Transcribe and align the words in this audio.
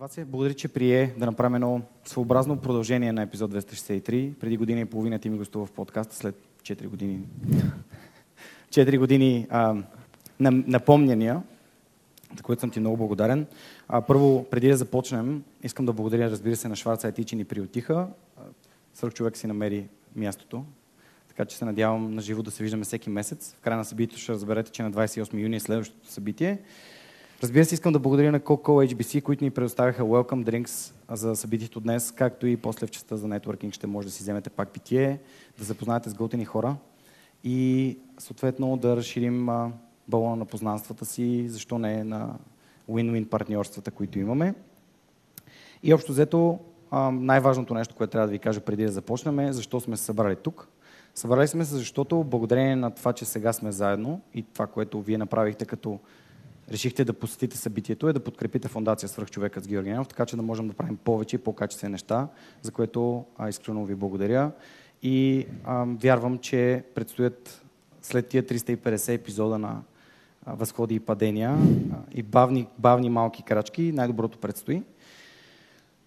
Васе, 0.00 0.24
благодаря, 0.24 0.54
че 0.54 0.68
прие 0.68 1.14
да 1.18 1.26
направим 1.26 1.54
едно 1.54 1.82
своеобразно 2.04 2.56
продължение 2.56 3.12
на 3.12 3.22
епизод 3.22 3.52
263. 3.52 4.34
Преди 4.34 4.56
година 4.56 4.80
и 4.80 4.84
половина 4.84 5.18
ти 5.18 5.30
ми 5.30 5.38
гостува 5.38 5.66
в 5.66 5.72
подкаста, 5.72 6.16
след 6.16 6.34
4 6.62 6.88
години. 6.88 7.20
4 8.70 8.98
години 8.98 9.46
а, 9.50 9.76
напомняния, 10.40 11.42
за 12.36 12.42
което 12.42 12.60
съм 12.60 12.70
ти 12.70 12.80
много 12.80 12.96
благодарен. 12.96 13.46
А, 13.88 14.00
първо, 14.00 14.46
преди 14.50 14.68
да 14.68 14.76
започнем, 14.76 15.44
искам 15.62 15.86
да 15.86 15.92
благодаря, 15.92 16.30
разбира 16.30 16.56
се, 16.56 16.68
на 16.68 16.76
Шварца 16.76 17.12
IT, 17.12 17.24
че 17.24 17.36
ни 17.36 17.44
приотиха. 17.44 18.08
Сръх 18.94 19.14
човек 19.14 19.36
си 19.36 19.46
намери 19.46 19.88
мястото. 20.16 20.64
Така 21.28 21.44
че 21.44 21.56
се 21.56 21.64
надявам 21.64 22.14
на 22.14 22.22
живо 22.22 22.42
да 22.42 22.50
се 22.50 22.62
виждаме 22.62 22.84
всеки 22.84 23.10
месец. 23.10 23.54
В 23.58 23.60
края 23.60 23.76
на 23.76 23.84
събитието 23.84 24.22
ще 24.22 24.32
разберете, 24.32 24.70
че 24.70 24.82
на 24.82 24.92
28 24.92 25.40
юни 25.40 25.56
е 25.56 25.60
следващото 25.60 26.08
събитие. 26.08 26.58
Разбира 27.42 27.64
се, 27.64 27.74
искам 27.74 27.92
да 27.92 27.98
благодаря 27.98 28.32
на 28.32 28.40
Coca-Cola 28.40 28.94
HBC, 28.94 29.22
които 29.22 29.44
ни 29.44 29.50
предоставяха 29.50 30.02
Welcome 30.02 30.44
Drinks 30.44 30.94
за 31.10 31.36
събитието 31.36 31.80
днес, 31.80 32.12
както 32.12 32.46
и 32.46 32.56
после 32.56 32.86
в 32.86 32.90
частта 32.90 33.16
за 33.16 33.28
нетворкинг 33.28 33.74
ще 33.74 33.86
може 33.86 34.06
да 34.06 34.12
си 34.12 34.22
вземете 34.22 34.50
пак 34.50 34.68
питие, 34.70 35.20
да 35.58 35.64
запознаете 35.64 36.10
с 36.10 36.14
готини 36.14 36.44
хора 36.44 36.76
и 37.44 37.98
съответно 38.18 38.76
да 38.76 38.96
разширим 38.96 39.48
балона 40.08 40.36
на 40.36 40.44
познанствата 40.44 41.04
си, 41.04 41.48
защо 41.48 41.78
не 41.78 42.04
на 42.04 42.34
win-win 42.90 43.28
партньорствата, 43.28 43.90
които 43.90 44.18
имаме. 44.18 44.54
И 45.82 45.94
общо 45.94 46.12
взето, 46.12 46.58
най-важното 47.12 47.74
нещо, 47.74 47.94
което 47.94 48.10
трябва 48.10 48.26
да 48.26 48.32
ви 48.32 48.38
кажа 48.38 48.60
преди 48.60 48.84
да 48.84 48.92
започнем 48.92 49.38
е 49.38 49.52
защо 49.52 49.80
сме 49.80 49.96
се 49.96 50.04
събрали 50.04 50.36
тук. 50.36 50.68
Събрали 51.14 51.48
сме 51.48 51.64
се, 51.64 51.74
защото 51.74 52.24
благодарение 52.24 52.76
на 52.76 52.90
това, 52.90 53.12
че 53.12 53.24
сега 53.24 53.52
сме 53.52 53.72
заедно 53.72 54.20
и 54.34 54.42
това, 54.42 54.66
което 54.66 55.00
вие 55.02 55.18
направихте 55.18 55.64
като 55.64 55.98
решихте 56.70 57.04
да 57.04 57.12
посетите 57.12 57.56
събитието 57.56 58.08
е 58.08 58.12
да 58.12 58.20
подкрепите 58.20 58.68
фундация 58.68 59.08
Свръхчовекът 59.08 59.64
с 59.64 59.68
Георги 59.68 59.90
Ненов, 59.90 60.08
така 60.08 60.26
че 60.26 60.36
да 60.36 60.42
можем 60.42 60.68
да 60.68 60.74
правим 60.74 60.96
повече 60.96 61.36
и 61.36 61.38
по-качествени 61.38 61.92
неща, 61.92 62.28
за 62.62 62.72
което 62.72 63.24
а, 63.38 63.48
искрено 63.48 63.84
ви 63.84 63.94
благодаря. 63.94 64.50
И 65.02 65.46
а, 65.64 65.84
вярвам, 65.84 66.38
че 66.38 66.84
предстоят 66.94 67.62
след 68.02 68.28
тия 68.28 68.42
350 68.42 69.14
епизода 69.14 69.58
на 69.58 69.82
а, 70.46 70.54
възходи 70.54 70.94
и 70.94 71.00
падения 71.00 71.50
а, 71.50 71.96
и 72.12 72.22
бавни, 72.22 72.66
бавни 72.78 73.10
малки 73.10 73.42
крачки, 73.42 73.92
най-доброто 73.92 74.38
предстои. 74.38 74.82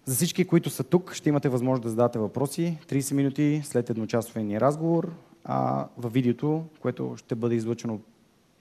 За 0.04 0.14
всички, 0.14 0.44
които 0.44 0.70
са 0.70 0.84
тук, 0.84 1.14
ще 1.14 1.28
имате 1.28 1.48
възможност 1.48 1.82
да 1.82 1.88
зададете 1.88 2.18
въпроси. 2.18 2.78
30 2.88 3.14
минути 3.14 3.62
след 3.64 3.90
едночасовия 3.90 4.44
ни 4.44 4.60
разговор 4.60 5.12
а, 5.44 5.86
във 5.96 6.12
видеото, 6.12 6.64
което 6.80 7.14
ще 7.16 7.34
бъде 7.34 7.54
излъчено 7.54 8.00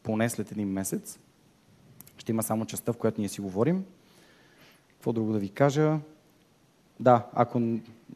поне 0.04 0.30
след 0.30 0.52
един 0.52 0.68
месец. 0.68 1.20
Ще 2.18 2.32
има 2.32 2.44
само 2.44 2.66
частта, 2.66 2.94
в 2.94 2.98
която 2.98 3.22
ние 3.22 3.30
си 3.30 3.42
говорим. 3.42 3.86
Какво 4.94 5.14
друго 5.14 5.34
да 5.34 5.40
ви 5.40 5.50
кажа? 5.50 6.00
Да, 7.00 7.26
ако 7.34 7.62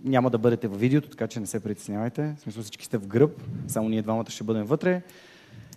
няма 0.04 0.30
да 0.30 0.38
бъдете 0.38 0.68
във 0.68 0.80
видеото, 0.80 1.10
така 1.10 1.28
че 1.28 1.40
не 1.40 1.46
се 1.46 1.60
притеснявайте. 1.60 2.36
В 2.38 2.42
смисъл 2.42 2.64
всички 2.64 2.86
сте 2.86 2.98
в 2.98 3.08
гръб, 3.08 3.42
само 3.68 3.90
ние 3.90 4.02
двамата 4.02 4.30
ще 4.30 4.44
бъдем 4.44 4.64
вътре. 4.64 5.02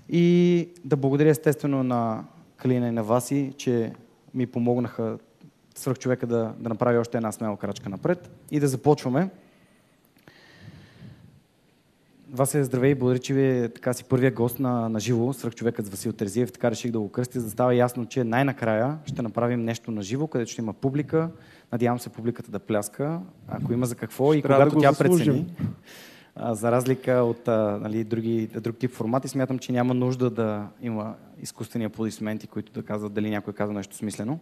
И 0.09 0.69
да 0.85 0.97
благодаря 0.97 1.31
естествено 1.31 1.83
на 1.83 2.25
Калина 2.57 2.89
и 2.89 2.91
на 2.91 3.03
Васи, 3.03 3.53
че 3.57 3.93
ми 4.35 4.47
помогнаха 4.47 5.19
свърх 5.75 5.99
човека 5.99 6.27
да, 6.27 6.55
да 6.59 6.69
направи 6.69 6.99
още 6.99 7.17
една 7.17 7.33
смела 7.33 7.57
крачка 7.57 7.89
напред 7.89 8.31
и 8.51 8.61
да 8.61 8.69
започваме. 8.69 9.31
Вас 12.33 12.55
е 12.55 12.65
здравей, 12.65 12.95
благодаря, 12.95 13.19
че 13.19 13.35
ви 13.35 13.59
е 13.59 13.69
така 13.69 13.93
си 13.93 14.05
първия 14.05 14.31
гост 14.31 14.61
на, 14.61 14.89
на 14.89 15.01
живо, 15.01 15.33
свръх 15.33 15.55
човекът 15.55 15.87
с 15.87 15.89
Васил 15.89 16.13
Терзиев, 16.13 16.53
така 16.53 16.71
реших 16.71 16.91
да 16.91 17.01
го 17.01 17.09
кръстя, 17.09 17.41
за 17.41 17.47
да 17.47 17.51
става 17.51 17.75
ясно, 17.75 18.07
че 18.07 18.25
най-накрая 18.25 18.99
ще 19.05 19.23
направим 19.23 19.65
нещо 19.65 19.91
на 19.91 20.03
живо, 20.03 20.27
където 20.27 20.51
ще 20.51 20.61
има 20.61 20.73
публика. 20.73 21.31
Надявам 21.73 21.99
се 21.99 22.09
публиката 22.09 22.51
да 22.51 22.59
пляска, 22.59 23.21
ако 23.49 23.73
има 23.73 23.87
за 23.87 23.95
какво 23.95 24.33
ще 24.33 24.39
и 24.39 24.43
когато 24.43 24.75
да 24.75 24.81
тя 24.81 24.93
заслужим. 24.93 25.35
прецени. 25.35 25.55
А, 26.35 26.55
за 26.55 26.73
разлика 26.73 27.13
от 27.13 27.49
а, 27.49 27.79
нали, 27.83 28.05
други, 28.05 28.47
друг 28.47 28.77
тип 28.77 28.91
формати, 28.91 29.29
смятам, 29.29 29.59
че 29.59 29.73
няма 29.73 29.95
нужда 29.95 30.31
да 30.31 30.69
има 30.83 31.15
изкуствени 31.43 31.85
аплодисменти, 31.85 32.47
които 32.47 32.73
да 32.73 32.83
казват 32.83 33.13
дали 33.13 33.31
някой 33.31 33.53
казва 33.53 33.75
нещо 33.75 33.97
смислено. 33.97 34.39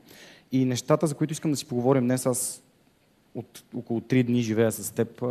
И 0.52 0.64
нещата, 0.64 1.06
за 1.06 1.14
които 1.14 1.32
искам 1.32 1.50
да 1.50 1.56
си 1.56 1.66
поговорим 1.66 2.04
днес, 2.04 2.26
аз 2.26 2.62
от 3.34 3.64
около 3.74 4.00
3 4.00 4.26
дни 4.26 4.42
живея 4.42 4.72
с 4.72 4.90
теб, 4.90 5.22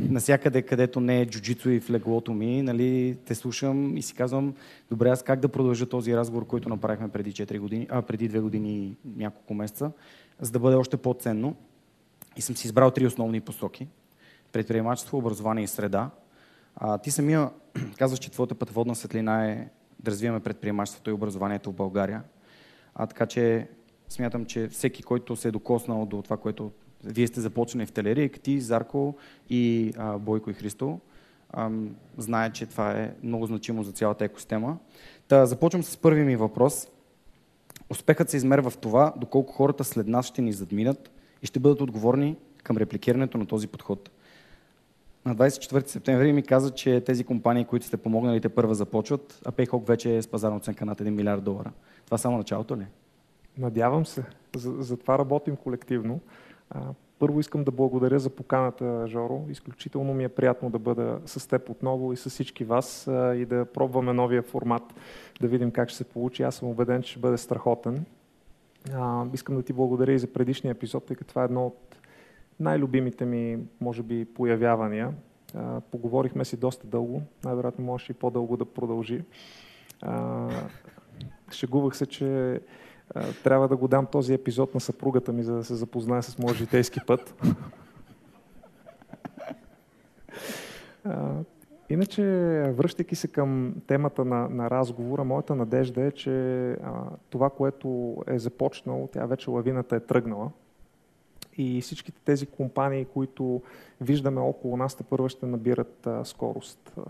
насякъде, 0.00 0.62
където 0.62 1.00
не 1.00 1.20
е 1.20 1.26
джуджицу 1.26 1.70
и 1.70 1.80
в 1.80 1.90
леглото 1.90 2.34
ми, 2.34 2.62
нали, 2.62 3.18
те 3.24 3.34
слушам 3.34 3.96
и 3.96 4.02
си 4.02 4.14
казвам, 4.14 4.54
добре, 4.90 5.08
аз 5.08 5.22
как 5.22 5.40
да 5.40 5.48
продължа 5.48 5.88
този 5.88 6.16
разговор, 6.16 6.46
който 6.46 6.68
направихме 6.68 7.08
преди 7.08 7.32
4 7.32 7.58
години, 7.58 7.86
а, 7.90 8.02
преди 8.02 8.30
2 8.30 8.40
години 8.40 8.86
и 8.86 8.96
няколко 9.16 9.54
месеца, 9.54 9.90
за 10.40 10.50
да 10.50 10.58
бъде 10.58 10.76
още 10.76 10.96
по-ценно. 10.96 11.56
И 12.36 12.40
съм 12.40 12.56
си 12.56 12.66
избрал 12.66 12.90
три 12.90 13.06
основни 13.06 13.40
посоки. 13.40 13.88
Предприемачество, 14.52 15.18
образование 15.18 15.64
и 15.64 15.68
среда. 15.68 16.10
А, 16.76 16.98
ти 16.98 17.10
самия 17.10 17.50
казваш, 17.98 18.18
че 18.18 18.30
твоята 18.30 18.54
пътеводна 18.54 18.94
светлина 18.94 19.50
е 19.50 19.68
да 20.00 20.10
развиваме 20.10 20.40
предприемачеството 20.40 21.10
и 21.10 21.12
образованието 21.12 21.70
в 21.70 21.74
България. 21.74 22.22
А, 22.94 23.06
така 23.06 23.26
че 23.26 23.68
смятам, 24.08 24.44
че 24.44 24.68
всеки, 24.68 25.02
който 25.02 25.36
се 25.36 25.48
е 25.48 25.50
докоснал 25.50 26.06
до 26.06 26.22
това, 26.22 26.36
което 26.36 26.72
вие 27.06 27.26
сте 27.26 27.40
започнали 27.40 27.86
в 27.86 27.92
Телерик, 27.92 28.40
ти, 28.40 28.60
Зарко 28.60 29.14
и 29.50 29.92
а, 29.98 30.18
Бойко 30.18 30.50
и 30.50 30.54
Христо. 30.54 31.00
А, 31.50 31.70
знае, 32.18 32.52
че 32.52 32.66
това 32.66 32.90
е 32.90 33.14
много 33.22 33.46
значимо 33.46 33.82
за 33.82 33.92
цялата 33.92 34.24
екосистема. 34.24 34.78
Та, 35.28 35.46
започвам 35.46 35.82
с 35.82 35.96
първи 35.96 36.22
ми 36.22 36.36
въпрос. 36.36 36.88
Успехът 37.90 38.30
се 38.30 38.36
измерва 38.36 38.70
в 38.70 38.78
това, 38.78 39.12
доколко 39.16 39.52
хората 39.52 39.84
след 39.84 40.06
нас 40.06 40.26
ще 40.26 40.42
ни 40.42 40.52
задминат 40.52 41.10
и 41.42 41.46
ще 41.46 41.60
бъдат 41.60 41.80
отговорни 41.80 42.36
към 42.62 42.76
репликирането 42.76 43.38
на 43.38 43.46
този 43.46 43.68
подход. 43.68 44.10
На 45.24 45.36
24 45.36 45.86
септември 45.86 46.32
ми 46.32 46.42
каза, 46.42 46.70
че 46.70 47.00
тези 47.00 47.24
компании, 47.24 47.64
които 47.64 47.86
сте 47.86 47.96
помогнали, 47.96 48.40
те 48.40 48.48
първа 48.48 48.74
започват, 48.74 49.42
а 49.44 49.52
PayHawk 49.52 49.86
вече 49.86 50.16
е 50.16 50.22
с 50.22 50.28
пазарна 50.28 50.56
оценка 50.56 50.84
над 50.84 51.00
1 51.00 51.10
милиард 51.10 51.44
долара. 51.44 51.72
Това 52.04 52.18
само 52.18 52.38
началото 52.38 52.76
ли? 52.76 52.86
Надявам 53.58 54.06
се. 54.06 54.24
За, 54.56 54.82
за 54.82 54.96
това 54.96 55.18
работим 55.18 55.56
колективно. 55.56 56.20
Първо 57.18 57.40
искам 57.40 57.64
да 57.64 57.70
благодаря 57.70 58.18
за 58.18 58.30
поканата, 58.30 59.06
Жоро. 59.06 59.44
Изключително 59.50 60.14
ми 60.14 60.24
е 60.24 60.28
приятно 60.28 60.70
да 60.70 60.78
бъда 60.78 61.20
с 61.26 61.48
теб 61.48 61.70
отново 61.70 62.12
и 62.12 62.16
с 62.16 62.30
всички 62.30 62.64
вас 62.64 63.06
и 63.10 63.46
да 63.48 63.64
пробваме 63.74 64.12
новия 64.12 64.42
формат, 64.42 64.94
да 65.40 65.48
видим 65.48 65.70
как 65.70 65.88
ще 65.88 65.98
се 65.98 66.04
получи. 66.04 66.42
Аз 66.42 66.54
съм 66.54 66.68
убеден, 66.68 67.02
че 67.02 67.10
ще 67.10 67.20
бъде 67.20 67.38
страхотен. 67.38 68.04
искам 69.34 69.56
да 69.56 69.62
ти 69.62 69.72
благодаря 69.72 70.12
и 70.12 70.18
за 70.18 70.32
предишния 70.32 70.72
епизод, 70.72 71.06
тъй 71.06 71.16
като 71.16 71.28
това 71.28 71.42
е 71.42 71.44
едно 71.44 71.66
от 71.66 71.96
най-любимите 72.60 73.24
ми, 73.24 73.58
може 73.80 74.02
би, 74.02 74.24
появявания. 74.24 75.14
поговорихме 75.90 76.44
си 76.44 76.56
доста 76.56 76.86
дълго, 76.86 77.22
най-вероятно 77.44 77.84
можеше 77.84 78.12
и 78.12 78.14
по-дълго 78.14 78.56
да 78.56 78.64
продължи. 78.64 79.24
шегувах 81.50 81.96
се, 81.96 82.06
че 82.06 82.60
трябва 83.44 83.68
да 83.68 83.76
го 83.76 83.88
дам 83.88 84.06
този 84.06 84.34
епизод 84.34 84.74
на 84.74 84.80
съпругата 84.80 85.32
ми, 85.32 85.42
за 85.42 85.54
да 85.54 85.64
се 85.64 85.74
запознае 85.74 86.22
с 86.22 86.38
моят 86.38 86.56
житейски 86.56 87.00
път. 87.06 87.34
Иначе, 91.90 92.22
връщайки 92.76 93.16
се 93.16 93.28
към 93.28 93.74
темата 93.86 94.24
на, 94.24 94.48
на 94.48 94.70
разговора, 94.70 95.24
моята 95.24 95.54
надежда 95.54 96.02
е, 96.02 96.12
че 96.12 96.70
а, 96.72 96.76
това, 97.30 97.50
което 97.50 98.16
е 98.26 98.38
започнало, 98.38 99.08
тя 99.12 99.26
вече 99.26 99.50
лавината 99.50 99.96
е 99.96 100.00
тръгнала. 100.00 100.50
И 101.58 101.80
всичките 101.80 102.20
тези 102.24 102.46
компании, 102.46 103.04
които 103.04 103.62
виждаме 104.00 104.40
около 104.40 104.76
нас, 104.76 104.94
те 104.94 105.04
първо 105.04 105.28
ще 105.28 105.46
набират 105.46 106.06
а, 106.06 106.24
скорост. 106.24 106.92
А, 106.96 107.02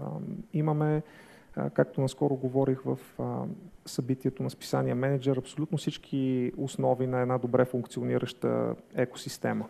имаме 0.53 1.03
Както 1.75 2.01
наскоро 2.01 2.37
говорих 2.37 2.81
в 2.85 2.99
събитието 3.87 4.43
на 4.43 4.51
списание 4.51 4.95
Менеджер, 4.95 5.37
абсолютно 5.37 5.79
всички 5.79 6.53
основи 6.57 7.07
на 7.07 7.21
една 7.21 7.39
добре 7.39 7.65
функционираща 7.65 8.75
екосистема. 8.95 9.69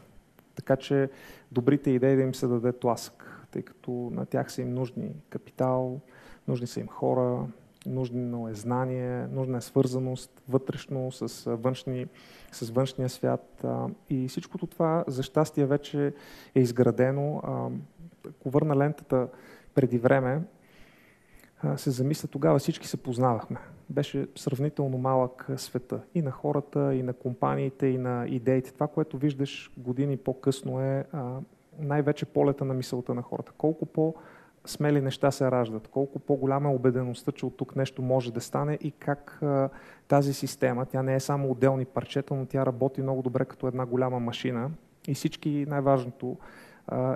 Така 0.55 0.77
че 0.77 1.11
добрите 1.53 1.91
идеи 1.91 2.17
да 2.17 2.23
им 2.23 2.35
се 2.35 2.47
даде 2.47 2.73
тласък, 2.73 3.47
тъй 3.51 3.63
като 3.63 3.91
на 3.91 4.27
тях 4.27 4.53
са 4.53 4.63
им 4.63 4.75
нужни 4.75 5.15
капитал, 5.29 6.01
нужни 6.49 6.67
са 6.67 6.81
им 6.81 6.89
хора, 6.89 7.47
нужно 7.87 8.49
е 8.49 8.55
знание, 8.55 9.27
нужна 9.27 9.59
е 9.59 9.61
свързаност 9.61 10.43
вътрешно 10.49 11.13
с, 11.13 11.57
външни, 11.57 12.07
с 12.53 12.71
външния 12.71 13.09
свят. 13.09 13.65
И 14.11 14.29
всичкото 14.29 14.67
това, 14.67 15.05
за 15.07 15.23
щастие, 15.23 15.67
вече 15.67 16.13
е 16.55 16.61
изградено. 16.61 17.43
Ако 18.29 18.51
върна 18.51 18.77
лентата 18.77 19.29
преди 19.75 19.99
време, 19.99 20.43
се 21.77 21.91
замисля, 21.91 22.29
тогава 22.29 22.59
всички 22.59 22.89
се 22.89 22.97
познавахме. 22.97 23.59
Беше 23.91 24.29
сравнително 24.37 24.99
малък 24.99 25.49
света 25.57 26.01
и 26.15 26.23
на 26.23 26.31
хората, 26.31 26.95
и 26.95 27.03
на 27.03 27.13
компаниите, 27.13 27.87
и 27.87 27.99
на 27.99 28.27
идеите. 28.29 28.75
Това, 28.75 28.87
което 28.87 29.19
виждаш 29.19 29.73
години 29.77 30.17
по-късно 30.17 30.81
е 30.81 31.05
най-вече 31.79 32.27
полета 32.27 32.65
на 32.65 32.75
мисълта 32.75 33.15
на 33.15 33.23
хората. 33.23 33.53
Колко 33.59 33.87
по- 33.87 34.15
смели 34.67 35.01
неща 35.01 35.31
се 35.31 35.51
раждат, 35.51 35.89
колко 35.89 36.19
по-голяма 36.19 36.71
е 36.71 36.75
убедеността, 36.75 37.33
че 37.33 37.47
от 37.47 37.57
тук 37.57 37.77
нещо 37.77 38.03
може 38.03 38.33
да 38.33 38.41
стане 38.41 38.79
и 38.81 38.91
как 38.91 39.39
а, 39.43 39.69
тази 40.09 40.35
система, 40.35 40.87
тя 40.87 41.03
не 41.03 41.15
е 41.15 41.21
само 41.21 41.51
отделни 41.51 41.85
парчета, 41.85 42.35
но 42.35 42.47
тя 42.47 42.67
работи 42.67 43.03
много 43.03 43.23
добре 43.23 43.45
като 43.45 43.67
една 43.69 43.87
голяма 43.87 44.21
машина 44.21 44.71
и 45.09 45.15
всички, 45.15 45.65
най-важното 45.69 46.37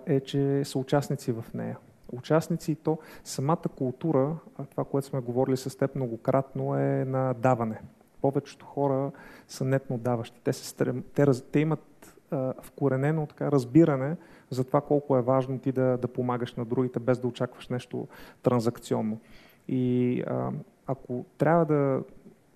е, 0.06 0.20
че 0.20 0.64
са 0.64 0.78
участници 0.78 1.32
в 1.32 1.44
нея. 1.54 1.78
Участници 2.12 2.72
и 2.72 2.76
то 2.76 2.98
самата 3.24 3.68
култура, 3.76 4.36
това, 4.70 4.84
което 4.84 5.06
сме 5.06 5.20
говорили 5.20 5.56
с 5.56 5.78
теб 5.78 5.94
многократно, 5.94 6.74
е 6.74 7.04
на 7.04 7.34
даване. 7.34 7.80
Повечето 8.22 8.66
хора 8.66 9.10
са 9.48 9.64
нетно 9.64 9.98
даващи. 9.98 10.40
Те, 10.44 10.52
се 10.52 10.66
стрем, 10.66 11.04
те, 11.14 11.26
те 11.52 11.60
имат 11.60 12.16
а, 12.30 12.54
вкоренено 12.62 13.26
така, 13.26 13.52
разбиране 13.52 14.16
за 14.50 14.64
това 14.64 14.80
колко 14.80 15.16
е 15.16 15.22
важно 15.22 15.58
ти 15.58 15.72
да, 15.72 15.98
да 15.98 16.08
помагаш 16.08 16.54
на 16.54 16.64
другите, 16.64 16.98
без 16.98 17.18
да 17.18 17.26
очакваш 17.26 17.68
нещо 17.68 18.08
транзакционно. 18.42 19.20
И 19.68 20.22
а, 20.26 20.50
ако 20.86 21.24
трябва 21.38 21.64
да 21.64 22.02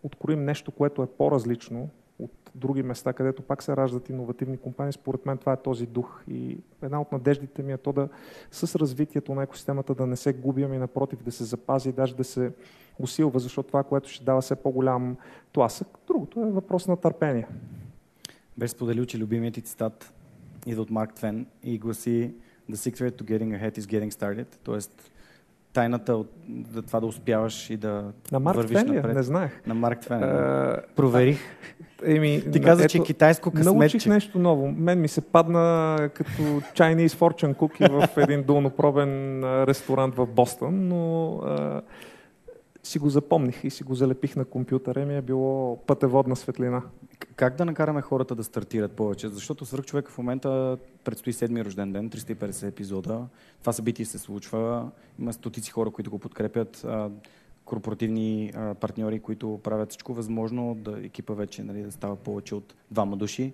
откроим 0.03 0.45
нещо, 0.45 0.73
което 0.73 1.03
е 1.03 1.07
по-различно 1.07 1.89
от 2.19 2.51
други 2.55 2.83
места, 2.83 3.13
където 3.13 3.43
пак 3.43 3.63
се 3.63 3.77
раждат 3.77 4.09
иновативни 4.09 4.57
компании, 4.57 4.93
според 4.93 5.27
мен 5.27 5.39
това 5.39 5.53
е 5.53 5.63
този 5.63 5.87
дух. 5.87 6.23
И 6.29 6.59
една 6.83 7.01
от 7.01 7.13
надеждите 7.13 7.63
ми 7.63 7.73
е 7.73 7.79
то 7.79 7.93
да 7.93 8.09
с 8.51 8.79
развитието 8.79 9.35
на 9.35 9.43
екосистемата 9.43 9.95
да 9.95 10.07
не 10.07 10.17
се 10.17 10.33
губим 10.33 10.75
и 10.75 10.79
напротив 10.79 11.23
да 11.23 11.33
се 11.33 11.45
запази 11.45 11.89
и 11.89 11.93
даже 11.93 12.17
да 12.17 12.25
се 12.25 12.53
усилва, 12.99 13.41
защото 13.41 13.67
това, 13.67 13.83
което 13.83 14.09
ще 14.09 14.25
дава 14.25 14.41
все 14.41 14.57
по-голям 14.57 15.17
тласък. 15.53 15.89
Другото 16.07 16.41
е 16.41 16.51
въпрос 16.51 16.87
на 16.87 16.97
търпение. 16.97 17.49
Беше 18.59 18.73
споделил, 18.73 19.05
че 19.05 19.19
любимият 19.19 19.55
ти 19.55 19.63
цитат 19.63 20.13
идва 20.67 20.83
от 20.83 20.91
Марк 20.91 21.15
Твен 21.15 21.47
и 21.63 21.79
гласи 21.79 22.35
The 22.71 22.77
secret 22.77 23.21
to 23.21 23.25
getting 23.25 23.53
ahead 23.53 23.79
is 23.79 23.87
getting 23.87 24.11
started. 24.11 24.47
Тоест, 24.63 25.11
тайната 25.75 26.17
от 26.17 26.31
да, 26.49 26.83
това 26.83 27.01
да 27.01 27.07
успяваш 27.07 27.71
и 27.71 27.77
да 27.77 28.13
на 28.33 28.41
Марк 28.41 28.57
вървиш 28.57 28.83
Твен 28.83 28.95
напред. 28.95 29.17
Не 29.17 29.23
знаех. 29.23 29.67
На 29.67 29.75
Марк 29.75 30.01
Твен. 30.01 30.21
Uh, 30.21 30.81
Проверих. 30.97 31.41
Еми, 32.05 32.43
Ти 32.53 32.61
каза, 32.61 32.89
че 32.89 32.99
е 32.99 33.03
китайско 33.03 33.51
късметче. 33.51 33.79
Научих 33.79 34.07
нещо 34.07 34.39
ново. 34.39 34.73
Мен 34.73 35.01
ми 35.01 35.09
се 35.09 35.21
падна 35.21 35.97
като 36.15 36.43
Chinese 36.75 37.09
fortune 37.09 37.55
cookie 37.55 38.07
в 38.07 38.17
един 38.17 38.43
долнопробен 38.43 39.41
ресторант 39.65 40.15
в 40.15 40.27
Бостон, 40.27 40.89
но 40.89 40.97
uh, 40.97 41.83
си 42.83 42.99
го 42.99 43.09
запомних 43.09 43.65
и 43.65 43.71
си 43.71 43.85
го 43.85 43.95
залепих 43.95 44.37
на 44.37 44.45
компютъра 44.45 45.01
и 45.01 45.05
ми 45.05 45.17
е 45.17 45.23
било 45.23 45.77
пътеводна 45.87 46.37
светлина. 46.37 46.83
Как 47.37 47.57
да 47.57 47.65
накараме 47.65 48.03
хората 48.03 48.35
да 48.35 48.45
стартират 48.45 48.93
повече? 48.93 49.29
Защото 49.29 49.65
свърх 49.65 49.85
човек 49.85 50.09
в 50.09 50.19
момента 50.19 50.79
предстои 51.05 51.33
седми 51.33 51.65
рожден 51.65 51.93
ден, 51.93 52.11
350 52.11 52.69
епизода. 52.69 53.27
Това 53.61 53.73
събитие 53.73 54.05
се 54.05 54.19
случва. 54.19 54.91
Има 55.19 55.33
стотици 55.33 55.71
хора, 55.71 55.91
които 55.91 56.11
го 56.11 56.19
подкрепят. 56.19 56.87
корпоративни 57.65 58.53
партньори, 58.81 59.21
които 59.21 59.61
правят 59.63 59.91
всичко 59.91 60.15
възможно 60.15 60.75
да 60.75 61.07
екипа 61.07 61.35
вече 61.35 61.63
нали, 61.63 61.83
да 61.83 61.93
става 61.93 62.17
повече 62.17 62.55
от 62.55 62.75
двама 62.91 63.17
души. 63.17 63.53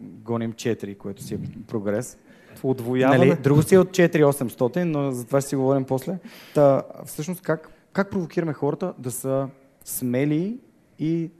гоним 0.00 0.52
4, 0.52 0.96
което 0.96 1.22
си 1.22 1.34
е 1.34 1.38
прогрес. 1.66 2.18
Отвояване. 2.62 3.26
Нали, 3.26 3.38
друго 3.42 3.62
си 3.62 3.74
е 3.74 3.78
от 3.78 3.88
4-800, 3.88 4.84
но 4.84 5.12
за 5.12 5.26
това 5.26 5.40
ще 5.40 5.48
си 5.48 5.56
говорим 5.56 5.84
после. 5.84 6.18
Та, 6.54 6.82
всъщност 7.06 7.42
как, 7.42 7.68
как 7.92 8.10
провокираме 8.10 8.52
хората 8.52 8.94
да 8.98 9.10
са 9.10 9.48
смели 9.84 10.58
и 10.98 11.30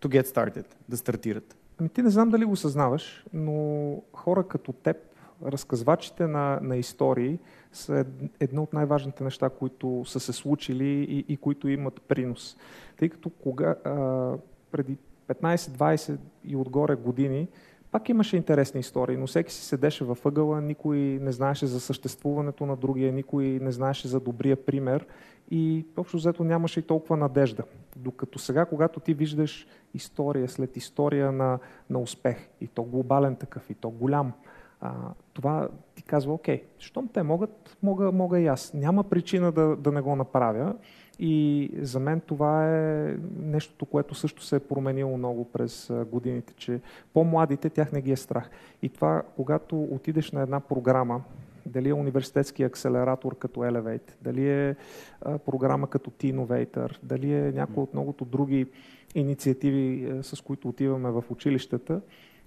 to 0.00 0.08
get 0.08 0.26
started, 0.26 0.66
да 0.88 0.96
стартират? 0.96 1.56
Ти 1.88 2.02
не 2.02 2.10
знам 2.10 2.30
дали 2.30 2.44
го 2.44 2.56
съзнаваш, 2.56 3.24
но 3.32 3.96
хора 4.12 4.44
като 4.44 4.72
теб, 4.72 4.96
разказвачите 5.44 6.26
на, 6.26 6.58
на 6.62 6.76
истории, 6.76 7.38
са 7.72 8.04
едно 8.40 8.62
от 8.62 8.72
най-важните 8.72 9.24
неща, 9.24 9.50
които 9.50 10.04
са 10.06 10.20
се 10.20 10.32
случили 10.32 11.06
и, 11.08 11.24
и 11.28 11.36
които 11.36 11.68
имат 11.68 12.02
принос. 12.02 12.56
Тъй 12.98 13.08
като 13.08 13.30
кога, 13.30 13.74
а, 13.84 14.36
преди 14.70 14.96
15-20 15.28 16.18
и 16.44 16.56
отгоре 16.56 16.94
години 16.94 17.48
пак 17.92 18.08
имаше 18.08 18.36
интересни 18.36 18.80
истории, 18.80 19.16
но 19.16 19.26
всеки 19.26 19.52
си 19.52 19.64
седеше 19.64 20.04
във 20.04 20.26
ъгъла, 20.26 20.60
никой 20.60 20.96
не 20.96 21.32
знаеше 21.32 21.66
за 21.66 21.80
съществуването 21.80 22.66
на 22.66 22.76
другия, 22.76 23.12
никой 23.12 23.44
не 23.44 23.72
знаеше 23.72 24.08
за 24.08 24.20
добрия 24.20 24.56
пример 24.56 25.06
и 25.52 25.86
общо 25.96 26.16
взето 26.16 26.44
нямаше 26.44 26.80
и 26.80 26.82
толкова 26.82 27.16
надежда. 27.16 27.62
Докато 27.96 28.38
сега, 28.38 28.64
когато 28.64 29.00
ти 29.00 29.14
виждаш 29.14 29.66
история 29.94 30.48
след 30.48 30.76
история 30.76 31.32
на, 31.32 31.58
на 31.90 31.98
успех, 31.98 32.48
и 32.60 32.66
то 32.66 32.82
глобален 32.82 33.36
такъв, 33.36 33.70
и 33.70 33.74
то 33.74 33.90
голям, 33.90 34.32
а, 34.80 34.92
това 35.32 35.68
ти 35.94 36.02
казва, 36.02 36.34
окей, 36.34 36.62
щом 36.78 37.08
те 37.08 37.22
могат, 37.22 37.76
мога, 37.82 38.12
мога 38.12 38.40
и 38.40 38.46
аз. 38.46 38.74
Няма 38.74 39.04
причина 39.04 39.52
да, 39.52 39.76
да 39.76 39.92
не 39.92 40.00
го 40.00 40.16
направя. 40.16 40.74
И 41.18 41.70
за 41.80 42.00
мен 42.00 42.20
това 42.20 42.78
е 42.78 43.16
нещото, 43.38 43.86
което 43.86 44.14
също 44.14 44.44
се 44.44 44.56
е 44.56 44.60
променило 44.60 45.16
много 45.16 45.44
през 45.44 45.92
годините, 46.10 46.54
че 46.54 46.80
по-младите 47.14 47.70
тях 47.70 47.92
не 47.92 48.00
ги 48.00 48.12
е 48.12 48.16
страх. 48.16 48.50
И 48.82 48.88
това, 48.88 49.22
когато 49.36 49.82
отидеш 49.82 50.32
на 50.32 50.42
една 50.42 50.60
програма, 50.60 51.22
дали 51.66 51.88
е 51.88 51.94
университетски 51.94 52.62
акселератор 52.62 53.38
като 53.38 53.60
Elevate, 53.60 54.12
дали 54.22 54.48
е 54.48 54.76
а, 55.20 55.38
програма 55.38 55.90
като 55.90 56.10
T-Innovator, 56.10 56.98
дали 57.02 57.34
е 57.34 57.52
някои 57.52 57.82
от 57.82 57.94
многото 57.94 58.24
други 58.24 58.66
инициативи, 59.14 60.10
а, 60.10 60.22
с 60.22 60.40
които 60.40 60.68
отиваме 60.68 61.10
в 61.10 61.24
училищата, 61.30 62.00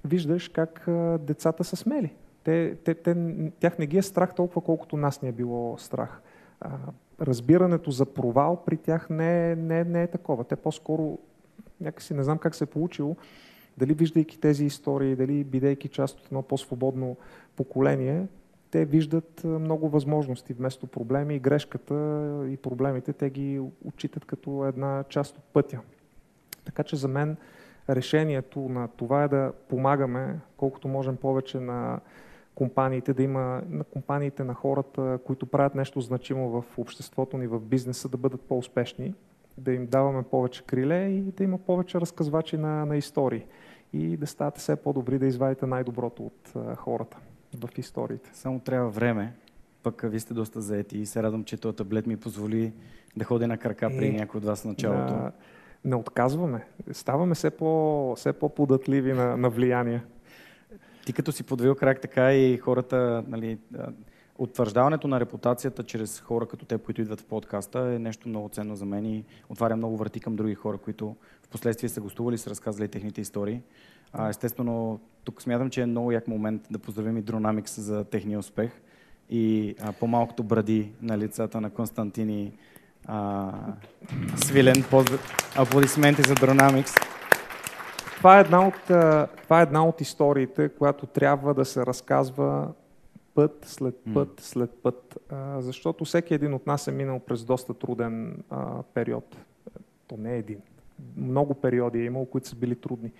виждаш 0.05 0.47
как 0.47 0.87
а, 0.87 1.17
децата 1.17 1.63
са 1.63 1.75
смели. 1.75 2.13
Те, 2.43 2.75
те, 2.83 2.93
те, 2.93 3.15
тях 3.59 3.77
не 3.79 3.85
ги 3.85 3.97
е 3.97 4.01
страх 4.01 4.35
толкова, 4.35 4.61
колкото 4.61 4.97
нас 4.97 5.21
ни 5.21 5.29
е 5.29 5.31
било 5.31 5.77
страх. 5.77 6.21
А, 6.61 6.77
разбирането 7.21 7.91
за 7.91 8.05
провал 8.05 8.63
при 8.65 8.77
тях 8.77 9.09
не 9.09 9.51
е, 9.51 9.55
не, 9.55 9.83
не 9.83 10.03
е 10.03 10.07
такова. 10.07 10.43
Те 10.43 10.55
по-скоро, 10.55 11.17
някакси 11.81 12.13
не 12.13 12.23
знам 12.23 12.37
как 12.37 12.55
се 12.55 12.63
е 12.63 12.67
получило, 12.67 13.15
дали 13.77 13.93
виждайки 13.93 14.39
тези 14.39 14.65
истории, 14.65 15.15
дали 15.15 15.43
бидейки 15.43 15.87
част 15.87 16.19
от 16.19 16.25
едно 16.25 16.41
по-свободно 16.41 17.17
поколение, 17.55 18.27
те 18.75 18.85
виждат 18.85 19.43
много 19.43 19.89
възможности 19.89 20.53
вместо 20.53 20.87
проблеми 20.87 21.35
и 21.35 21.39
грешката 21.39 21.93
и 22.49 22.57
проблемите, 22.57 23.13
те 23.13 23.29
ги 23.29 23.61
отчитат 23.85 24.25
като 24.25 24.65
една 24.65 25.03
част 25.09 25.37
от 25.37 25.43
пътя. 25.43 25.79
Така 26.65 26.83
че 26.83 26.95
за 26.95 27.07
мен 27.07 27.37
решението 27.89 28.59
на 28.59 28.87
това 28.87 29.23
е 29.23 29.27
да 29.27 29.53
помагаме 29.69 30.39
колкото 30.57 30.87
можем 30.87 31.15
повече 31.17 31.59
на 31.59 31.99
компаниите, 32.55 33.13
да 33.13 33.23
има 33.23 33.61
на 33.69 33.83
компаниите, 33.83 34.43
на 34.43 34.53
хората, 34.53 35.19
които 35.25 35.45
правят 35.45 35.75
нещо 35.75 36.01
значимо 36.01 36.49
в 36.49 36.77
обществото 36.77 37.37
ни, 37.37 37.47
в 37.47 37.59
бизнеса, 37.59 38.09
да 38.09 38.17
бъдат 38.17 38.41
по-успешни, 38.41 39.13
да 39.57 39.73
им 39.73 39.87
даваме 39.87 40.23
повече 40.23 40.63
криле 40.63 41.07
и 41.07 41.21
да 41.21 41.43
има 41.43 41.57
повече 41.57 42.01
разказвачи 42.01 42.57
на, 42.57 42.85
на 42.85 42.97
истории 42.97 43.45
и 43.93 44.17
да 44.17 44.27
ставате 44.27 44.59
все 44.59 44.75
по-добри, 44.75 45.19
да 45.19 45.25
извадите 45.25 45.65
най-доброто 45.65 46.25
от 46.25 46.53
хората 46.77 47.17
в 47.55 47.69
историите. 47.77 48.29
Само 48.33 48.59
трябва 48.59 48.89
време, 48.89 49.33
пък 49.83 50.01
вие 50.05 50.19
сте 50.19 50.33
доста 50.33 50.61
заети 50.61 50.97
и 50.97 51.05
се 51.05 51.23
радвам, 51.23 51.43
че 51.43 51.57
този 51.57 51.75
таблет 51.75 52.07
ми 52.07 52.17
позволи 52.17 52.73
да 53.17 53.25
ходя 53.25 53.47
на 53.47 53.57
крака 53.57 53.89
при 53.89 54.07
е, 54.07 54.11
някой 54.11 54.37
от 54.37 54.45
вас 54.45 54.61
в 54.61 54.65
началото. 54.65 55.13
Да, 55.13 55.31
не 55.85 55.95
отказваме. 55.95 56.65
Ставаме 56.91 57.35
все, 57.35 57.49
по, 57.49 58.13
все 58.17 58.33
по-податливи 58.33 59.13
на, 59.13 59.37
на 59.37 59.49
влияние. 59.49 60.03
Ти 61.05 61.13
като 61.13 61.31
си 61.31 61.43
подвил 61.43 61.75
крак, 61.75 62.01
така 62.01 62.33
и 62.33 62.57
хората, 62.57 63.23
нали, 63.27 63.57
утвърждаването 64.37 65.07
на 65.07 65.19
репутацията 65.19 65.83
чрез 65.83 66.19
хора 66.19 66.45
като 66.45 66.65
те, 66.65 66.77
които 66.77 67.01
идват 67.01 67.21
в 67.21 67.25
подкаста 67.25 67.79
е 67.79 67.99
нещо 67.99 68.29
много 68.29 68.49
ценно 68.49 68.75
за 68.75 68.85
мен 68.85 69.05
и 69.05 69.23
отваря 69.49 69.75
много 69.75 69.97
врати 69.97 70.19
към 70.19 70.35
други 70.35 70.55
хора, 70.55 70.77
които 70.77 71.15
последствие 71.55 71.89
са 71.89 72.01
гостували 72.01 72.35
и 72.35 72.37
са 72.37 72.49
разказали 72.49 72.87
техните 72.87 73.21
истории. 73.21 73.61
А, 74.13 74.29
естествено, 74.29 74.99
тук 75.23 75.41
смятам, 75.41 75.69
че 75.69 75.81
е 75.81 75.85
много 75.85 76.11
як 76.11 76.27
момент 76.27 76.61
да 76.71 76.79
поздравим 76.79 77.17
и 77.17 77.23
Dronamics 77.23 77.79
за 77.79 78.03
техния 78.03 78.39
успех 78.39 78.71
и 79.29 79.75
а, 79.81 79.91
по-малкото 79.91 80.43
бради 80.43 80.91
на 81.01 81.17
лицата 81.17 81.61
на 81.61 81.69
Константини 81.69 82.53
а, 83.05 83.51
Свилен. 84.35 84.85
Поздрав... 84.89 85.53
Аплодисменти 85.57 86.21
за 86.21 86.35
Dronamics. 86.35 87.01
Това 88.17 88.37
е, 88.37 88.41
една 88.41 88.67
от, 88.67 88.81
това 89.43 89.59
е 89.59 89.63
една 89.63 89.85
от 89.85 90.01
историите, 90.01 90.69
която 90.69 91.05
трябва 91.05 91.53
да 91.53 91.65
се 91.65 91.85
разказва 91.85 92.67
път 93.33 93.65
след 93.67 93.95
път 94.13 94.39
след 94.39 94.71
път, 94.83 95.17
защото 95.59 96.05
всеки 96.05 96.33
един 96.33 96.53
от 96.53 96.67
нас 96.67 96.87
е 96.87 96.91
минал 96.91 97.19
през 97.19 97.43
доста 97.43 97.73
труден 97.73 98.43
а, 98.49 98.83
период. 98.83 99.37
То 100.07 100.17
не 100.17 100.33
е 100.33 100.37
един. 100.37 100.57
Много 101.17 101.53
периоди 101.53 101.99
е 101.99 102.05
имало, 102.05 102.25
които 102.25 102.47
са 102.47 102.55
били 102.55 102.75
трудни. 102.75 103.11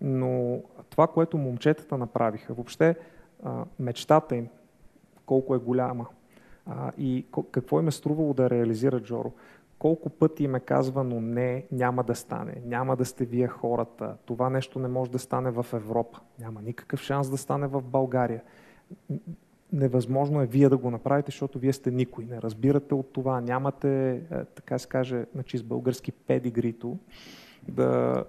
Но 0.00 0.60
това, 0.90 1.06
което 1.06 1.38
момчетата 1.38 1.98
направиха, 1.98 2.54
въобще 2.54 2.96
а, 3.42 3.64
мечтата 3.78 4.36
им, 4.36 4.48
колко 5.26 5.54
е 5.54 5.58
голяма 5.58 6.06
и 6.98 7.26
какво 7.50 7.80
им 7.80 7.88
е 7.88 7.92
струвало 7.92 8.34
да 8.34 8.50
реализират 8.50 9.04
Джоро. 9.04 9.32
Колко 9.78 10.10
пъти 10.10 10.44
им 10.44 10.54
е 10.54 10.60
казвано 10.60 11.20
не, 11.20 11.66
няма 11.72 12.04
да 12.04 12.14
стане, 12.14 12.62
няма 12.64 12.96
да 12.96 13.04
сте 13.04 13.24
вие 13.24 13.48
хората, 13.48 14.16
това 14.24 14.50
нещо 14.50 14.78
не 14.78 14.88
може 14.88 15.10
да 15.10 15.18
стане 15.18 15.50
в 15.50 15.66
Европа, 15.72 16.20
няма 16.38 16.62
никакъв 16.62 17.00
шанс 17.00 17.30
да 17.30 17.36
стане 17.36 17.66
в 17.66 17.82
България. 17.82 18.42
Невъзможно 19.74 20.42
е 20.42 20.46
вие 20.46 20.68
да 20.68 20.76
го 20.76 20.90
направите, 20.90 21.30
защото 21.30 21.58
вие 21.58 21.72
сте 21.72 21.90
никой. 21.90 22.24
Не 22.24 22.42
разбирате 22.42 22.94
от 22.94 23.12
това, 23.12 23.40
нямате, 23.40 24.10
е, 24.10 24.44
така 24.44 24.78
се 24.78 24.88
каже, 24.88 25.24
значи 25.34 25.58
с 25.58 25.62
български 25.62 26.12
педигрито, 26.12 26.98
да, 27.68 28.24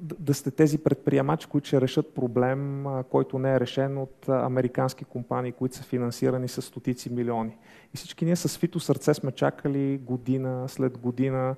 да, 0.00 0.34
сте 0.34 0.50
тези 0.50 0.78
предприемачи, 0.78 1.46
които 1.46 1.66
ще 1.66 1.80
решат 1.80 2.14
проблем, 2.14 2.86
който 3.10 3.38
не 3.38 3.54
е 3.54 3.60
решен 3.60 3.98
от 3.98 4.28
американски 4.28 5.04
компании, 5.04 5.52
които 5.52 5.76
са 5.76 5.82
финансирани 5.82 6.48
с 6.48 6.62
стотици 6.62 7.12
милиони. 7.12 7.56
И 7.94 7.96
всички 7.96 8.24
ние 8.24 8.36
с 8.36 8.48
свито 8.48 8.80
сърце 8.80 9.14
сме 9.14 9.32
чакали 9.32 9.98
година 9.98 10.68
след 10.68 10.98
година, 10.98 11.56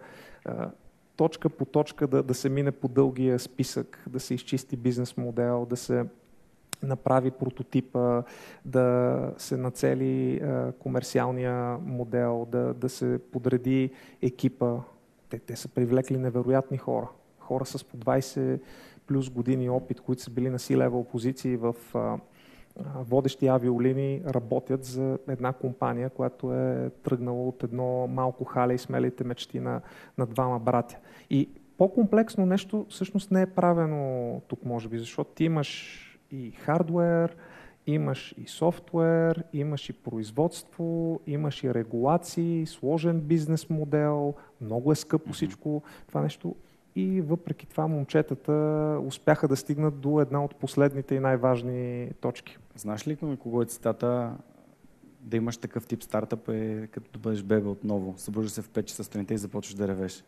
точка 1.16 1.48
по 1.48 1.64
точка 1.64 2.06
да, 2.06 2.22
да 2.22 2.34
се 2.34 2.48
мине 2.48 2.72
по 2.72 2.88
дългия 2.88 3.38
списък, 3.38 4.04
да 4.08 4.20
се 4.20 4.34
изчисти 4.34 4.76
бизнес 4.76 5.16
модел, 5.16 5.66
да 5.70 5.76
се 5.76 6.04
направи 6.82 7.30
прототипа, 7.30 8.22
да 8.64 9.18
се 9.38 9.56
нацели 9.56 10.42
комерциалния 10.78 11.78
модел, 11.78 12.46
да, 12.50 12.74
да 12.74 12.88
се 12.88 13.20
подреди 13.32 13.90
екипа. 14.22 14.76
Те, 15.28 15.38
те 15.38 15.56
са 15.56 15.68
привлекли 15.68 16.18
невероятни 16.18 16.78
хора. 16.78 17.08
Хора 17.38 17.66
с 17.66 17.84
по 17.84 17.96
20 17.96 18.60
плюс 19.06 19.30
години 19.30 19.70
опит, 19.70 20.00
които 20.00 20.22
са 20.22 20.30
били 20.30 20.50
на 20.50 20.58
си-левел 20.58 21.04
позиции 21.04 21.56
в 21.56 21.74
а, 21.94 22.18
водещи 22.94 23.46
авиолини, 23.46 24.22
работят 24.26 24.84
за 24.84 25.18
една 25.28 25.52
компания, 25.52 26.10
която 26.10 26.54
е 26.54 26.90
тръгнала 27.02 27.48
от 27.48 27.62
едно 27.62 28.06
малко 28.06 28.44
хале 28.44 28.74
и 28.74 28.78
смелите 28.78 29.24
мечти 29.24 29.60
на, 29.60 29.80
на 30.18 30.26
двама 30.26 30.58
братя. 30.58 30.96
И 31.30 31.48
по-комплексно 31.78 32.46
нещо 32.46 32.86
всъщност 32.88 33.30
не 33.30 33.42
е 33.42 33.46
правено 33.46 34.40
тук, 34.48 34.64
може 34.64 34.88
би, 34.88 34.98
защото 34.98 35.30
ти 35.30 35.44
имаш 35.44 36.04
и 36.30 36.50
хардвер, 36.50 37.36
имаш 37.86 38.34
и 38.38 38.48
софтуер, 38.48 39.44
имаш 39.52 39.88
и 39.88 39.92
производство, 39.92 41.20
имаш 41.26 41.64
и 41.64 41.74
регулации, 41.74 42.66
сложен 42.66 43.20
бизнес 43.20 43.70
модел, 43.70 44.34
много 44.60 44.92
е 44.92 44.94
скъпо 44.94 45.32
всичко 45.32 45.82
това 46.08 46.20
нещо. 46.20 46.54
И 46.96 47.20
въпреки 47.20 47.66
това 47.66 47.86
момчетата 47.86 48.52
успяха 49.04 49.48
да 49.48 49.56
стигнат 49.56 50.00
до 50.00 50.20
една 50.20 50.44
от 50.44 50.54
последните 50.56 51.14
и 51.14 51.20
най-важни 51.20 52.10
точки. 52.20 52.58
Знаеш 52.76 53.08
ли 53.08 53.16
кого 53.16 53.62
е 53.62 53.66
цитата 53.66 54.32
да 55.20 55.36
имаш 55.36 55.56
такъв 55.56 55.86
тип 55.86 56.02
стартъп 56.02 56.48
е 56.48 56.88
като 56.92 57.10
да 57.12 57.18
бъдеш 57.18 57.42
бебе 57.42 57.68
отново. 57.68 58.14
Събуждаш 58.16 58.52
се 58.52 58.62
в 58.62 58.68
5 58.68 58.84
часа 58.84 59.04
сутринта 59.04 59.34
и 59.34 59.38
започваш 59.38 59.74
да 59.74 59.88
ревеш. 59.88 60.24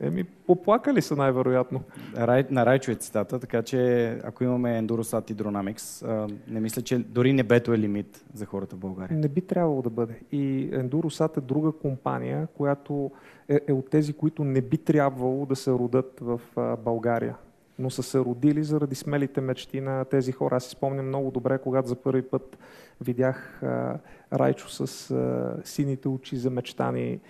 Еми, 0.00 0.24
поплакали 0.24 1.02
са 1.02 1.16
най-вероятно. 1.16 1.82
Рай, 2.16 2.44
на 2.50 2.66
Райчо 2.66 2.90
е 2.90 2.94
цитата, 2.94 3.38
така 3.38 3.62
че 3.62 4.08
ако 4.24 4.44
имаме 4.44 4.82
Endurosat 4.82 5.30
и 5.30 5.36
Dronamics, 5.36 6.06
не 6.48 6.60
мисля, 6.60 6.82
че 6.82 6.98
дори 6.98 7.32
небето 7.32 7.72
е 7.72 7.78
лимит 7.78 8.24
за 8.34 8.46
хората 8.46 8.76
в 8.76 8.78
България. 8.78 9.18
Не 9.18 9.28
би 9.28 9.40
трябвало 9.40 9.82
да 9.82 9.90
бъде. 9.90 10.20
И 10.32 10.70
Endurosat 10.72 11.38
е 11.38 11.40
друга 11.40 11.72
компания, 11.72 12.46
която 12.46 13.10
е, 13.48 13.60
е 13.68 13.72
от 13.72 13.90
тези, 13.90 14.12
които 14.12 14.44
не 14.44 14.60
би 14.60 14.78
трябвало 14.78 15.46
да 15.46 15.56
се 15.56 15.70
родат 15.70 16.18
в 16.20 16.40
България 16.84 17.36
но 17.78 17.90
са 17.90 18.02
се 18.02 18.18
родили 18.18 18.64
заради 18.64 18.94
смелите 18.94 19.40
мечти 19.40 19.80
на 19.80 20.04
тези 20.04 20.32
хора. 20.32 20.56
Аз 20.56 20.64
си 20.64 20.70
спомням 20.70 21.08
много 21.08 21.30
добре, 21.30 21.58
когато 21.58 21.88
за 21.88 21.96
първи 21.96 22.22
път 22.22 22.58
видях 23.00 23.62
а, 23.62 23.98
Райчо 24.32 24.68
с 24.68 25.10
а, 25.10 25.56
сините 25.64 26.08
очи 26.08 26.36
за 26.36 26.50
мечтани 26.50 27.20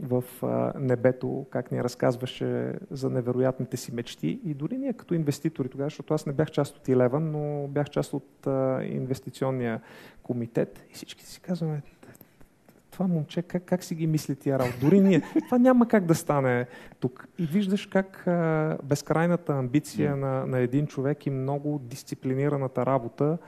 в 0.00 0.24
а, 0.42 0.72
небето, 0.78 1.46
как 1.50 1.72
ни 1.72 1.84
разказваше 1.84 2.74
за 2.90 3.10
невероятните 3.10 3.76
си 3.76 3.94
мечти. 3.94 4.40
И 4.44 4.54
дори 4.54 4.78
ние 4.78 4.92
като 4.92 5.14
инвеститори 5.14 5.68
тогава, 5.68 5.86
защото 5.86 6.14
аз 6.14 6.26
не 6.26 6.32
бях 6.32 6.50
част 6.50 6.76
от 6.76 6.88
Илеван, 6.88 7.30
но 7.30 7.68
бях 7.68 7.90
част 7.90 8.12
от 8.12 8.46
а, 8.46 8.84
инвестиционния 8.84 9.80
комитет 10.22 10.84
и 10.90 10.94
всички 10.94 11.26
си 11.26 11.40
казваме, 11.40 11.82
това 12.92 13.06
момче, 13.06 13.42
как, 13.42 13.64
как 13.64 13.84
си 13.84 13.94
ги 13.94 14.06
мисли 14.06 14.36
тия 14.36 14.58
работа? 14.58 14.76
Дори 14.80 15.00
ние. 15.00 15.22
Това 15.46 15.58
няма 15.58 15.88
как 15.88 16.04
да 16.04 16.14
стане 16.14 16.66
тук. 17.00 17.28
И 17.38 17.46
виждаш 17.46 17.86
как 17.86 18.26
а, 18.26 18.78
безкрайната 18.84 19.52
амбиция 19.52 20.16
на, 20.16 20.46
на 20.46 20.58
един 20.58 20.86
човек 20.86 21.26
и 21.26 21.30
много 21.30 21.78
дисциплинираната 21.78 22.86
работа 22.86 23.38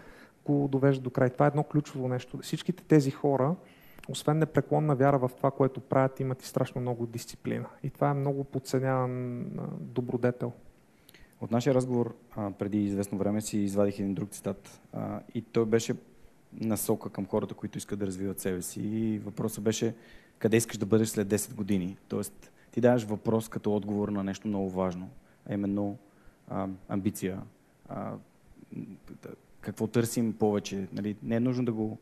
го 0.45 0.69
довежда 0.73 1.03
до 1.03 1.11
край. 1.11 1.31
Това 1.31 1.47
е 1.47 1.49
едно 1.49 1.63
ключово 1.63 2.09
нещо. 2.09 2.39
Всичките 2.39 2.85
тези 2.85 3.11
хора, 3.11 3.55
освен 4.09 4.39
непреклонна 4.39 4.95
вяра 4.95 5.19
в 5.19 5.31
това, 5.37 5.51
което 5.51 5.81
правят, 5.81 6.21
имат 6.21 6.43
и 6.43 6.47
страшно 6.47 6.81
много 6.81 7.07
дисциплина. 7.07 7.67
И 7.83 7.91
това 7.91 8.11
е 8.11 8.15
много 8.15 8.45
подценяван 8.45 9.45
добродетел. 9.81 10.53
От 11.41 11.51
нашия 11.51 11.75
разговор 11.75 12.15
а, 12.37 12.51
преди 12.51 12.85
известно 12.85 13.19
време 13.19 13.41
си 13.41 13.59
извадих 13.59 13.99
един 13.99 14.15
друг 14.15 14.31
цитат 14.31 14.81
а, 14.93 15.21
и 15.35 15.43
той 15.43 15.65
беше 15.65 15.95
насока 16.61 17.11
към 17.11 17.27
хората, 17.27 17.55
които 17.55 17.79
искат 17.79 17.99
да 17.99 18.07
развиват 18.07 18.41
себе 18.41 18.63
си. 18.63 18.81
И 18.81 19.19
въпросът 19.19 19.65
беше 19.65 19.95
къде 20.39 20.57
искаш 20.57 20.77
да 20.77 20.87
бъдеш 20.87 21.09
след 21.09 21.29
10 21.29 21.55
години. 21.55 21.97
Тоест, 22.09 22.53
ти 22.71 22.81
даваш 22.81 23.05
въпрос 23.05 23.49
като 23.49 23.77
отговор 23.77 24.09
на 24.09 24.25
нещо 24.25 24.49
много 24.49 24.71
важно, 24.71 25.09
а 25.47 25.55
именно 25.55 25.99
а, 26.49 26.69
амбиция. 26.89 27.43
А, 27.89 28.13
какво 29.61 29.87
търсим 29.87 30.33
повече. 30.33 30.89
Нали? 30.93 31.17
Не 31.23 31.37
е 31.37 31.41
нужно 31.41 31.65
да 31.65 31.73
го... 31.73 31.99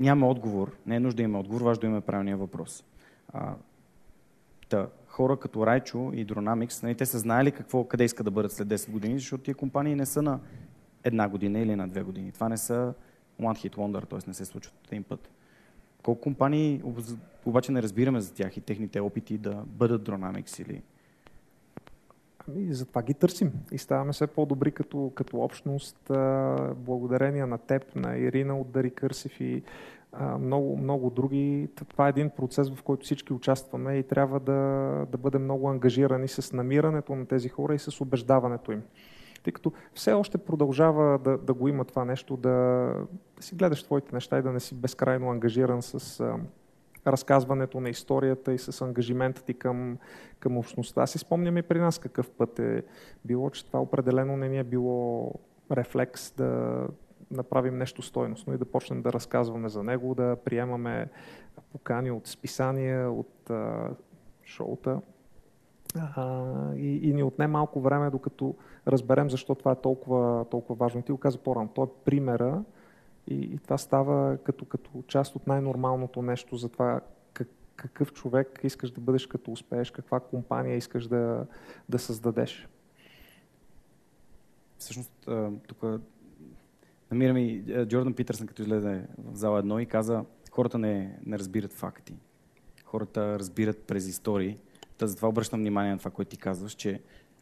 Няма 0.00 0.28
отговор. 0.28 0.76
Не 0.86 0.96
е 0.96 1.00
нужно 1.00 1.16
да 1.16 1.22
има 1.22 1.40
отговор, 1.40 1.62
важно 1.62 1.80
да 1.80 1.86
има 1.86 2.00
правилния 2.00 2.36
въпрос. 2.36 2.84
А, 3.32 3.54
та, 4.68 4.88
хора 5.06 5.36
като 5.36 5.66
Райчо 5.66 6.10
и 6.14 6.26
Dronamics, 6.26 6.82
нали, 6.82 6.94
те 6.94 7.06
са 7.06 7.18
знаели 7.18 7.52
какво, 7.52 7.84
къде 7.84 8.04
искат 8.04 8.24
да 8.24 8.30
бъдат 8.30 8.52
след 8.52 8.68
10 8.68 8.90
години, 8.90 9.18
защото 9.18 9.44
тия 9.44 9.54
компании 9.54 9.94
не 9.94 10.06
са 10.06 10.22
на 10.22 10.40
една 11.04 11.28
година 11.28 11.58
или 11.58 11.76
на 11.76 11.88
две 11.88 12.02
години. 12.02 12.32
Това 12.32 12.48
не 12.48 12.56
са 12.56 12.94
one 13.40 13.68
hit 13.68 13.76
wonder, 13.76 14.08
т.е. 14.08 14.18
не 14.26 14.34
се 14.34 14.44
случват 14.44 14.74
един 14.86 15.02
път. 15.02 15.30
Колко 16.02 16.20
компании 16.20 16.82
обаче 17.46 17.72
не 17.72 17.82
разбираме 17.82 18.20
за 18.20 18.34
тях 18.34 18.56
и 18.56 18.60
техните 18.60 19.00
опити 19.00 19.38
да 19.38 19.62
бъдат 19.66 20.02
Dronamics 20.02 20.62
или... 20.62 20.82
Ами, 22.48 22.74
затова 22.74 23.02
ги 23.02 23.14
търсим 23.14 23.52
и 23.72 23.78
ставаме 23.78 24.12
все 24.12 24.26
по-добри 24.26 24.72
като, 24.72 25.12
като 25.14 25.36
общност, 25.36 25.96
благодарение 26.76 27.46
на 27.46 27.58
теб, 27.58 27.94
на 27.96 28.18
Ирина 28.18 28.58
от 28.58 28.70
Дари 28.70 28.90
Кърсев 28.90 29.40
и 29.40 29.62
много, 30.38 30.76
много 30.76 31.10
други. 31.10 31.68
Това 31.88 32.06
е 32.06 32.10
един 32.10 32.30
процес, 32.30 32.70
в 32.70 32.82
който 32.82 33.04
всички 33.04 33.32
участваме 33.32 33.94
и 33.94 34.02
трябва 34.02 34.40
да, 34.40 34.52
да 35.12 35.18
бъдем 35.18 35.44
много 35.44 35.68
ангажирани 35.68 36.28
с 36.28 36.52
намирането 36.52 37.14
на 37.14 37.26
тези 37.26 37.48
хора 37.48 37.74
и 37.74 37.78
с 37.78 38.00
убеждаването 38.00 38.72
им 38.72 38.82
тъй 39.42 39.52
като 39.52 39.72
все 39.94 40.12
още 40.12 40.38
продължава 40.38 41.18
да, 41.18 41.38
да 41.38 41.54
го 41.54 41.68
има 41.68 41.84
това 41.84 42.04
нещо, 42.04 42.36
да, 42.36 42.50
да 43.36 43.42
си 43.42 43.54
гледаш 43.54 43.82
твоите 43.82 44.14
неща 44.14 44.38
и 44.38 44.42
да 44.42 44.52
не 44.52 44.60
си 44.60 44.74
безкрайно 44.74 45.30
ангажиран 45.30 45.82
с 45.82 46.20
а, 46.20 46.36
разказването 47.06 47.80
на 47.80 47.88
историята 47.88 48.52
и 48.52 48.58
с 48.58 48.84
ангажимента 48.84 49.42
ти 49.42 49.54
към, 49.54 49.98
към 50.38 50.58
общността. 50.58 51.02
Аз 51.02 51.10
си 51.10 51.18
спомням 51.18 51.56
и 51.56 51.62
при 51.62 51.80
нас 51.80 51.98
какъв 51.98 52.30
път 52.30 52.58
е 52.58 52.82
било, 53.24 53.50
че 53.50 53.66
това 53.66 53.80
определено 53.80 54.36
не 54.36 54.48
ни 54.48 54.58
е 54.58 54.64
било 54.64 55.32
рефлекс 55.72 56.30
да 56.30 56.86
направим 57.30 57.78
нещо 57.78 58.02
стойностно 58.02 58.54
и 58.54 58.58
да 58.58 58.64
почнем 58.64 59.02
да 59.02 59.12
разказваме 59.12 59.68
за 59.68 59.82
него, 59.82 60.14
да 60.14 60.36
приемаме 60.44 61.08
покани 61.72 62.10
от 62.10 62.26
списания, 62.26 63.10
от 63.10 63.50
а, 63.50 63.90
шоута. 64.44 65.00
А, 65.98 66.74
и, 66.74 67.08
и 67.08 67.14
ни 67.14 67.22
отне 67.22 67.46
малко 67.46 67.80
време, 67.80 68.10
докато 68.10 68.54
разберем 68.86 69.30
защо 69.30 69.54
това 69.54 69.72
е 69.72 69.80
толкова, 69.80 70.44
толкова 70.50 70.74
важно. 70.74 71.02
Ти 71.02 71.12
го 71.12 71.18
каза 71.18 71.38
по-рано. 71.38 71.68
Той 71.74 71.84
е 71.84 72.04
примера 72.04 72.64
и, 73.26 73.34
и 73.34 73.58
това 73.58 73.78
става 73.78 74.38
като, 74.44 74.64
като 74.64 74.90
част 75.06 75.36
от 75.36 75.46
най-нормалното 75.46 76.22
нещо 76.22 76.56
за 76.56 76.68
това 76.68 77.00
как, 77.32 77.48
какъв 77.76 78.12
човек 78.12 78.60
искаш 78.62 78.90
да 78.90 79.00
бъдеш 79.00 79.26
като 79.26 79.52
успееш, 79.52 79.90
каква 79.90 80.20
компания 80.20 80.76
искаш 80.76 81.06
да, 81.06 81.46
да 81.88 81.98
създадеш. 81.98 82.68
Всъщност, 84.78 85.28
тук 85.68 85.84
намираме 87.10 87.40
и 87.40 87.86
Джордан 87.86 88.14
Питърсън, 88.14 88.46
като 88.46 88.62
излезе 88.62 89.06
в 89.18 89.36
зала 89.36 89.58
едно 89.58 89.80
и 89.80 89.86
каза, 89.86 90.24
хората 90.50 90.78
не, 90.78 91.18
не 91.26 91.38
разбират 91.38 91.72
факти. 91.72 92.14
Хората 92.84 93.38
разбират 93.38 93.82
през 93.82 94.08
истории. 94.08 94.58
Та 95.00 95.06
затова 95.06 95.28
обръщам 95.28 95.60
внимание 95.60 95.92
на 95.92 95.98
това, 95.98 96.10
което 96.10 96.28
ти 96.28 96.36
казваш, 96.36 96.72
че 96.72 97.00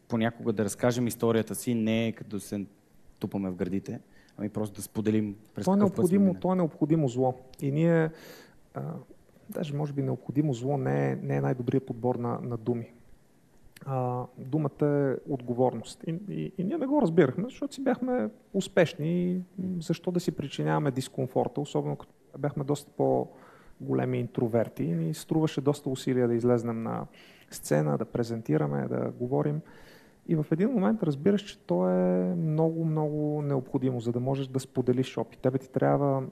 понякога 0.09 0.53
да 0.53 0.65
разкажем 0.65 1.07
историята 1.07 1.55
си 1.55 1.75
не 1.75 2.07
е 2.07 2.13
като 2.13 2.41
се 2.41 2.67
тупаме 3.19 3.51
в 3.51 3.55
градите, 3.55 4.01
ами 4.37 4.49
просто 4.49 4.77
да 4.77 4.83
споделим 4.83 5.37
през 5.55 5.65
това 5.65 5.75
е 5.75 5.77
необходимо, 5.77 6.35
Това 6.35 6.53
е 6.53 6.57
необходимо 6.57 7.09
зло. 7.09 7.35
И 7.61 7.73
ние, 7.73 8.11
а, 8.75 8.83
даже 9.51 9.75
може 9.75 9.93
би 9.93 10.03
необходимо 10.03 10.55
зло 10.55 10.77
не 10.77 11.11
е, 11.11 11.17
не 11.17 11.37
е 11.37 11.41
най-добрият 11.41 11.87
подбор 11.87 12.15
на, 12.15 12.41
на 12.43 12.57
думи. 12.57 12.93
А, 13.87 14.25
думата 14.39 14.87
е 14.87 15.33
отговорност. 15.33 16.05
И, 16.07 16.15
и, 16.29 16.53
и 16.59 16.65
ние 16.65 16.79
не 16.79 16.87
го 16.87 17.03
разбирахме, 17.03 17.45
защото 17.45 17.75
си 17.75 17.83
бяхме 17.83 18.29
успешни 18.53 19.33
и 19.33 19.41
защо 19.81 20.11
да 20.11 20.21
си 20.21 20.33
причиняваме 20.33 20.91
дискомфорта, 20.91 21.61
особено 21.61 21.97
като 21.97 22.13
бяхме 22.39 22.65
доста 22.65 22.91
по-големи 22.97 24.19
интроверти 24.19 24.85
и 24.85 24.95
ни 24.95 25.15
струваше 25.15 25.61
доста 25.61 25.91
усилия 25.91 26.29
да 26.29 26.35
излезнем 26.35 26.83
на 26.83 27.07
сцена, 27.51 27.99
да 27.99 28.05
презентираме, 28.05 28.89
да 28.89 29.11
говорим. 29.19 29.61
И 30.29 30.37
в 30.37 30.47
един 30.51 30.71
момент 30.71 31.03
разбираш, 31.03 31.43
че 31.43 31.59
то 31.59 31.91
е 31.91 32.35
много, 32.35 32.85
много 32.85 33.43
необходимо, 33.43 34.01
за 34.01 34.13
да 34.13 34.21
можеш 34.21 34.47
да 34.47 34.61
споделиш 34.61 35.19
опит. 35.19 35.39
Тебе 35.39 35.59
ти 35.59 35.71
трябва 35.71 36.23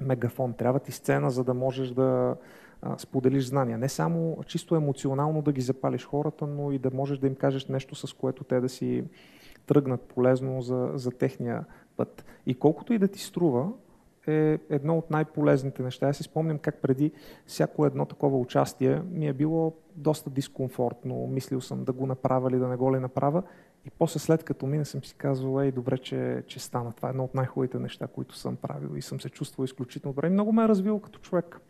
мегафон, 0.00 0.52
трябва 0.52 0.80
ти 0.80 0.92
сцена, 0.92 1.30
за 1.30 1.44
да 1.44 1.54
можеш 1.54 1.90
да 1.90 2.36
споделиш 2.98 3.44
знания. 3.44 3.78
Не 3.78 3.88
само 3.88 4.38
чисто 4.46 4.76
емоционално 4.76 5.42
да 5.42 5.52
ги 5.52 5.60
запалиш 5.60 6.06
хората, 6.06 6.46
но 6.46 6.72
и 6.72 6.78
да 6.78 6.90
можеш 6.94 7.18
да 7.18 7.26
им 7.26 7.34
кажеш 7.34 7.66
нещо, 7.66 7.94
с 7.94 8.12
което 8.12 8.44
те 8.44 8.60
да 8.60 8.68
си 8.68 9.04
тръгнат 9.66 10.00
полезно 10.00 10.62
за, 10.62 10.90
за 10.94 11.10
техния 11.10 11.64
път. 11.96 12.24
И 12.46 12.54
колкото 12.54 12.92
и 12.92 12.98
да 12.98 13.08
ти 13.08 13.20
струва, 13.20 13.68
е 14.26 14.58
едно 14.70 14.98
от 14.98 15.10
най-полезните 15.10 15.82
неща. 15.82 16.08
Аз 16.08 16.16
си 16.16 16.22
спомням 16.22 16.58
как 16.58 16.82
преди 16.82 17.12
всяко 17.46 17.86
едно 17.86 18.06
такова 18.06 18.38
участие 18.38 19.02
ми 19.10 19.28
е 19.28 19.32
било 19.32 19.72
доста 19.94 20.30
дискомфортно. 20.30 21.26
Мислил 21.26 21.60
съм 21.60 21.84
да 21.84 21.92
го 21.92 22.06
направя 22.06 22.50
или 22.50 22.58
да 22.58 22.68
не 22.68 22.76
го 22.76 22.94
ли 22.94 22.98
направя. 22.98 23.42
И 23.86 23.90
после 23.90 24.20
след 24.20 24.44
като 24.44 24.66
мина 24.66 24.84
съм 24.84 25.04
си 25.04 25.14
казвал, 25.14 25.60
ей, 25.60 25.72
добре, 25.72 25.98
че, 25.98 26.42
че 26.46 26.60
стана. 26.60 26.92
Това 26.92 27.08
е 27.08 27.10
едно 27.10 27.24
от 27.24 27.34
най-хубавите 27.34 27.78
неща, 27.78 28.06
които 28.06 28.36
съм 28.36 28.56
правил 28.56 28.96
и 28.96 29.02
съм 29.02 29.20
се 29.20 29.28
чувствал 29.28 29.64
изключително 29.64 30.14
добре. 30.14 30.26
И 30.26 30.30
много 30.30 30.52
ме 30.52 30.64
е 30.64 30.68
развил 30.68 30.98
като 30.98 31.18
човек. 31.20 31.60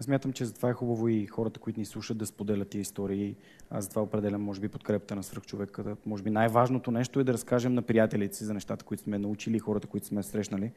Аз 0.00 0.08
мятам, 0.08 0.32
че 0.32 0.44
затова 0.44 0.70
е 0.70 0.72
хубаво 0.72 1.08
и 1.08 1.26
хората, 1.26 1.60
които 1.60 1.80
ни 1.80 1.86
слушат, 1.86 2.18
да 2.18 2.26
споделят 2.26 2.68
тези 2.68 2.82
истории. 2.82 3.36
Аз 3.70 3.84
затова 3.84 4.02
определям, 4.02 4.42
може 4.42 4.60
би, 4.60 4.68
подкрепата 4.68 5.16
на 5.16 5.22
свръхчовека. 5.22 5.96
Може 6.06 6.22
би 6.22 6.30
най-важното 6.30 6.90
нещо 6.90 7.20
е 7.20 7.24
да 7.24 7.32
разкажем 7.32 7.74
на 7.74 7.82
приятелите 7.82 8.36
си 8.36 8.44
за 8.44 8.54
нещата, 8.54 8.84
които 8.84 9.02
сме 9.02 9.18
научили, 9.18 9.58
хората, 9.58 9.88
които 9.88 10.06
сме 10.06 10.22
срещнали. 10.22 10.72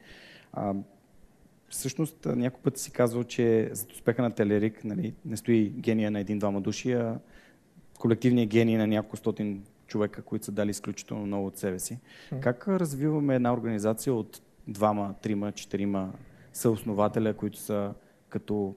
А, 0.52 0.74
всъщност, 1.68 2.26
някой 2.26 2.60
път 2.62 2.78
си 2.78 2.90
казвал, 2.90 3.24
че 3.24 3.70
за 3.72 3.86
успеха 3.94 4.22
на 4.22 4.30
Телерик 4.30 4.84
нали, 4.84 5.14
не 5.24 5.36
стои 5.36 5.68
гения 5.68 6.10
на 6.10 6.20
един-двама 6.20 6.60
души, 6.60 6.92
а 6.92 7.18
колективният 7.98 8.50
гений 8.50 8.76
на 8.76 8.86
няколко 8.86 9.16
стотин 9.16 9.64
човека, 9.86 10.22
които 10.22 10.44
са 10.44 10.52
дали 10.52 10.70
изключително 10.70 11.26
много 11.26 11.46
от 11.46 11.58
себе 11.58 11.78
си. 11.78 11.98
Mm. 12.32 12.40
Как 12.40 12.68
развиваме 12.68 13.34
една 13.34 13.52
организация 13.52 14.14
от 14.14 14.42
двама, 14.68 15.14
трима, 15.22 15.52
четирима 15.52 16.12
съоснователя, 16.52 17.34
които 17.34 17.58
са 17.58 17.94
като 18.28 18.74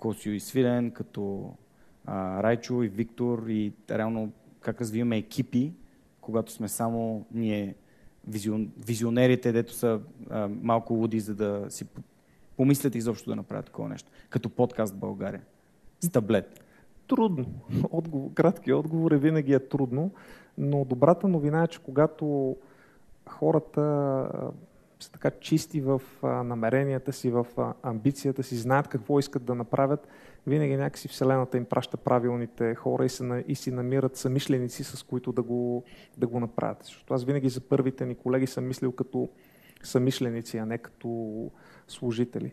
Косио 0.00 0.32
и 0.32 0.40
Свилен, 0.40 0.90
като 0.90 1.54
а, 2.06 2.42
Райчо 2.42 2.82
и 2.82 2.88
Виктор 2.88 3.46
и 3.48 3.72
реално 3.90 4.32
как 4.60 4.80
развиваме 4.80 5.16
екипи, 5.16 5.72
когато 6.20 6.52
сме 6.52 6.68
само 6.68 7.26
ние 7.32 7.74
визион, 8.28 8.70
визионерите, 8.86 9.52
дето 9.52 9.72
са 9.72 10.00
а, 10.30 10.48
малко 10.62 10.94
луди, 10.94 11.20
за 11.20 11.34
да 11.34 11.66
си 11.68 11.84
помислят 12.56 12.94
изобщо 12.94 13.30
да 13.30 13.36
направят 13.36 13.66
такова 13.66 13.88
нещо. 13.88 14.10
Като 14.30 14.48
подкаст 14.48 14.94
в 14.94 14.98
България. 14.98 15.42
С 16.00 16.10
таблет. 16.10 16.64
Трудно. 17.08 17.46
Отговор, 17.90 18.32
краткият 18.34 18.78
отговор 18.78 19.10
е 19.12 19.18
винаги 19.18 19.52
е 19.52 19.68
трудно, 19.68 20.10
но 20.58 20.84
добрата 20.84 21.28
новина 21.28 21.62
е, 21.62 21.68
че 21.68 21.78
когато 21.78 22.56
хората 23.28 24.30
са 25.00 25.12
така 25.12 25.30
чисти 25.30 25.80
в 25.80 26.02
намеренията 26.22 27.12
си, 27.12 27.30
в 27.30 27.46
амбицията 27.82 28.42
си, 28.42 28.56
знаят 28.56 28.88
какво 28.88 29.18
искат 29.18 29.44
да 29.44 29.54
направят, 29.54 30.08
винаги 30.46 30.76
някакси 30.76 31.08
Вселената 31.08 31.56
им 31.56 31.64
праща 31.64 31.96
правилните 31.96 32.74
хора 32.74 33.04
и, 33.04 33.08
се, 33.08 33.44
и 33.48 33.54
си 33.54 33.70
намират 33.70 34.16
самишленици, 34.16 34.84
с 34.84 35.02
които 35.02 35.32
да 35.32 35.42
го, 35.42 35.84
да 36.18 36.26
го 36.26 36.40
направят. 36.40 36.84
Защото 36.84 37.14
аз 37.14 37.24
винаги 37.24 37.48
за 37.48 37.60
първите 37.60 38.06
ни 38.06 38.14
колеги 38.14 38.46
съм 38.46 38.66
мислил 38.66 38.92
като 38.92 39.28
самишленици, 39.82 40.58
а 40.58 40.66
не 40.66 40.78
като 40.78 41.50
служители 41.88 42.52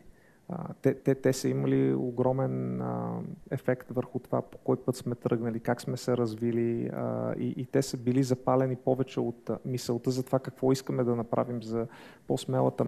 те, 0.82 0.94
те, 0.94 1.16
те 1.16 1.34
са 1.34 1.50
имали 1.50 1.94
огромен 1.94 2.82
а, 2.82 3.20
ефект 3.52 3.92
върху 3.92 4.20
това 4.20 4.42
по 4.42 4.58
кой 4.58 4.78
път 4.78 4.96
сме 4.96 5.16
тръгнали, 5.16 5.60
как 5.60 5.82
сме 5.82 5.98
се 5.98 6.18
развили 6.18 6.90
а, 6.94 7.34
и, 7.38 7.54
и 7.58 7.66
те 7.66 7.82
са 7.82 7.98
били 7.98 8.24
запалени 8.24 8.76
повече 8.76 9.20
от 9.20 9.50
мисълта 9.66 10.12
за 10.12 10.24
това 10.24 10.40
какво 10.40 10.72
искаме 10.72 11.04
да 11.04 11.16
направим 11.16 11.64
за 11.64 11.88
по-смелата. 12.28 12.88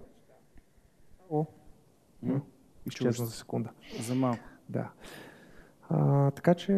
О, 1.29 1.45
mm. 2.25 2.41
изчезна 2.85 3.25
за 3.25 3.31
секунда. 3.31 3.69
За 4.01 4.15
малко. 4.15 4.43
Да. 4.69 4.91
А, 5.89 6.31
така 6.31 6.53
че 6.53 6.73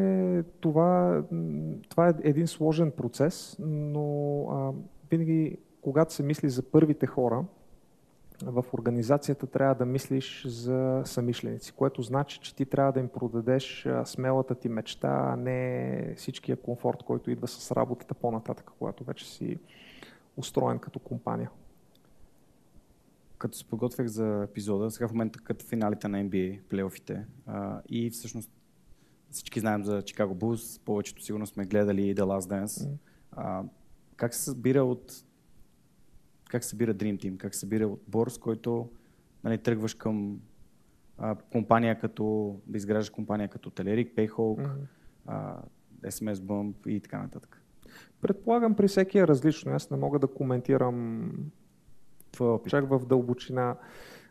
това, 0.59 1.23
това 1.89 2.09
е 2.09 2.13
един 2.23 2.47
сложен 2.47 2.91
процес, 2.91 3.57
но 3.59 4.45
а, 4.50 4.71
винаги, 5.11 5.57
когато 5.81 6.13
се 6.13 6.23
мисли 6.23 6.50
за 6.50 6.63
първите 6.63 7.05
хора, 7.05 7.45
в 8.46 8.66
организацията 8.74 9.48
трябва 9.48 9.75
да 9.75 9.86
мислиш 9.86 10.48
за 10.48 11.01
самишленици, 11.06 11.72
което 11.72 12.01
значи, 12.01 12.40
че 12.40 12.56
ти 12.56 12.66
трябва 12.66 12.92
да 12.92 13.00
им 13.00 13.10
продадеш 13.10 13.88
смелата 14.06 14.56
ти 14.56 14.70
мечта, 14.70 15.30
а 15.34 15.36
не 15.36 16.14
всичкия 16.18 16.58
комфорт, 16.58 17.04
който 17.04 17.32
идва 17.32 17.48
с 17.48 17.72
работата 17.72 18.14
по-нататък, 18.14 18.72
когато 18.80 19.04
вече 19.04 19.30
си 19.30 19.58
устроен 20.38 20.80
като 20.80 21.00
компания. 21.00 21.50
Като 23.38 23.58
се 23.58 23.66
подготвях 23.66 24.08
за 24.08 24.44
епизода, 24.44 24.92
сега 24.92 25.08
в 25.08 25.12
момента 25.12 25.40
като 25.40 25.66
финалите 25.66 26.08
на 26.08 26.18
NBA, 26.18 26.62
плейофите, 26.62 27.25
и 27.90 28.10
всъщност 28.10 28.51
всички 29.30 29.60
знаем 29.60 29.84
за 29.84 30.01
Чикаго 30.01 30.36
Булс, 30.36 30.80
повечето 30.80 31.24
сигурно 31.24 31.48
сме 31.48 31.66
гледали 31.66 32.16
The 32.16 32.22
Last 32.22 32.66
Dance. 32.66 32.90
Mm. 33.36 33.68
как 34.16 34.34
се 34.34 34.44
събира 34.44 34.84
от 34.84 35.24
как 36.51 36.64
се 36.64 36.70
събира 36.70 36.94
Dream 36.94 37.18
Team, 37.18 37.37
как 37.37 37.53
се 37.53 37.59
събира 37.59 37.87
отбор, 37.87 38.29
с 38.29 38.37
който 38.37 38.90
нали, 39.44 39.57
тръгваш 39.57 39.94
към 39.94 40.40
а, 41.18 41.35
компания 41.35 42.00
като, 42.00 42.55
да 42.68 42.77
изграждаш 42.77 43.09
компания 43.09 43.48
като 43.48 43.70
Телерик, 43.70 44.16
Payhawk, 44.16 44.70
mm-hmm. 45.27 45.57
SMS 46.03 46.33
Bump 46.33 46.87
и 46.87 47.00
така 47.00 47.22
нататък. 47.22 47.61
Предполагам 48.22 48.75
при 48.75 48.87
всеки 48.87 49.18
е 49.18 49.27
различно. 49.27 49.72
Аз 49.72 49.92
не 49.92 49.98
мога 49.98 50.20
да 50.20 50.27
коментирам 50.27 51.31
твой 52.31 52.50
опит. 52.50 52.70
чак 52.70 52.90
в 52.90 53.05
дълбочина 53.05 53.75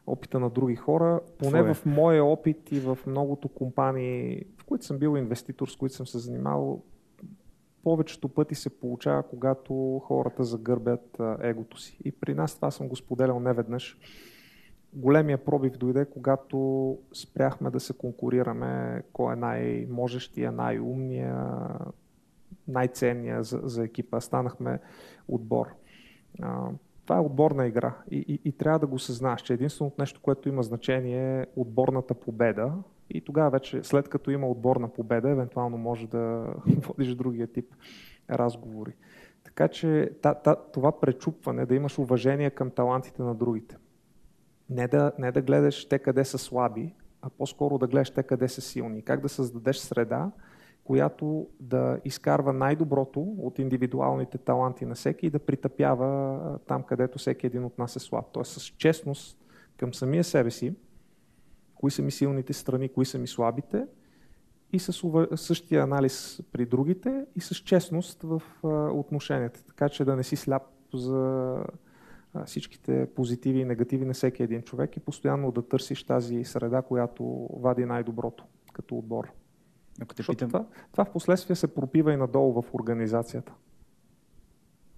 опита 0.06 0.40
на 0.40 0.50
други 0.50 0.76
хора. 0.76 1.20
Поне 1.38 1.58
Твое. 1.58 1.74
в 1.74 1.86
моя 1.86 2.24
опит 2.24 2.72
и 2.72 2.80
в 2.80 2.98
многото 3.06 3.48
компании, 3.48 4.44
в 4.58 4.64
които 4.64 4.84
съм 4.84 4.98
бил 4.98 5.16
инвеститор, 5.16 5.68
с 5.68 5.76
които 5.76 5.94
съм 5.94 6.06
се 6.06 6.18
занимавал, 6.18 6.82
повечето 7.84 8.28
пъти 8.28 8.54
се 8.54 8.80
получава, 8.80 9.22
когато 9.22 10.02
хората 10.04 10.44
загърбят 10.44 11.20
егото 11.40 11.78
си. 11.78 11.98
И 12.04 12.12
при 12.12 12.34
нас 12.34 12.56
това 12.56 12.70
съм 12.70 12.88
го 12.88 12.96
споделял 12.96 13.40
неведнъж. 13.40 13.98
Големия 14.92 15.44
пробив 15.44 15.72
дойде, 15.72 16.04
когато 16.04 16.98
спряхме 17.12 17.70
да 17.70 17.80
се 17.80 17.92
конкурираме 17.92 19.02
кой 19.12 19.32
е 19.32 19.36
най-можещия, 19.36 20.52
най-умния, 20.52 21.58
най-ценния 22.68 23.42
за, 23.42 23.60
за 23.64 23.84
екипа. 23.84 24.20
Станахме 24.20 24.78
отбор. 25.28 25.66
Това 27.04 27.16
е 27.16 27.20
отборна 27.20 27.66
игра 27.66 27.96
и, 28.10 28.24
и, 28.28 28.40
и 28.44 28.52
трябва 28.52 28.78
да 28.78 28.86
го 28.86 28.98
съзнаеш, 28.98 29.40
че 29.40 29.52
единственото 29.52 29.96
нещо, 29.98 30.20
което 30.22 30.48
има 30.48 30.62
значение 30.62 31.40
е 31.40 31.46
отборната 31.56 32.14
победа, 32.14 32.72
и 33.10 33.20
тогава 33.20 33.50
вече, 33.50 33.82
след 33.82 34.08
като 34.08 34.30
има 34.30 34.48
отборна 34.48 34.88
победа, 34.88 35.30
евентуално 35.30 35.78
може 35.78 36.06
да 36.06 36.54
водиш 36.66 37.14
другия 37.14 37.46
тип 37.46 37.74
разговори. 38.30 38.92
Така 39.44 39.68
че 39.68 40.10
та, 40.22 40.34
та, 40.34 40.54
това 40.54 41.00
пречупване, 41.00 41.66
да 41.66 41.74
имаш 41.74 41.98
уважение 41.98 42.50
към 42.50 42.70
талантите 42.70 43.22
на 43.22 43.34
другите. 43.34 43.76
Не 44.70 44.88
да, 44.88 45.12
не 45.18 45.32
да 45.32 45.42
гледаш 45.42 45.88
те 45.88 45.98
къде 45.98 46.24
са 46.24 46.38
слаби, 46.38 46.94
а 47.22 47.30
по-скоро 47.30 47.78
да 47.78 47.86
гледаш 47.86 48.10
те 48.10 48.22
къде 48.22 48.48
са 48.48 48.60
силни. 48.60 49.02
Как 49.02 49.20
да 49.20 49.28
създадеш 49.28 49.76
среда, 49.76 50.30
която 50.84 51.46
да 51.60 51.98
изкарва 52.04 52.52
най-доброто 52.52 53.20
от 53.20 53.58
индивидуалните 53.58 54.38
таланти 54.38 54.86
на 54.86 54.94
всеки 54.94 55.26
и 55.26 55.30
да 55.30 55.38
притъпява 55.38 56.38
там, 56.66 56.82
където 56.82 57.18
всеки 57.18 57.46
един 57.46 57.64
от 57.64 57.78
нас 57.78 57.96
е 57.96 57.98
слаб. 57.98 58.24
Тоест 58.32 58.52
с 58.52 58.62
честност 58.62 59.38
към 59.76 59.94
самия 59.94 60.24
себе 60.24 60.50
си, 60.50 60.74
кои 61.80 61.90
са 61.90 62.02
ми 62.02 62.10
силните 62.10 62.52
страни, 62.52 62.88
кои 62.88 63.04
са 63.04 63.18
ми 63.18 63.26
слабите 63.26 63.86
и 64.72 64.78
с 64.78 65.02
същия 65.36 65.82
анализ 65.82 66.42
при 66.52 66.66
другите 66.66 67.26
и 67.36 67.40
с 67.40 67.54
честност 67.54 68.22
в 68.22 68.42
отношенията, 68.94 69.64
така 69.64 69.88
че 69.88 70.04
да 70.04 70.16
не 70.16 70.22
си 70.22 70.36
сляп 70.36 70.62
за 70.94 71.56
всичките 72.46 73.08
позитиви 73.16 73.60
и 73.60 73.64
негативи 73.64 74.04
на 74.04 74.12
всеки 74.12 74.42
един 74.42 74.62
човек 74.62 74.96
и 74.96 75.00
постоянно 75.00 75.52
да 75.52 75.68
търсиш 75.68 76.04
тази 76.04 76.44
среда, 76.44 76.82
която 76.82 77.48
вади 77.60 77.84
най-доброто 77.84 78.44
като 78.72 78.98
отбор. 78.98 79.32
Ако 80.00 80.14
те 80.14 80.22
питам... 80.28 80.48
това, 80.48 80.66
това 80.92 81.04
в 81.04 81.12
последствие 81.12 81.56
се 81.56 81.74
пропива 81.74 82.12
и 82.12 82.16
надолу 82.16 82.62
в 82.62 82.74
организацията. 82.74 83.52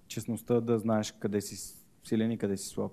Честността 0.07 0.61
да 0.61 0.79
знаеш 0.79 1.11
къде 1.11 1.41
си 1.41 1.77
силен 2.03 2.31
и 2.31 2.37
къде 2.37 2.57
си 2.57 2.67
слаб. 2.67 2.91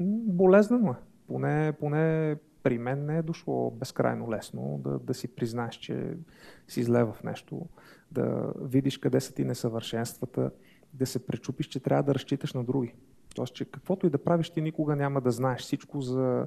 Болезнено 0.00 0.90
е. 0.90 0.96
Поне, 1.26 1.72
поне 1.80 2.36
при 2.62 2.78
мен 2.78 3.06
не 3.06 3.18
е 3.18 3.22
дошло 3.22 3.70
безкрайно 3.70 4.30
лесно 4.30 4.80
да, 4.84 4.98
да 4.98 5.14
си 5.14 5.28
признаеш, 5.28 5.74
че 5.74 6.16
си 6.68 6.82
зле 6.82 7.04
в 7.04 7.16
нещо, 7.24 7.66
да 8.10 8.52
видиш 8.60 8.98
къде 8.98 9.20
са 9.20 9.34
ти 9.34 9.44
несъвършенствата, 9.44 10.50
да 10.92 11.06
се 11.06 11.26
пречупиш, 11.26 11.66
че 11.66 11.80
трябва 11.80 12.02
да 12.02 12.14
разчиташ 12.14 12.52
на 12.52 12.64
други. 12.64 12.94
Тоест, 13.34 13.54
че 13.54 13.64
каквото 13.64 14.06
и 14.06 14.10
да 14.10 14.24
правиш, 14.24 14.50
ти 14.50 14.60
никога 14.60 14.96
няма 14.96 15.20
да 15.20 15.30
знаеш 15.30 15.60
всичко 15.60 16.00
за 16.00 16.46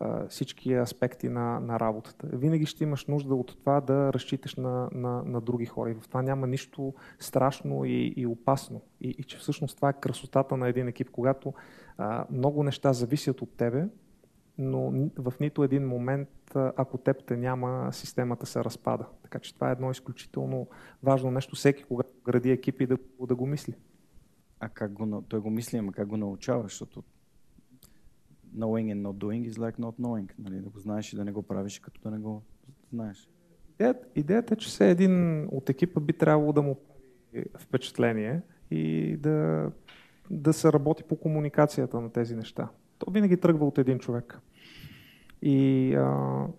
а, 0.00 0.28
всички 0.28 0.74
аспекти 0.74 1.28
на, 1.28 1.60
на 1.60 1.80
работата. 1.80 2.26
Винаги 2.32 2.66
ще 2.66 2.84
имаш 2.84 3.06
нужда 3.06 3.34
от 3.34 3.58
това 3.58 3.80
да 3.80 4.12
разчиташ 4.12 4.54
на, 4.54 4.88
на, 4.92 5.22
на 5.22 5.40
други 5.40 5.66
хора. 5.66 5.90
И 5.90 5.94
в 5.94 6.08
това 6.08 6.22
няма 6.22 6.46
нищо 6.46 6.94
страшно 7.18 7.84
и, 7.84 8.14
и 8.16 8.26
опасно. 8.26 8.82
И, 9.00 9.08
и 9.08 9.24
че 9.24 9.38
всъщност 9.38 9.76
това 9.76 9.88
е 9.88 10.00
красотата 10.00 10.56
на 10.56 10.68
един 10.68 10.88
екип, 10.88 11.10
когато 11.10 11.54
а, 11.98 12.26
много 12.30 12.62
неща 12.62 12.92
зависят 12.92 13.42
от 13.42 13.56
тебе, 13.56 13.84
но 14.58 15.10
в 15.18 15.34
нито 15.40 15.64
един 15.64 15.88
момент, 15.88 16.28
ако 16.54 16.98
теб 16.98 17.24
те 17.26 17.36
няма, 17.36 17.92
системата 17.92 18.46
се 18.46 18.64
разпада. 18.64 19.06
Така 19.22 19.38
че 19.38 19.54
това 19.54 19.68
е 19.68 19.72
едно 19.72 19.90
изключително 19.90 20.68
важно 21.02 21.30
нещо, 21.30 21.56
всеки 21.56 21.84
когато 21.84 22.10
гради 22.24 22.50
екипи 22.50 22.86
да, 22.86 22.98
да 23.20 23.34
го 23.34 23.46
мисли. 23.46 23.74
А 24.60 24.68
как 24.68 24.92
го, 24.92 25.22
той 25.28 25.40
го 25.40 25.50
мисли, 25.50 25.78
ама 25.78 25.92
как 25.92 26.08
го 26.08 26.16
научава, 26.16 26.62
защото 26.62 27.02
knowing 28.56 28.94
and 28.94 29.02
not 29.02 29.14
doing 29.14 29.50
is 29.50 29.58
like 29.58 29.78
not 29.78 30.00
knowing. 30.00 30.32
Нали? 30.38 30.60
Да 30.60 30.70
го 30.70 30.78
знаеш 30.78 31.12
и 31.12 31.16
да 31.16 31.24
не 31.24 31.32
го 31.32 31.42
правиш, 31.42 31.78
като 31.78 32.00
да 32.00 32.10
не 32.10 32.18
го 32.18 32.42
знаеш. 32.92 33.28
Идеята, 33.74 34.06
идеята 34.14 34.54
е, 34.54 34.56
че 34.56 34.68
все 34.68 34.90
един 34.90 35.46
от 35.52 35.70
екипа 35.70 36.00
би 36.00 36.12
трябвало 36.12 36.52
да 36.52 36.62
му 36.62 36.74
прави 36.74 37.44
впечатление 37.58 38.42
и 38.70 39.16
да, 39.16 39.70
да 40.30 40.52
се 40.52 40.72
работи 40.72 41.02
по 41.02 41.16
комуникацията 41.16 42.00
на 42.00 42.10
тези 42.10 42.36
неща. 42.36 42.68
То 43.04 43.10
винаги 43.10 43.36
тръгва 43.36 43.66
от 43.66 43.78
един 43.78 43.98
човек. 43.98 44.38
И 45.42 45.94
а, 45.94 46.06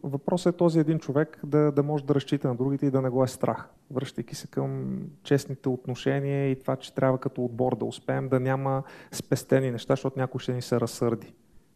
въпросът 0.03 0.55
е 0.55 0.57
този 0.57 0.79
един 0.79 0.99
човек 0.99 1.39
да, 1.45 1.71
да 1.71 1.83
може 1.83 2.05
да 2.05 2.15
разчита 2.15 2.47
на 2.47 2.55
другите 2.55 2.85
и 2.85 2.91
да 2.91 3.01
не 3.01 3.09
го 3.09 3.23
е 3.23 3.27
страх. 3.27 3.69
Връщайки 3.91 4.35
се 4.35 4.47
към 4.47 4.99
честните 5.23 5.69
отношения 5.69 6.51
и 6.51 6.59
това, 6.59 6.75
че 6.75 6.93
трябва 6.93 7.17
като 7.17 7.45
отбор 7.45 7.77
да 7.77 7.85
успеем 7.85 8.29
да 8.29 8.39
няма 8.39 8.83
спестени 9.11 9.71
неща, 9.71 9.93
защото 9.93 10.19
някой 10.19 10.39
ще 10.39 10.53
ни 10.53 10.61
се 10.61 10.79
разсърди. 10.79 11.33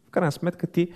В 0.08 0.10
крайна 0.10 0.32
сметка 0.32 0.66
ти 0.66 0.92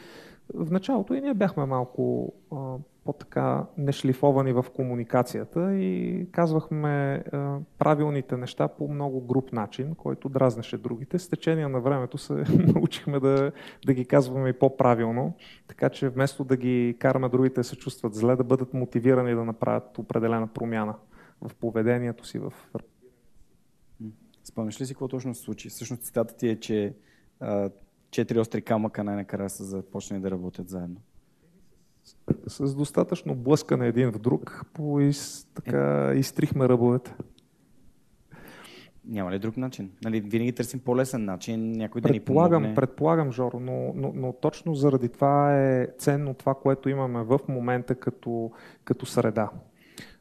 в 0.55 0.71
началото 0.71 1.15
и 1.15 1.21
ние 1.21 1.35
бяхме 1.35 1.65
малко 1.67 2.33
а, 2.53 2.57
по-така 3.05 3.67
нешлифовани 3.79 4.53
в 4.53 4.65
комуникацията 4.77 5.75
и 5.75 6.27
казвахме 6.33 7.15
а, 7.33 7.59
правилните 7.79 8.37
неща 8.37 8.69
по 8.69 8.89
много 8.89 9.21
груп 9.21 9.53
начин, 9.53 9.95
който 9.95 10.29
дразнеше 10.29 10.79
другите. 10.79 11.19
С 11.19 11.29
течение 11.29 11.69
на 11.69 11.81
времето 11.81 12.19
се 12.19 12.33
научихме 12.75 13.21
да, 13.21 13.53
да 13.87 13.95
ги 13.95 14.05
казваме 14.05 14.49
и 14.49 14.53
по-правилно, 14.53 15.35
така 15.69 15.91
че 15.91 16.09
вместо 16.09 16.45
да 16.45 16.57
ги 16.57 16.97
караме 16.99 17.29
другите 17.29 17.61
да 17.61 17.65
се 17.65 17.77
чувстват 17.77 18.15
зле, 18.15 18.37
да 18.37 18.45
бъдат 18.45 18.75
мотивирани 18.75 19.35
да 19.35 19.45
направят 19.45 19.99
определена 19.99 20.47
промяна 20.47 20.95
в 21.41 21.55
поведението 21.55 22.27
си, 22.27 22.39
в 22.39 22.53
Спомняш 24.45 24.81
ли 24.81 24.87
си 24.87 24.95
какво 24.95 25.09
точно 25.09 25.35
се 25.35 25.43
случи? 25.43 25.69
Всъщност 25.69 26.03
цитата 26.03 26.37
ти 26.37 26.49
е, 26.49 26.61
че 26.61 26.95
а, 27.41 27.71
четири 28.15 28.39
остри 28.39 28.63
камъка 28.63 29.05
най-накрая 29.05 29.51
са 29.51 29.65
започнали 29.65 30.21
да 30.21 30.31
работят 30.31 30.69
заедно. 30.69 30.97
С, 32.47 32.69
с 32.69 32.75
достатъчно 32.75 33.35
блъскане 33.35 33.89
един 33.89 34.13
в 34.13 34.19
друг, 34.19 34.65
по 34.75 35.01
из, 35.01 35.47
така 35.55 36.13
е. 36.15 36.19
изтрихме 36.19 36.69
ръбовете. 36.69 37.15
Няма 39.05 39.33
ли 39.33 39.39
друг 39.39 39.57
начин? 39.57 39.91
Нали, 40.05 40.21
винаги 40.21 40.53
търсим 40.53 40.81
по-лесен 40.81 41.25
начин, 41.25 41.73
някой 41.73 42.01
да 42.01 42.11
ни 42.11 42.21
помогне. 42.21 42.75
Предполагам, 42.75 43.33
Жоро, 43.33 43.61
но, 43.61 43.93
но, 43.95 44.13
но 44.15 44.33
точно 44.33 44.75
заради 44.75 45.09
това 45.09 45.61
е 45.61 45.89
ценно 45.99 46.35
това, 46.35 46.55
което 46.55 46.89
имаме 46.89 47.23
в 47.23 47.39
момента 47.49 47.95
като, 47.95 48.51
като 48.85 49.07
среда. 49.07 49.51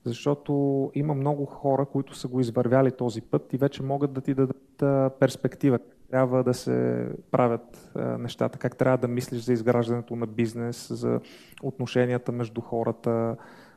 Защото 0.03 0.91
има 0.93 1.13
много 1.13 1.45
хора, 1.45 1.85
които 1.85 2.15
са 2.15 2.27
го 2.27 2.39
извървяли 2.39 2.91
този 2.91 3.21
път 3.21 3.53
и 3.53 3.57
вече 3.57 3.83
могат 3.83 4.13
да 4.13 4.21
ти 4.21 4.33
дадат 4.33 4.83
перспектива 5.19 5.79
трябва 6.13 6.43
да 6.43 6.53
се 6.53 7.07
правят 7.31 7.91
а, 7.95 8.17
нещата, 8.17 8.59
как 8.59 8.77
трябва 8.77 8.97
да 8.97 9.07
мислиш 9.07 9.41
за 9.41 9.53
изграждането 9.53 10.15
на 10.15 10.27
бизнес, 10.27 10.87
за 10.93 11.19
отношенията 11.63 12.31
между 12.31 12.61
хората, 12.61 13.35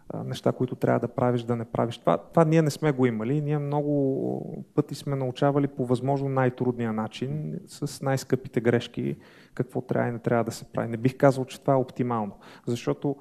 а, 0.09 0.25
неща, 0.25 0.53
които 0.53 0.75
трябва 0.77 1.01
да 1.01 1.09
правиш, 1.09 1.43
да 1.43 1.57
не 1.57 1.65
правиш. 1.65 1.99
Това, 1.99 2.19
това 2.19 2.45
ние 2.45 2.63
не 2.63 2.71
сме 2.71 2.93
го 2.93 3.07
имали. 3.07 3.41
Ние 3.41 3.59
много 3.59 4.65
пъти 4.75 4.95
сме 4.95 5.17
научавали 5.17 5.67
по 5.67 5.87
възможно 5.87 6.29
най-трудния 6.29 6.93
начин, 6.93 7.61
с 7.67 8.03
най-скъпите 8.03 8.61
грешки, 8.61 9.17
какво 9.55 9.81
трябва 9.81 10.09
и 10.09 10.13
не 10.13 10.19
трябва 10.19 10.45
да 10.45 10.53
се 10.53 10.65
прави. 10.65 10.89
Не 10.89 10.97
бих 10.97 11.17
казал, 11.17 11.45
че 11.45 11.61
това 11.61 11.73
е 11.73 11.77
оптимално, 11.77 12.33
защото 12.67 13.17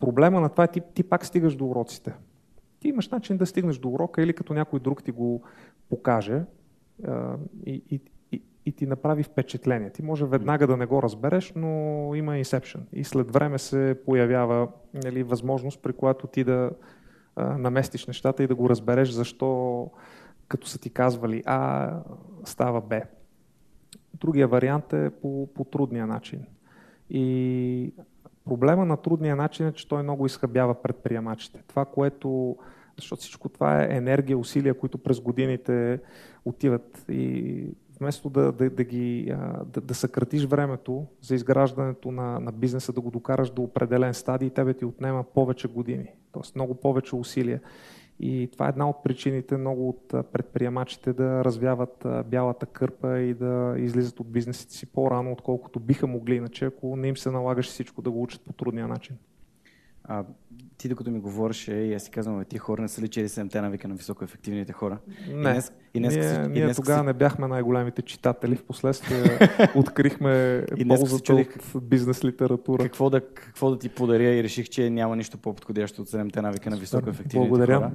проблема 0.00 0.40
на 0.40 0.48
това 0.48 0.64
е 0.64 0.68
ти, 0.68 0.80
ти 0.94 1.02
пак 1.02 1.26
стигаш 1.26 1.54
до 1.56 1.66
уроците. 1.66 2.14
Ти 2.80 2.88
имаш 2.88 3.08
начин 3.08 3.36
да 3.36 3.46
стигнеш 3.46 3.78
до 3.78 3.88
урока 3.88 4.22
или 4.22 4.32
като 4.32 4.54
някой 4.54 4.80
друг 4.80 5.02
ти 5.02 5.10
го 5.10 5.42
покаже, 5.88 6.42
и, 7.66 7.82
и, 7.90 8.00
и 8.66 8.72
ти 8.72 8.86
направи 8.86 9.22
впечатление. 9.22 9.90
Ти 9.90 10.02
може 10.02 10.26
веднага 10.26 10.66
да 10.66 10.76
не 10.76 10.86
го 10.86 11.02
разбереш, 11.02 11.52
но 11.56 11.68
има 12.14 12.38
инсепшн. 12.38 12.78
И 12.92 13.04
след 13.04 13.30
време 13.30 13.58
се 13.58 14.00
появява 14.06 14.68
нали, 15.04 15.22
възможност, 15.22 15.82
при 15.82 15.92
която 15.92 16.26
ти 16.26 16.44
да 16.44 16.70
а, 17.36 17.58
наместиш 17.58 18.06
нещата 18.06 18.42
и 18.42 18.46
да 18.46 18.54
го 18.54 18.70
разбереш 18.70 19.10
защо 19.10 19.90
като 20.48 20.66
са 20.66 20.78
ти 20.78 20.90
казвали 20.90 21.42
А, 21.46 21.90
става 22.44 22.80
Б. 22.80 23.00
Другия 24.14 24.48
вариант 24.48 24.92
е 24.92 25.10
по, 25.10 25.48
по 25.54 25.64
трудния 25.64 26.06
начин. 26.06 26.46
И 27.10 27.94
проблема 28.44 28.84
на 28.86 28.96
трудния 28.96 29.36
начин 29.36 29.66
е, 29.66 29.72
че 29.72 29.88
той 29.88 30.02
много 30.02 30.26
изхъбява 30.26 30.82
предприемачите. 30.82 31.62
Това, 31.66 31.84
което 31.84 32.56
защото 32.96 33.20
всичко 33.20 33.48
това 33.48 33.82
е 33.82 33.96
енергия, 33.96 34.38
усилия, 34.38 34.74
които 34.74 34.98
през 34.98 35.20
годините 35.20 36.00
отиват 36.44 37.04
и 37.08 37.66
вместо 38.00 38.30
да, 38.30 38.52
да, 38.52 38.70
да, 38.70 38.84
ги, 38.84 39.34
да, 39.66 39.80
да 39.80 39.94
съкратиш 39.94 40.44
времето 40.44 41.06
за 41.20 41.34
изграждането 41.34 42.12
на, 42.12 42.40
на 42.40 42.52
бизнеса, 42.52 42.92
да 42.92 43.00
го 43.00 43.10
докараш 43.10 43.50
до 43.50 43.62
определен 43.62 44.14
стадий, 44.14 44.50
тебе 44.50 44.74
ти 44.74 44.84
отнема 44.84 45.24
повече 45.24 45.68
години, 45.68 46.12
т.е. 46.32 46.42
много 46.54 46.74
повече 46.74 47.16
усилия. 47.16 47.60
И 48.22 48.48
това 48.52 48.66
е 48.66 48.68
една 48.68 48.88
от 48.88 49.02
причините 49.04 49.56
много 49.56 49.88
от 49.88 50.08
предприемачите 50.32 51.12
да 51.12 51.44
развяват 51.44 52.06
бялата 52.26 52.66
кърпа 52.66 53.20
и 53.20 53.34
да 53.34 53.74
излизат 53.78 54.20
от 54.20 54.32
бизнесите 54.32 54.74
си 54.74 54.86
по-рано, 54.86 55.32
отколкото 55.32 55.80
биха 55.80 56.06
могли 56.06 56.34
иначе, 56.34 56.64
ако 56.64 56.96
не 56.96 57.08
им 57.08 57.16
се 57.16 57.30
налагаш 57.30 57.66
всичко 57.66 58.02
да 58.02 58.10
го 58.10 58.22
учат 58.22 58.40
по 58.40 58.52
трудния 58.52 58.88
начин. 58.88 59.16
А, 60.04 60.24
ти 60.80 60.88
докато 60.88 61.10
ми 61.10 61.20
говореше 61.20 61.72
и 61.74 61.94
аз 61.94 62.02
си 62.02 62.10
казвам, 62.10 62.44
ти 62.44 62.58
хора 62.58 62.82
не 62.82 62.88
са 62.88 63.02
ли 63.02 63.06
4-7 63.06 63.60
навика 63.60 63.88
на 63.88 63.94
високоефективните 63.94 64.72
хора? 64.72 64.98
Не, 65.28 65.34
и 65.34 65.52
днес, 65.52 65.72
и 65.94 66.00
днес, 66.00 66.14
ние, 66.14 66.24
и 66.24 66.36
днес, 66.36 66.48
ние 66.48 66.74
тогава 66.74 67.00
си... 67.00 67.06
не 67.06 67.12
бяхме 67.12 67.48
най-големите 67.48 68.02
читатели, 68.02 68.56
в 68.56 68.64
последствие 68.64 69.38
открихме 69.74 70.64
и 70.76 70.88
ползата 70.88 71.22
чудих, 71.22 71.48
от 71.74 71.88
бизнес 71.88 72.24
литература. 72.24 72.82
Какво 72.82 73.10
да, 73.10 73.20
какво 73.20 73.70
да 73.70 73.78
ти 73.78 73.88
подаря 73.88 74.34
и 74.34 74.42
реших, 74.42 74.68
че 74.68 74.90
няма 74.90 75.16
нищо 75.16 75.38
по-подходящо 75.38 76.02
от 76.02 76.08
7 76.08 76.42
навика 76.42 76.70
на 76.70 76.76
високоефективните 76.76 77.48
Благодаря. 77.48 77.76
хора. 77.76 77.90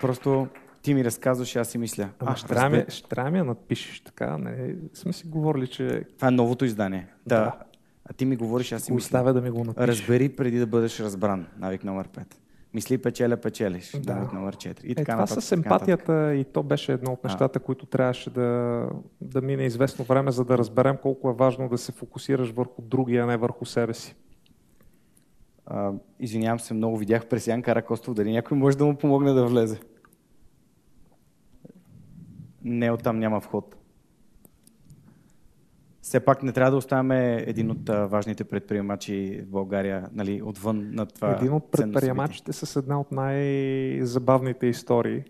Просто 0.00 0.48
ти 0.82 0.94
ми 0.94 1.04
разказваш, 1.04 1.56
аз 1.56 1.68
си 1.68 1.78
мисля. 1.78 2.08
Ама 2.18 2.36
ще, 2.36 2.46
трябва 2.46 2.84
ще 2.88 3.08
трябва 3.08 3.30
ми 3.30 3.38
я 3.38 3.44
надпишеш 3.44 4.00
така. 4.00 4.38
Не, 4.38 4.74
сме 4.94 5.12
си 5.12 5.26
говорили, 5.26 5.66
че... 5.66 6.04
Това 6.16 6.28
е 6.28 6.30
новото 6.30 6.64
издание. 6.64 7.06
Да. 7.26 7.40
да. 7.40 7.52
А 8.10 8.12
ти 8.12 8.24
ми 8.24 8.36
говориш, 8.36 8.72
аз 8.72 8.82
си 8.82 8.92
мисля. 8.92 9.32
да 9.32 9.40
ми 9.40 9.50
го 9.50 9.64
напишеш. 9.64 9.88
Разбери 9.88 10.28
преди 10.28 10.58
да 10.58 10.66
бъдеш 10.66 11.00
разбран. 11.00 11.46
Навик 11.58 11.84
номер 11.84 12.08
5. 12.08 12.24
Мисли 12.74 12.98
печеля, 12.98 13.36
печелиш. 13.36 13.96
Да. 14.00 14.14
Навик 14.14 14.32
номер 14.32 14.56
4. 14.56 14.84
И 14.84 14.92
е, 14.92 14.94
така 14.94 15.12
това 15.12 15.26
с 15.26 15.52
емпатията 15.52 16.34
и 16.34 16.44
то 16.44 16.62
беше 16.62 16.92
едно 16.92 17.12
от 17.12 17.24
нещата, 17.24 17.58
а. 17.58 17.62
които 17.62 17.86
трябваше 17.86 18.30
да, 18.30 18.82
да 19.20 19.40
мине 19.40 19.64
известно 19.64 20.04
време, 20.04 20.30
за 20.30 20.44
да 20.44 20.58
разберем 20.58 20.96
колко 21.02 21.30
е 21.30 21.34
важно 21.34 21.68
да 21.68 21.78
се 21.78 21.92
фокусираш 21.92 22.50
върху 22.50 22.82
другия, 22.82 23.24
а 23.24 23.26
не 23.26 23.36
върху 23.36 23.64
себе 23.64 23.94
си. 23.94 24.16
А, 25.66 25.92
извинявам 26.20 26.60
се, 26.60 26.74
много 26.74 26.96
видях 26.96 27.26
през 27.26 27.46
Ян 27.46 27.62
Каракостов, 27.62 28.14
дали 28.14 28.32
някой 28.32 28.58
може 28.58 28.78
да 28.78 28.84
му 28.84 28.96
помогне 28.96 29.32
да 29.32 29.46
влезе. 29.46 29.80
Не, 32.64 32.90
оттам 32.90 33.18
няма 33.18 33.40
вход 33.40 33.77
все 36.08 36.20
пак 36.20 36.42
не 36.42 36.52
трябва 36.52 36.70
да 36.70 36.76
оставяме 36.76 37.44
един 37.46 37.70
от 37.70 37.88
важните 37.88 38.44
предприемачи 38.44 39.40
в 39.46 39.50
България 39.50 40.08
нали, 40.12 40.42
отвън 40.42 40.90
на 40.92 41.06
това. 41.06 41.36
Един 41.36 41.52
от 41.52 41.70
предприемачите 41.70 42.52
с 42.52 42.76
една 42.76 43.00
от 43.00 43.12
най-забавните 43.12 44.66
истории. 44.66 45.24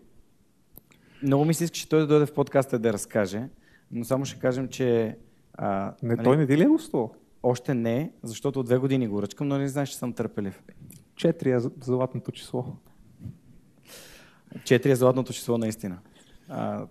Много 1.23 1.45
ми 1.45 1.55
се 1.55 1.65
иска, 1.65 1.75
че 1.75 1.89
той 1.89 2.01
да 2.01 2.07
дойде 2.07 2.27
в 2.27 2.33
подкаста 2.33 2.79
да 2.79 2.93
разкаже, 2.93 3.49
но 3.91 4.05
само 4.05 4.25
ще 4.25 4.41
кажем, 4.41 4.69
че... 4.69 5.17
А, 5.55 5.95
не, 6.03 6.15
нали, 6.15 6.25
той 6.25 6.37
не 6.37 6.47
ти 6.47 6.57
ли 6.57 6.63
е 6.63 6.67
гостувал? 6.67 7.15
Още 7.43 7.75
не, 7.75 8.13
защото 8.23 8.61
от 8.61 8.67
две 8.67 8.77
години 8.77 9.09
го 9.09 9.23
ръчкам, 9.23 9.49
но 9.49 9.59
не 9.59 9.69
знаеш, 9.69 9.89
че 9.89 9.97
съм 9.97 10.13
търпелив. 10.13 10.63
Четири 11.17 11.51
е 11.51 11.61
златното 11.81 12.33
число. 12.33 12.65
Четири 14.65 14.93
е 14.93 14.97
златното 14.97 15.33
число, 15.33 15.59
наистина. 15.59 15.99
А, 16.49 16.87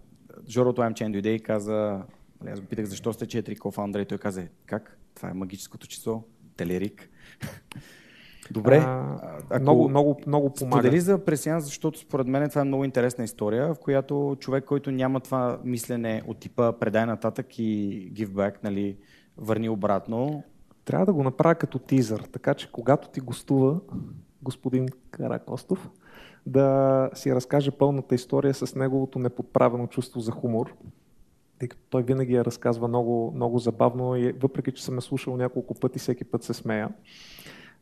Жоро 0.50 0.74
Туаймчен 0.74 1.12
дойде 1.12 1.34
и 1.34 1.40
каза, 1.40 2.02
Нали, 2.42 2.52
аз 2.52 2.62
го 2.62 2.68
питах 2.68 2.86
защо 2.86 3.14
сте 3.14 3.28
четири 3.28 3.56
кофаундъра 3.56 4.02
и 4.02 4.06
той 4.06 4.18
каза, 4.18 4.48
как? 4.66 4.98
Това 5.16 5.30
е 5.30 5.34
магическото 5.34 5.88
число, 5.88 6.24
телерик. 6.58 7.10
Добре. 8.52 8.78
А, 8.78 9.18
ако... 9.50 9.62
много, 9.62 9.90
много, 9.90 10.22
много 10.28 10.54
помага. 10.54 10.82
Сподели 10.82 11.00
за 11.00 11.26
пресиан, 11.26 11.62
защото 11.62 12.00
според 12.00 12.28
мен 12.28 12.50
това 12.50 12.62
е 12.62 12.66
много 12.66 12.86
интересна 12.86 13.24
история, 13.24 13.74
в 13.74 13.80
която 13.80 14.38
човек, 14.40 14.66
който 14.66 14.92
няма 14.92 15.20
това 15.20 15.60
мислене 15.64 16.22
от 16.28 16.40
типа 16.40 16.72
предай 16.72 17.06
нататък 17.06 17.60
и 17.60 18.12
give 18.14 18.30
back, 18.30 18.64
нали, 18.64 18.98
върни 19.38 19.70
обратно. 19.70 20.44
Трябва 20.86 21.06
да 21.06 21.14
го 21.14 21.24
направя 21.24 21.56
като 21.56 21.80
тизър, 21.80 22.24
така 22.32 22.54
че 22.54 22.72
когато 22.72 23.10
ти 23.10 23.20
гостува 23.20 23.80
господин 24.42 24.88
Каракостов, 25.12 25.90
да 26.46 27.10
си 27.14 27.36
разкаже 27.36 27.72
пълната 27.72 28.16
история 28.16 28.54
с 28.54 28.76
неговото 28.76 29.20
неподправено 29.20 29.88
чувство 29.88 30.20
за 30.20 30.32
хумор, 30.32 30.74
тъй 31.60 31.68
като 31.68 31.82
той 31.90 32.04
винаги 32.04 32.34
я 32.34 32.46
разказва 32.46 32.88
много, 32.88 33.32
много 33.36 33.60
забавно 33.60 34.16
и 34.16 34.32
въпреки, 34.32 34.72
че 34.72 34.84
съм 34.84 34.96
я 34.96 35.02
слушал 35.02 35.38
няколко 35.38 35.74
пъти, 35.74 36.00
всеки 36.00 36.24
път 36.24 36.44
се 36.44 36.54
смея. 36.54 36.90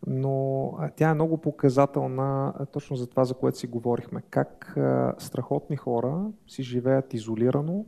Но 0.08 0.74
тя 0.96 1.10
е 1.10 1.14
много 1.14 1.38
показателна 1.38 2.54
точно 2.74 2.96
за 2.96 3.08
това, 3.08 3.26
за 3.26 3.34
което 3.34 3.58
си 3.58 3.68
говорихме. 3.68 4.22
Как 4.30 4.78
страхотни 5.18 5.76
хора 5.76 6.32
си 6.48 6.64
живеят 6.64 7.14
изолирано, 7.14 7.86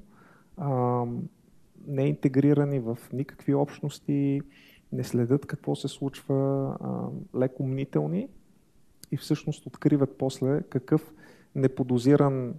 не 1.88 2.08
интегрирани 2.08 2.80
в 2.80 2.98
никакви 3.14 3.54
общности, 3.54 4.42
не 4.92 5.04
следят 5.04 5.46
какво 5.46 5.76
се 5.76 5.88
случва, 5.88 6.78
леко 7.36 7.64
мнителни 7.64 8.28
и 9.12 9.18
всъщност 9.18 9.66
откриват 9.66 10.18
после 10.18 10.62
какъв 10.62 11.14
неподозиран 11.56 12.54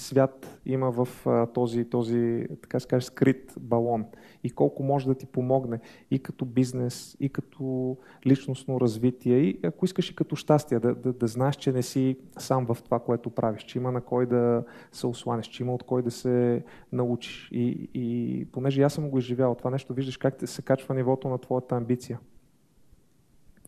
свят 0.00 0.60
има 0.66 0.90
в 0.90 1.08
този, 1.54 1.84
този 1.84 2.46
така 2.62 2.80
се 2.80 2.88
каже, 2.88 3.06
скрит 3.06 3.54
балон 3.60 4.04
и 4.44 4.50
колко 4.50 4.82
може 4.82 5.06
да 5.06 5.14
ти 5.14 5.26
помогне 5.26 5.80
и 6.10 6.18
като 6.18 6.44
бизнес, 6.44 7.16
и 7.20 7.28
като 7.28 7.96
личностно 8.26 8.80
развитие, 8.80 9.38
и 9.38 9.60
ако 9.62 9.84
искаш 9.84 10.10
и 10.10 10.16
като 10.16 10.36
щастие, 10.36 10.78
да, 10.78 10.94
да, 10.94 11.12
да 11.12 11.26
знаеш, 11.26 11.56
че 11.56 11.72
не 11.72 11.82
си 11.82 12.16
сам 12.38 12.66
в 12.66 12.78
това, 12.84 12.98
което 12.98 13.30
правиш, 13.30 13.62
че 13.62 13.78
има 13.78 13.92
на 13.92 14.00
кой 14.00 14.26
да 14.26 14.64
се 14.92 15.06
осланеш, 15.06 15.46
че 15.46 15.62
има 15.62 15.74
от 15.74 15.82
кой 15.82 16.02
да 16.02 16.10
се 16.10 16.64
научиш. 16.92 17.48
И, 17.52 17.90
и 17.94 18.46
понеже 18.52 18.82
аз 18.82 18.92
съм 18.92 19.10
го 19.10 19.18
изживял 19.18 19.54
това 19.54 19.70
нещо, 19.70 19.94
виждаш 19.94 20.16
как 20.16 20.48
се 20.48 20.62
качва 20.62 20.94
нивото 20.94 21.28
на 21.28 21.38
твоята 21.38 21.76
амбиция. 21.76 22.20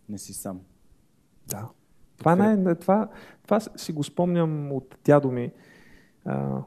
Не 0.08 0.18
си 0.18 0.34
сам. 0.34 0.60
Да. 1.46 1.68
Това, 2.18 2.36
не, 2.36 2.74
това, 2.74 3.08
това 3.42 3.60
си 3.60 3.92
го 3.92 4.04
спомням 4.04 4.72
от 4.72 4.98
дядо 5.04 5.30
ми. 5.30 5.52
А, 6.24 6.62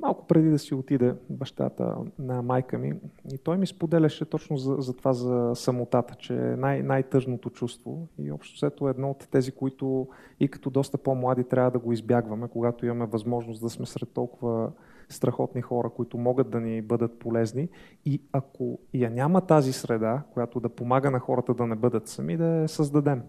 малко 0.00 0.26
преди 0.26 0.50
да 0.50 0.58
си 0.58 0.74
отиде 0.74 1.14
бащата 1.30 1.96
на 2.18 2.42
майка 2.42 2.78
ми, 2.78 2.92
и 3.32 3.38
той 3.38 3.58
ми 3.58 3.66
споделяше 3.66 4.24
точно 4.24 4.56
за, 4.56 4.76
за 4.78 4.92
това 4.92 5.12
за 5.12 5.52
самотата, 5.54 6.14
че 6.14 6.34
е 6.34 6.56
най- 6.56 6.82
най-тъжното 6.82 7.50
чувство 7.50 8.08
и 8.18 8.32
общо 8.32 8.54
взето 8.56 8.88
е 8.88 8.90
едно 8.90 9.10
от 9.10 9.28
тези, 9.30 9.52
които 9.52 10.08
и 10.40 10.48
като 10.48 10.70
доста 10.70 10.98
по-млади 10.98 11.44
трябва 11.44 11.70
да 11.70 11.78
го 11.78 11.92
избягваме, 11.92 12.48
когато 12.48 12.86
имаме 12.86 13.06
възможност 13.06 13.60
да 13.60 13.70
сме 13.70 13.86
сред 13.86 14.08
толкова 14.12 14.72
страхотни 15.08 15.62
хора, 15.62 15.90
които 15.90 16.18
могат 16.18 16.50
да 16.50 16.60
ни 16.60 16.82
бъдат 16.82 17.18
полезни 17.18 17.68
и 18.04 18.22
ако 18.32 18.78
я 18.94 19.10
няма 19.10 19.40
тази 19.40 19.72
среда, 19.72 20.22
която 20.32 20.60
да 20.60 20.68
помага 20.68 21.10
на 21.10 21.18
хората 21.20 21.54
да 21.54 21.66
не 21.66 21.76
бъдат 21.76 22.08
сами, 22.08 22.36
да 22.36 22.44
я 22.44 22.68
създадем. 22.68 23.22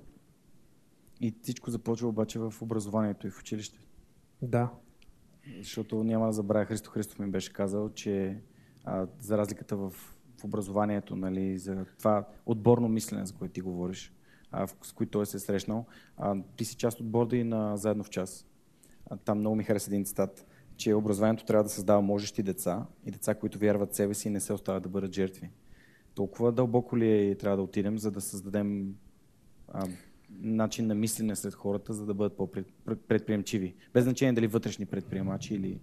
И 1.21 1.35
всичко 1.41 1.69
започва 1.69 2.09
обаче 2.09 2.39
в 2.39 2.53
образованието 2.61 3.27
и 3.27 3.29
в 3.29 3.39
училище. 3.39 3.79
Да. 4.41 4.69
Защото 5.57 6.03
няма 6.03 6.25
да 6.25 6.33
забравя, 6.33 6.65
Христо 6.65 6.89
Христов 6.89 7.19
ми 7.19 7.27
беше 7.27 7.53
казал, 7.53 7.89
че 7.89 8.41
а, 8.83 9.07
за 9.19 9.37
разликата 9.37 9.77
в, 9.77 9.89
в 10.37 10.43
образованието, 10.43 11.15
нали, 11.15 11.57
за 11.57 11.85
това 11.97 12.27
отборно 12.45 12.89
мислене, 12.89 13.25
за 13.25 13.33
което 13.33 13.53
ти 13.53 13.61
говориш, 13.61 14.13
а, 14.51 14.67
в, 14.67 14.75
с 14.81 14.91
които 14.91 15.11
той 15.11 15.25
се 15.25 15.37
е 15.37 15.39
срещнал, 15.39 15.85
а, 16.17 16.35
ти 16.55 16.65
си 16.65 16.75
част 16.75 16.99
от 16.99 17.09
борда 17.09 17.37
и 17.37 17.43
на 17.43 17.77
Заедно 17.77 18.03
в 18.03 18.09
час. 18.09 18.45
А, 19.09 19.17
там 19.17 19.39
много 19.39 19.55
ми 19.55 19.63
хареса 19.63 19.89
един 19.89 20.05
цитат, 20.05 20.45
че 20.77 20.93
образованието 20.93 21.45
трябва 21.45 21.63
да 21.63 21.69
създава 21.69 22.01
можещи 22.01 22.43
деца 22.43 22.85
и 23.05 23.11
деца, 23.11 23.35
които 23.35 23.59
вярват 23.59 23.91
в 23.91 23.95
себе 23.95 24.13
си 24.13 24.27
и 24.27 24.31
не 24.31 24.39
се 24.39 24.53
остават 24.53 24.83
да 24.83 24.89
бъдат 24.89 25.13
жертви. 25.13 25.49
Толкова 26.15 26.51
дълбоко 26.51 26.97
ли 26.97 27.11
е, 27.11 27.35
трябва 27.35 27.57
да 27.57 27.63
отидем, 27.63 27.99
за 27.99 28.11
да 28.11 28.21
създадем 28.21 28.95
а, 29.67 29.87
начин 30.41 30.87
на 30.87 30.95
мислене 30.95 31.35
сред 31.35 31.53
хората, 31.53 31.93
за 31.93 32.05
да 32.05 32.13
бъдат 32.13 32.37
по-предприемчиви. 32.37 33.75
Без 33.93 34.03
значение 34.03 34.33
дали 34.33 34.47
вътрешни 34.47 34.85
предприемачи 34.85 35.55
или... 35.55 35.79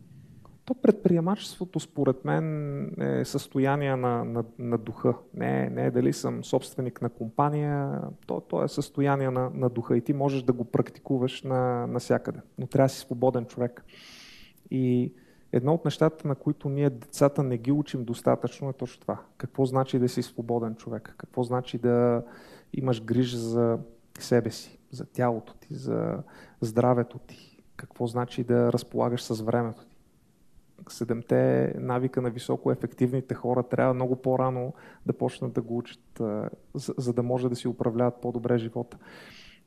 То 0.64 0.74
предприемачеството 0.74 1.80
според 1.80 2.24
мен 2.24 2.84
е 3.00 3.24
състояние 3.24 3.96
на, 3.96 4.24
на, 4.24 4.44
на 4.58 4.78
духа. 4.78 5.14
Не, 5.34 5.70
не 5.70 5.86
е 5.86 5.90
дали 5.90 6.12
съм 6.12 6.44
собственик 6.44 7.02
на 7.02 7.08
компания, 7.08 8.00
то, 8.26 8.40
то 8.40 8.64
е 8.64 8.68
състояние 8.68 9.30
на, 9.30 9.50
на 9.54 9.68
духа 9.68 9.96
и 9.96 10.00
ти 10.00 10.12
можеш 10.12 10.42
да 10.42 10.52
го 10.52 10.64
практикуваш 10.64 11.42
на, 11.42 11.86
насякъде. 11.86 12.38
Но 12.58 12.66
трябва 12.66 12.86
да 12.86 12.92
си 12.92 13.00
свободен 13.00 13.44
човек. 13.44 13.84
И 14.70 15.12
едно 15.52 15.74
от 15.74 15.84
нещата, 15.84 16.28
на 16.28 16.34
които 16.34 16.68
ние 16.68 16.90
децата 16.90 17.42
не 17.42 17.58
ги 17.58 17.72
учим 17.72 18.04
достатъчно 18.04 18.68
е 18.68 18.72
точно 18.72 19.00
това. 19.00 19.20
Какво 19.38 19.64
значи 19.64 19.98
да 19.98 20.08
си 20.08 20.22
свободен 20.22 20.74
човек? 20.74 21.14
Какво 21.18 21.42
значи 21.42 21.78
да 21.78 22.22
имаш 22.72 23.04
грижа 23.04 23.38
за 23.38 23.78
себе 24.18 24.50
си, 24.50 24.78
за 24.90 25.06
тялото 25.06 25.54
ти, 25.54 25.74
за 25.74 26.22
здравето 26.60 27.18
ти, 27.18 27.62
какво 27.76 28.06
значи 28.06 28.44
да 28.44 28.72
разполагаш 28.72 29.22
с 29.22 29.40
времето 29.40 29.84
ти. 29.84 29.96
Седемте 30.88 31.72
навика 31.78 32.22
на 32.22 32.30
високо 32.30 32.70
ефективните 32.70 33.34
хора 33.34 33.62
трябва 33.62 33.94
много 33.94 34.16
по-рано 34.16 34.72
да 35.06 35.12
почнат 35.12 35.52
да 35.52 35.62
го 35.62 35.76
учат, 35.76 36.20
за, 36.74 36.94
за 36.98 37.12
да 37.12 37.22
може 37.22 37.48
да 37.48 37.56
си 37.56 37.68
управляват 37.68 38.20
по-добре 38.20 38.58
живота. 38.58 38.98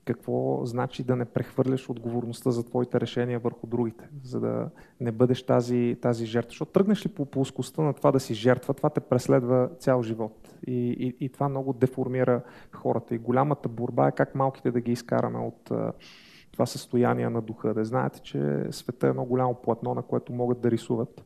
Какво 0.08 0.65
значи 0.65 1.04
да 1.04 1.15
не 1.15 1.26
прехвърляш 1.26 1.89
отговорността 1.89 2.52
за 2.52 2.63
твоите 2.63 3.02
решения 3.02 3.39
върху 3.39 3.67
другите, 3.67 4.10
за 4.24 4.39
да 4.39 4.70
не 5.00 5.12
бъдеш 5.12 5.43
тази, 5.43 5.98
тази 6.02 6.26
жертва. 6.26 6.50
Защото 6.50 6.72
тръгнеш 6.72 7.06
ли 7.06 7.10
по 7.10 7.26
плоскостта 7.26 7.82
на 7.82 7.93
това 7.93 8.12
да 8.12 8.20
си 8.20 8.34
жертва, 8.34 8.74
това 8.74 8.89
те 8.89 9.00
преследва 9.00 9.70
цял 9.80 10.04
живот. 10.04 10.54
И, 10.67 10.74
и, 11.00 11.26
и 11.26 11.30
това 11.30 11.50
много 11.50 11.74
деформира 11.74 12.41
хората. 12.74 13.15
И 13.15 13.17
голямата 13.17 13.70
борба 13.70 14.08
е 14.08 14.12
как 14.12 14.36
малките 14.36 14.72
да 14.72 14.82
ги 14.82 14.91
изкараме 14.91 15.39
от 15.39 15.72
това 16.52 16.65
състояние 16.65 17.30
на 17.30 17.41
духа. 17.41 17.74
Да 17.74 17.86
знаете, 17.86 18.22
че 18.22 18.65
света 18.72 19.08
е 19.08 19.10
едно 19.10 19.26
голямо 19.26 19.56
платно, 19.56 19.93
на 19.93 20.02
което 20.02 20.34
могат 20.34 20.62
да 20.62 20.72
рисуват 20.72 21.24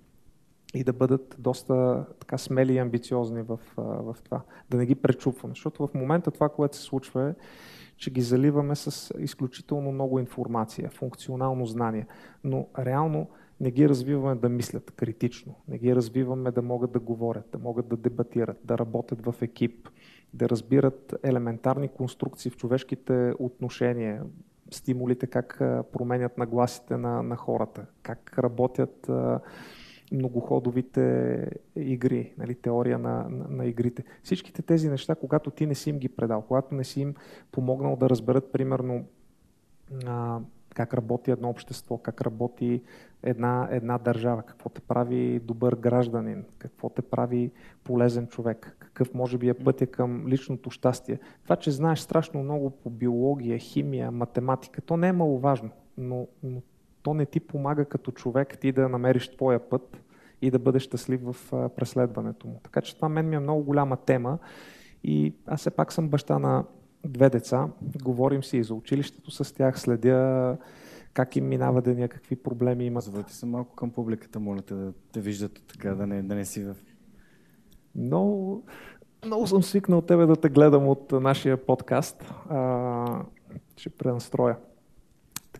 и 0.74 0.84
да 0.84 0.94
бъдат 0.94 1.36
доста 1.40 2.06
така 2.20 2.38
смели 2.38 2.74
и 2.74 2.78
амбициозни 2.78 3.42
в, 3.42 3.60
в 3.78 4.16
това. 4.24 4.42
Да 4.70 4.78
не 4.78 4.86
ги 4.86 4.96
пречупваме. 4.96 5.52
Защото 5.52 5.88
в 5.88 5.94
момента 5.94 6.32
това, 6.32 6.50
което 6.50 6.78
се 6.78 6.84
случва 6.84 7.30
е, 7.30 7.34
че 8.02 8.12
ги 8.12 8.22
заливаме 8.22 8.76
с 8.76 9.14
изключително 9.20 9.92
много 9.92 10.20
информация, 10.20 10.90
функционално 10.90 11.66
знание. 11.66 12.08
Но 12.44 12.68
реално 12.80 13.28
не 13.60 13.72
ги 13.72 13.90
развиваме 13.90 14.36
да 14.36 14.50
мислят 14.50 14.92
критично, 14.92 15.56
не 15.68 15.78
ги 15.78 15.96
развиваме 15.96 16.52
да 16.52 16.62
могат 16.62 16.92
да 16.92 17.00
говорят, 17.00 17.46
да 17.52 17.58
могат 17.58 17.88
да 17.88 17.98
дебатират, 17.98 18.58
да 18.64 18.78
работят 18.78 19.26
в 19.26 19.36
екип, 19.42 19.90
да 20.34 20.50
разбират 20.50 21.16
елементарни 21.24 21.88
конструкции 21.88 22.52
в 22.52 22.58
човешките 22.58 23.34
отношения, 23.40 24.24
стимулите 24.72 25.28
как 25.28 25.58
променят 25.94 26.38
нагласите 26.38 26.98
на, 26.98 27.24
на 27.24 27.36
хората, 27.36 27.86
как 28.04 28.40
работят 28.40 29.10
многоходовите 30.12 31.48
игри, 31.76 32.34
нали, 32.38 32.56
теория 32.56 33.00
на, 33.00 33.30
на, 33.30 33.48
на 33.50 33.66
игрите. 33.66 34.04
Всичките 34.24 34.62
тези 34.62 34.90
неща, 34.90 35.16
когато 35.16 35.52
ти 35.52 35.66
не 35.66 35.76
си 35.76 35.90
им 35.90 36.00
ги 36.00 36.10
предал, 36.10 36.42
когато 36.42 36.76
не 36.76 36.84
си 36.84 37.02
им 37.02 37.16
помогнал 37.52 37.96
да 37.96 38.10
разберат, 38.10 38.52
примерно, 38.52 39.06
а, 40.06 40.40
как 40.76 40.94
работи 40.94 41.32
едно 41.32 41.50
общество, 41.50 41.98
как 41.98 42.22
работи 42.22 42.82
една, 43.24 43.68
една 43.72 43.98
държава, 43.98 44.44
какво 44.44 44.70
те 44.70 44.82
прави 44.82 45.40
добър 45.40 45.76
гражданин, 45.76 46.46
какво 46.58 46.90
те 46.90 47.02
прави 47.02 47.52
полезен 47.84 48.28
човек, 48.28 48.76
какъв 48.80 49.14
може 49.14 49.38
би 49.38 49.50
е 49.50 49.54
пътя 49.54 49.88
към 49.88 50.28
личното 50.28 50.70
щастие. 50.70 51.20
Това, 51.44 51.56
че 51.56 51.72
знаеш 51.72 52.00
страшно 52.00 52.44
много 52.44 52.70
по 52.70 52.90
биология, 52.90 53.58
химия, 53.58 54.12
математика, 54.12 54.82
то 54.82 54.98
не 54.98 55.08
е 55.08 55.14
маловажно, 55.14 55.70
но, 55.98 56.28
но 56.44 56.62
то 57.04 57.14
не 57.14 57.26
ти 57.26 57.40
помага 57.40 57.86
като 57.86 58.12
човек 58.12 58.58
ти 58.60 58.72
да 58.72 58.90
намериш 58.90 59.30
твоя 59.30 59.70
път 59.70 60.02
и 60.42 60.52
да 60.52 60.60
бъдеш 60.60 60.84
щастлив 60.84 61.22
в 61.24 61.36
преследването 61.76 62.48
му. 62.48 62.60
Така 62.64 62.82
че 62.82 62.96
това 62.96 63.10
мен 63.10 63.30
ми 63.30 63.36
е 63.36 63.40
много 63.40 63.64
голяма 63.64 63.98
тема 63.98 64.38
и 65.04 65.34
аз 65.46 65.60
все 65.60 65.70
пак 65.70 65.94
съм 65.94 66.10
баща 66.10 66.40
на 66.40 66.66
две 67.06 67.30
деца, 67.30 67.68
говорим 68.04 68.44
си 68.44 68.58
и 68.58 68.64
за 68.64 68.74
училището 68.74 69.32
с 69.32 69.54
тях, 69.54 69.80
следя 69.80 70.58
как 71.14 71.36
им 71.36 71.48
минава 71.48 71.82
деня, 71.82 72.08
какви 72.08 72.36
проблеми 72.36 72.86
имат. 72.86 73.04
Завърти 73.04 73.34
се 73.34 73.46
малко 73.46 73.76
към 73.76 73.92
публиката, 73.92 74.40
моля 74.40 74.62
те 74.62 74.74
да 74.74 74.94
те 75.12 75.20
виждат 75.20 75.64
така, 75.68 75.96
да 75.96 76.08
не, 76.08 76.24
да 76.24 76.36
не 76.36 76.46
си 76.46 76.64
в... 76.64 76.76
Много, 77.96 78.64
много 79.26 79.48
съм 79.48 79.64
свикнал 79.64 80.02
тебе 80.02 80.26
да 80.26 80.36
те 80.36 80.50
гледам 80.50 80.88
от 80.88 81.12
нашия 81.12 81.66
подкаст. 81.66 82.34
А, 82.50 83.24
ще 83.78 83.90
пренастроя. 83.90 84.58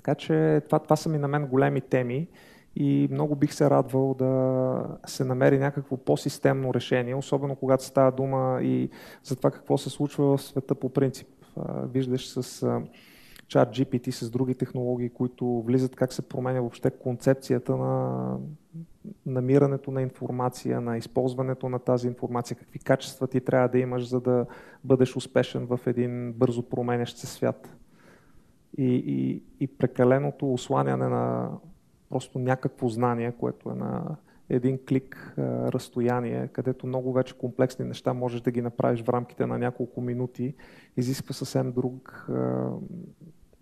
Така 0.04 0.16
че 0.16 0.62
това, 0.66 0.80
това 0.80 0.96
са 0.96 1.10
ми 1.10 1.18
на 1.18 1.28
мен 1.28 1.48
големи 1.48 1.82
теми 1.82 2.28
и 2.76 3.08
много 3.12 3.36
бих 3.36 3.54
се 3.54 3.70
радвал 3.70 4.14
да 4.14 4.84
се 5.06 5.26
намери 5.26 5.60
някакво 5.60 5.98
по-системно 5.98 6.74
решение, 6.74 7.16
особено 7.16 7.56
когато 7.56 7.84
става 7.84 8.12
дума 8.12 8.60
и 8.62 8.90
за 9.24 9.36
това 9.36 9.52
какво 9.52 9.78
се 9.78 9.90
случва 9.90 10.38
в 10.38 10.42
света 10.42 10.76
по 10.76 10.90
принцип. 10.90 11.28
Виждаш 11.84 12.30
с 12.30 12.82
чат 13.48 13.70
GPT, 13.70 14.10
с 14.10 14.30
други 14.30 14.56
технологии, 14.56 15.10
които 15.10 15.62
влизат, 15.62 15.96
как 15.96 16.14
се 16.14 16.22
променя 16.22 16.60
въобще 16.60 16.92
концепцията 16.92 17.78
на 17.78 18.38
намирането 19.26 19.92
на 19.92 20.02
информация, 20.02 20.82
на 20.82 20.98
използването 20.98 21.70
на 21.70 21.80
тази 21.80 22.08
информация, 22.08 22.58
какви 22.58 22.80
качества 22.80 23.28
ти 23.28 23.42
трябва 23.42 23.68
да 23.68 23.80
имаш, 23.80 24.10
за 24.10 24.22
да 24.22 24.46
бъдеш 24.84 25.16
успешен 25.16 25.66
в 25.66 25.80
един 25.86 26.34
бързо 26.34 26.64
променящ 26.64 27.18
се 27.18 27.28
свят. 27.28 27.76
И, 28.78 28.86
и, 28.86 29.44
и 29.60 29.68
прекаленото 29.68 30.54
осланяне 30.54 31.08
на 31.08 31.52
просто 32.10 32.40
някакво 32.40 32.88
знание, 32.88 33.32
което 33.32 33.70
е 33.70 33.76
на 33.76 34.18
един 34.50 34.80
клик 34.88 35.34
а, 35.38 35.42
разстояние, 35.72 36.48
където 36.48 36.88
много 36.88 37.14
вече 37.14 37.38
комплексни 37.38 37.86
неща 37.86 38.14
можеш 38.14 38.42
да 38.42 38.52
ги 38.52 38.62
направиш 38.62 39.04
в 39.04 39.10
рамките 39.10 39.46
на 39.46 39.58
няколко 39.58 40.02
минути, 40.02 40.56
изисква 40.98 41.34
съвсем 41.34 41.72
друг, 41.72 42.26
а, 42.30 42.72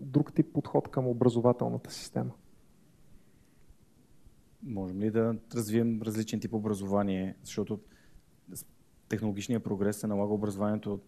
друг 0.01 0.33
тип 0.33 0.53
подход 0.53 0.87
към 0.87 1.07
образователната 1.07 1.91
система. 1.91 2.31
Можем 4.63 5.01
ли 5.01 5.11
да 5.11 5.35
развием 5.55 6.01
различен 6.01 6.39
тип 6.39 6.53
образование, 6.53 7.35
защото 7.43 7.79
технологичният 9.09 9.63
прогрес 9.63 9.97
се 9.97 10.07
налага 10.07 10.33
образованието 10.33 10.99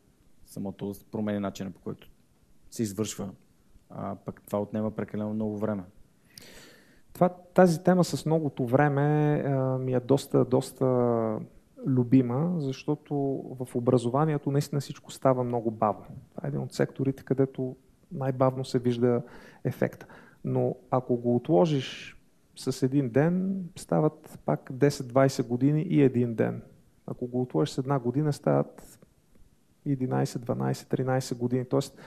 самото 0.46 0.94
промени 1.12 1.40
начина 1.40 1.72
по 1.72 1.82
който 1.82 2.10
се 2.72 2.84
извършва, 2.84 3.30
а 3.96 4.16
пък 4.16 4.42
това 4.46 4.62
отнема 4.62 4.92
прекалено 4.92 5.34
много 5.34 5.58
време. 5.58 5.84
Това, 7.14 7.30
тази 7.54 7.84
тема 7.84 8.04
с 8.04 8.26
многото 8.26 8.66
време 8.66 9.36
а, 9.46 9.78
ми 9.78 9.94
е 9.94 10.00
доста, 10.00 10.46
доста 10.46 10.86
любима, 11.88 12.56
защото 12.58 13.16
в 13.60 13.76
образованието 13.76 14.52
наистина 14.52 14.82
всичко 14.82 15.12
става 15.12 15.44
много 15.44 15.72
бавно. 15.72 16.06
Това 16.36 16.42
е 16.46 16.48
един 16.48 16.60
от 16.60 16.74
секторите, 16.74 17.24
където 17.24 17.76
най-бавно 18.12 18.66
се 18.66 18.80
вижда 18.80 19.22
ефекта. 19.64 20.06
Но 20.46 20.76
ако 20.92 21.18
го 21.18 21.36
отложиш 21.36 22.18
с 22.56 22.84
един 22.84 23.10
ден, 23.10 23.64
стават 23.78 24.40
пак 24.46 24.70
10-20 24.74 25.48
години 25.48 25.82
и 25.82 26.02
един 26.02 26.36
ден. 26.36 26.62
Ако 27.08 27.28
го 27.28 27.42
отложиш 27.42 27.74
с 27.74 27.78
една 27.78 28.00
година, 28.00 28.34
стават 28.34 29.00
11, 29.88 30.24
12, 30.26 30.72
13 30.74 31.38
години. 31.38 31.66
Тоест, 31.66 31.98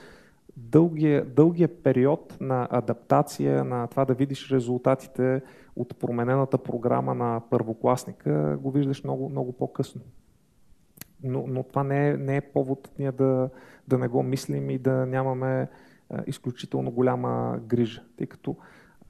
дългия, 0.57 1.25
дългия 1.25 1.67
период 1.83 2.37
на 2.41 2.67
адаптация, 2.71 3.63
на 3.63 3.87
това 3.87 4.05
да 4.05 4.13
видиш 4.13 4.51
резултатите 4.51 5.41
от 5.75 5.99
променената 5.99 6.57
програма 6.57 7.15
на 7.15 7.41
първокласника, 7.49 8.57
го 8.61 8.71
виждаш 8.71 9.03
много, 9.03 9.29
много 9.29 9.51
по-късно. 9.51 10.01
Но, 11.23 11.45
но 11.47 11.63
това 11.63 11.83
не 11.83 12.09
е, 12.09 12.17
не 12.17 12.37
е 12.37 12.41
повод 12.41 12.89
ние 12.99 13.11
да, 13.11 13.49
да 13.87 13.97
не 13.97 14.07
го 14.07 14.23
мислим 14.23 14.69
и 14.69 14.77
да 14.77 15.05
нямаме 15.05 15.69
а, 16.09 16.23
изключително 16.27 16.91
голяма 16.91 17.59
грижа. 17.67 18.03
Тъй 18.17 18.27
като 18.27 18.55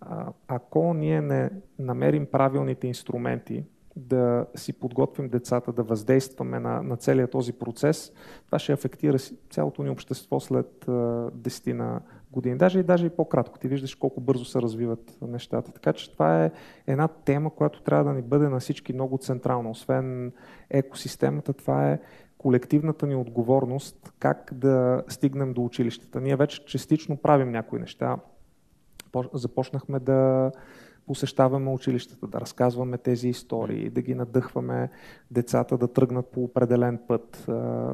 а, 0.02 0.32
ако 0.48 0.94
ние 0.94 1.22
не 1.22 1.50
намерим 1.80 2.26
правилните 2.26 2.88
инструменти, 2.88 3.64
да 3.96 4.46
си 4.56 4.74
подготвим 4.74 5.30
децата, 5.30 5.74
да 5.74 5.84
въздействаме 5.84 6.60
на, 6.60 6.82
на 6.84 6.98
целият 6.98 7.32
този 7.32 7.54
процес, 7.54 8.12
това 8.46 8.60
ще 8.60 8.74
афектира 8.74 9.18
цялото 9.50 9.84
ни 9.84 9.90
общество 9.90 10.40
след 10.40 10.86
а, 10.88 10.92
10 10.92 11.74
на 11.74 12.02
години. 12.32 12.58
Даже 12.58 12.80
и, 12.80 12.84
даже 12.84 13.06
и 13.06 13.10
по-кратко. 13.10 13.60
Ти 13.60 13.68
виждаш 13.68 13.96
колко 13.96 14.22
бързо 14.22 14.46
се 14.46 14.62
развиват 14.62 15.18
нещата. 15.22 15.72
Така 15.72 15.94
че 15.94 16.12
това 16.12 16.46
е 16.46 16.52
една 16.88 17.08
тема, 17.08 17.50
която 17.50 17.82
трябва 17.82 18.04
да 18.04 18.14
ни 18.14 18.22
бъде 18.22 18.50
на 18.50 18.60
всички 18.60 18.94
много 18.94 19.18
централна. 19.18 19.70
Освен 19.70 20.32
екосистемата, 20.70 21.54
това 21.54 21.92
е 21.92 22.00
колективната 22.38 23.08
ни 23.08 23.16
отговорност 23.16 24.14
как 24.20 24.52
да 24.54 25.04
стигнем 25.08 25.54
до 25.54 25.66
училищата. 25.66 26.22
Ние 26.22 26.36
вече 26.36 26.66
частично 26.66 27.18
правим 27.18 27.52
някои 27.52 27.80
неща. 27.80 28.18
Започнахме 29.34 30.00
да 30.00 30.52
посещаваме 31.08 31.70
училищата, 31.70 32.28
да 32.28 32.42
разказваме 32.42 32.98
тези 32.98 33.30
истории, 33.30 33.90
да 33.90 34.02
ги 34.02 34.16
надъхваме 34.16 34.90
децата 35.32 35.78
да 35.78 35.88
тръгнат 35.88 36.28
по 36.28 36.44
определен 36.44 37.00
път, 37.08 37.46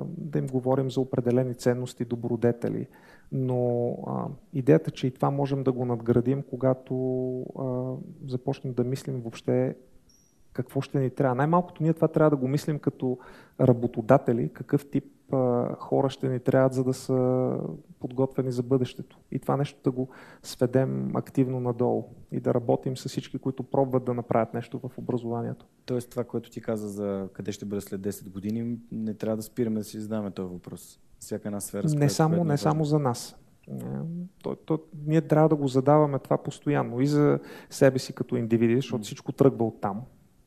да 0.07 0.39
им 0.39 0.47
говорим 0.47 0.91
за 0.91 1.01
определени 1.01 1.55
ценности, 1.55 2.05
добродетели. 2.05 2.87
Но 3.31 3.91
а, 4.07 4.25
идеята, 4.53 4.91
че 4.91 5.07
и 5.07 5.11
това 5.11 5.31
можем 5.31 5.63
да 5.63 5.71
го 5.71 5.85
надградим, 5.85 6.43
когато 6.49 6.95
а, 7.59 7.93
започнем 8.27 8.73
да 8.73 8.83
мислим 8.83 9.21
въобще 9.21 9.75
какво 10.53 10.81
ще 10.81 10.99
ни 10.99 11.09
трябва. 11.09 11.35
Най-малкото 11.35 11.83
ние 11.83 11.93
това 11.93 12.07
трябва 12.07 12.29
да 12.29 12.35
го 12.35 12.47
мислим 12.47 12.79
като 12.79 13.17
работодатели, 13.59 14.49
какъв 14.53 14.89
тип 14.89 15.05
а, 15.33 15.75
хора 15.75 16.09
ще 16.09 16.29
ни 16.29 16.39
трябват, 16.39 16.73
за 16.73 16.83
да 16.83 16.93
са 16.93 17.57
подготвени 17.99 18.51
за 18.51 18.63
бъдещето. 18.63 19.19
И 19.31 19.39
това 19.39 19.57
нещо 19.57 19.79
да 19.83 19.91
го 19.91 20.09
сведем 20.43 21.15
активно 21.15 21.59
надолу 21.59 22.03
и 22.31 22.39
да 22.39 22.53
работим 22.53 22.97
с 22.97 23.09
всички, 23.09 23.37
които 23.37 23.63
пробват 23.63 24.05
да 24.05 24.13
направят 24.13 24.53
нещо 24.53 24.79
в 24.79 24.97
образованието. 24.97 25.65
Тоест 25.85 26.09
това, 26.09 26.23
което 26.23 26.51
ти 26.51 26.61
каза 26.61 26.89
за 26.89 27.29
къде 27.33 27.51
ще 27.51 27.65
бъде 27.65 27.81
след 27.81 28.01
10 28.01 28.29
години, 28.29 28.77
не 28.91 29.13
трябва 29.13 29.37
да 29.37 29.43
спираме 29.43 29.79
да 29.79 29.83
си 29.83 29.99
задаваме 29.99 30.31
този 30.31 30.53
въпрос. 30.53 30.99
Всяка 31.19 31.47
една 31.47 31.59
сфера. 31.59 31.87
Не 31.95 32.09
само, 32.09 32.43
не 32.43 32.57
само 32.57 32.85
за 32.85 32.99
нас. 32.99 33.35
То, 34.43 34.55
то, 34.55 34.79
ние 35.05 35.21
трябва 35.21 35.49
да 35.49 35.55
го 35.55 35.67
задаваме 35.67 36.19
това 36.19 36.37
постоянно 36.37 37.01
и 37.01 37.07
за 37.07 37.39
себе 37.69 37.99
си 37.99 38.13
като 38.13 38.35
индивиди, 38.35 38.75
защото 38.75 39.03
всичко 39.03 39.31
тръгва 39.31 39.65
от 39.65 39.81
там 39.81 40.01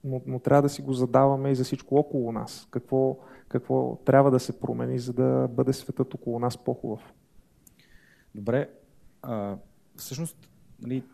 но, 0.05 0.21
но 0.27 0.39
трябва 0.39 0.63
да 0.63 0.69
си 0.69 0.83
го 0.83 0.93
задаваме 0.93 1.51
и 1.51 1.55
за 1.55 1.65
всичко 1.65 1.97
около 1.97 2.33
нас. 2.33 2.69
Какво, 2.71 3.19
какво 3.55 3.97
трябва 3.97 4.31
да 4.31 4.41
се 4.41 4.61
промени, 4.61 4.99
за 4.99 5.13
да 5.13 5.49
бъде 5.49 5.73
светът 5.73 6.15
около 6.15 6.39
нас 6.39 6.65
по-хубав. 6.65 7.13
Добре. 8.35 8.71
А, 9.23 9.57
всъщност, 9.97 10.51
нали, 10.83 11.05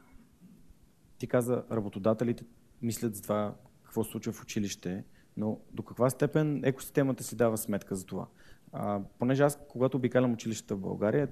ти 1.18 1.26
каза, 1.26 1.64
работодателите 1.72 2.44
мислят 2.82 3.14
за 3.14 3.22
това 3.22 3.54
какво 3.82 4.04
се 4.04 4.10
случва 4.10 4.32
в 4.32 4.42
училище, 4.42 5.04
но 5.36 5.58
до 5.72 5.82
каква 5.82 6.10
степен 6.10 6.64
екосистемата 6.64 7.24
си 7.24 7.36
дава 7.36 7.58
сметка 7.58 7.96
за 7.96 8.06
това? 8.06 8.26
А, 8.72 9.00
понеже 9.18 9.42
аз, 9.42 9.58
когато 9.68 9.96
обикалям 9.96 10.32
училищата 10.32 10.76
в 10.76 10.80
България, 10.80 11.28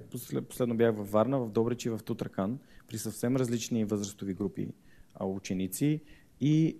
последно 0.49 0.77
бях 0.77 0.95
във 0.95 1.11
Варна, 1.11 1.39
в 1.39 1.49
Добрич 1.49 1.85
и 1.85 1.89
в 1.89 1.99
Тутракан, 2.05 2.59
при 2.87 2.97
съвсем 2.97 3.35
различни 3.35 3.85
възрастови 3.85 4.33
групи 4.33 4.73
ученици 5.19 6.01
и 6.41 6.77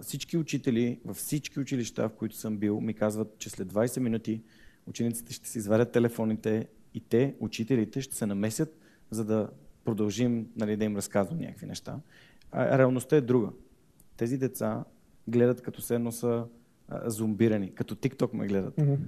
всички 0.00 0.36
учители 0.36 1.00
във 1.04 1.16
всички 1.16 1.60
училища, 1.60 2.08
в 2.08 2.12
които 2.12 2.36
съм 2.36 2.56
бил, 2.56 2.80
ми 2.80 2.94
казват, 2.94 3.38
че 3.38 3.50
след 3.50 3.72
20 3.72 4.00
минути 4.00 4.42
учениците 4.86 5.32
ще 5.32 5.48
си 5.48 5.58
извадят 5.58 5.92
телефоните 5.92 6.68
и 6.94 7.00
те, 7.00 7.34
учителите, 7.40 8.00
ще 8.00 8.16
се 8.16 8.26
намесят, 8.26 8.78
за 9.10 9.24
да 9.24 9.48
продължим 9.84 10.48
нали, 10.56 10.76
да 10.76 10.84
им 10.84 10.96
разказвам 10.96 11.38
някакви 11.38 11.66
неща. 11.66 12.00
А 12.52 12.78
реалността 12.78 13.16
е 13.16 13.20
друга. 13.20 13.48
Тези 14.16 14.38
деца 14.38 14.84
гледат 15.28 15.62
като 15.62 15.82
се 15.82 15.94
едно 15.94 16.12
са 16.12 16.44
а, 16.88 17.10
зомбирани, 17.10 17.74
като 17.74 17.94
TikTok 17.94 18.34
ме 18.34 18.46
гледат. 18.46 18.76
Mm-hmm. 18.76 18.98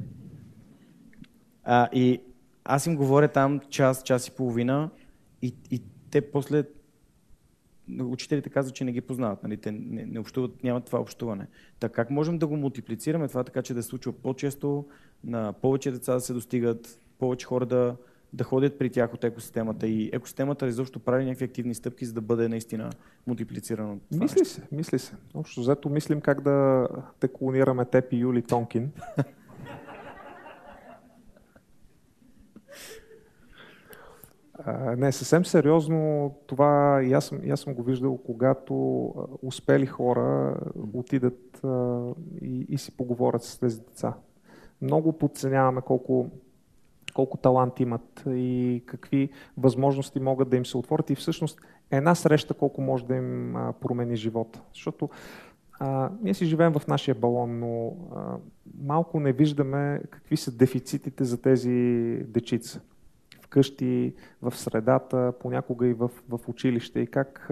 А, 1.64 1.88
и 1.92 2.20
аз 2.64 2.86
им 2.86 2.96
говоря 2.96 3.28
там 3.28 3.60
час, 3.60 4.02
час 4.02 4.28
и 4.28 4.30
половина 4.30 4.90
и, 5.42 5.54
и 5.70 5.82
те 6.10 6.30
после 6.30 6.64
учителите 8.00 8.50
казват, 8.50 8.74
че 8.74 8.84
не 8.84 8.92
ги 8.92 9.00
познават, 9.00 9.42
нали? 9.42 9.56
те 9.56 9.72
не, 9.72 10.06
не 10.06 10.20
общуват, 10.20 10.64
нямат 10.64 10.84
това 10.84 11.00
общуване. 11.00 11.46
Така 11.80 11.94
как 11.94 12.10
можем 12.10 12.38
да 12.38 12.46
го 12.46 12.56
мултиплицираме 12.56 13.28
това 13.28 13.44
така, 13.44 13.62
че 13.62 13.74
да 13.74 13.82
се 13.82 13.88
случва 13.88 14.12
по-често, 14.12 14.84
на 15.24 15.52
повече 15.52 15.90
деца 15.90 16.14
да 16.14 16.20
се 16.20 16.32
достигат, 16.32 16.98
повече 17.18 17.46
хора 17.46 17.66
да, 17.66 17.96
да 18.32 18.44
ходят 18.44 18.78
при 18.78 18.90
тях 18.90 19.14
от 19.14 19.24
екосистемата 19.24 19.86
и 19.86 20.10
екосистемата 20.12 20.66
изобщо 20.66 21.00
прави 21.00 21.24
някакви 21.24 21.44
активни 21.44 21.74
стъпки, 21.74 22.06
за 22.06 22.12
да 22.12 22.20
бъде 22.20 22.48
наистина 22.48 22.90
мултиплицирано. 23.26 23.98
Мисли 24.12 24.40
нещо. 24.40 24.54
се, 24.54 24.62
мисли 24.72 24.98
се. 24.98 25.14
Общо 25.34 25.60
взето 25.60 25.88
мислим 25.88 26.20
как 26.20 26.40
да 26.40 26.88
те 27.20 27.28
клонираме 27.28 27.84
теб 27.84 28.12
и 28.12 28.16
Юли 28.16 28.42
Тонкин. 28.42 28.90
не, 34.96 35.12
съвсем 35.12 35.44
сериозно 35.44 36.34
това 36.46 37.02
и 37.04 37.12
аз, 37.12 37.32
и 37.42 37.50
аз 37.50 37.60
съм 37.60 37.74
го 37.74 37.82
виждал, 37.82 38.16
когато 38.16 38.74
успели 39.42 39.86
хора 39.86 40.56
отидат 40.94 41.62
и, 42.42 42.66
и 42.68 42.78
си 42.78 42.96
поговорят 42.96 43.42
с 43.42 43.58
тези 43.58 43.80
деца. 43.80 44.14
Много 44.82 45.12
подценяваме 45.12 45.80
колко, 45.80 46.30
колко 47.14 47.36
талант 47.36 47.80
имат 47.80 48.24
и 48.26 48.82
какви 48.86 49.30
възможности 49.58 50.20
могат 50.20 50.48
да 50.48 50.56
им 50.56 50.66
се 50.66 50.76
отворят 50.76 51.10
и 51.10 51.14
всъщност 51.14 51.60
една 51.90 52.14
среща 52.14 52.54
колко 52.54 52.80
може 52.80 53.06
да 53.06 53.16
им 53.16 53.56
промени 53.80 54.16
живота. 54.16 54.62
Защото 54.74 55.08
а, 55.78 56.10
ние 56.22 56.34
си 56.34 56.46
живеем 56.46 56.72
в 56.72 56.86
нашия 56.86 57.14
балон, 57.14 57.58
но 57.58 57.96
а, 58.14 58.36
малко 58.82 59.20
не 59.20 59.32
виждаме 59.32 60.00
какви 60.10 60.36
са 60.36 60.56
дефицитите 60.56 61.24
за 61.24 61.42
тези 61.42 61.70
дечица 62.28 62.80
вкъщи, 63.54 64.12
в 64.42 64.56
средата, 64.56 65.32
понякога 65.40 65.86
и 65.86 65.94
в, 65.94 66.10
в 66.28 66.38
училище 66.48 67.00
и 67.00 67.06
как 67.06 67.50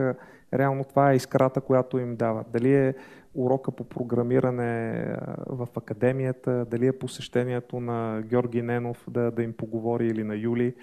реално 0.54 0.84
това 0.84 1.12
е 1.12 1.16
искрата, 1.16 1.60
която 1.60 1.98
им 1.98 2.16
дава. 2.16 2.44
Дали 2.52 2.74
е 2.74 2.94
урока 3.34 3.70
по 3.70 3.84
програмиране 3.84 5.04
в 5.46 5.68
академията, 5.76 6.66
дали 6.70 6.86
е 6.86 6.98
посещението 6.98 7.80
на 7.80 8.22
Георги 8.22 8.62
Ненов 8.62 9.04
да, 9.10 9.30
да 9.30 9.42
им 9.42 9.52
поговори 9.52 10.06
или 10.06 10.24
на 10.24 10.36
Юли. 10.36 10.74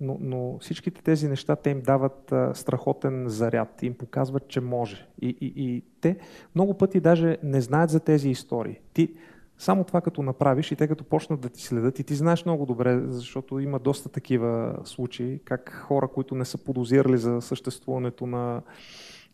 Но, 0.00 0.18
но 0.20 0.58
всичките 0.60 1.02
тези 1.02 1.28
неща 1.28 1.56
те 1.56 1.70
им 1.70 1.80
дават 1.80 2.32
страхотен 2.54 3.24
заряд, 3.28 3.82
им 3.82 3.94
показват, 3.94 4.48
че 4.48 4.60
може. 4.60 5.06
И, 5.22 5.36
и, 5.40 5.52
и 5.56 5.82
те 6.00 6.16
много 6.54 6.74
пъти 6.74 7.00
даже 7.00 7.36
не 7.42 7.60
знаят 7.60 7.90
за 7.90 8.00
тези 8.00 8.30
истории. 8.30 8.80
Ти 8.92 9.14
само 9.58 9.84
това 9.84 10.00
като 10.00 10.22
направиш 10.22 10.72
и 10.72 10.76
те 10.76 10.88
като 10.88 11.04
почнат 11.04 11.40
да 11.40 11.48
ти 11.48 11.62
следят 11.62 11.98
и 11.98 12.04
ти 12.04 12.14
знаеш 12.14 12.44
много 12.44 12.66
добре, 12.66 13.00
защото 13.06 13.58
има 13.58 13.78
доста 13.78 14.08
такива 14.08 14.78
случаи, 14.84 15.40
как 15.44 15.72
хора, 15.72 16.08
които 16.08 16.34
не 16.34 16.44
са 16.44 16.58
подозирали 16.58 17.18
за 17.18 17.40
съществуването 17.40 18.26
на 18.26 18.62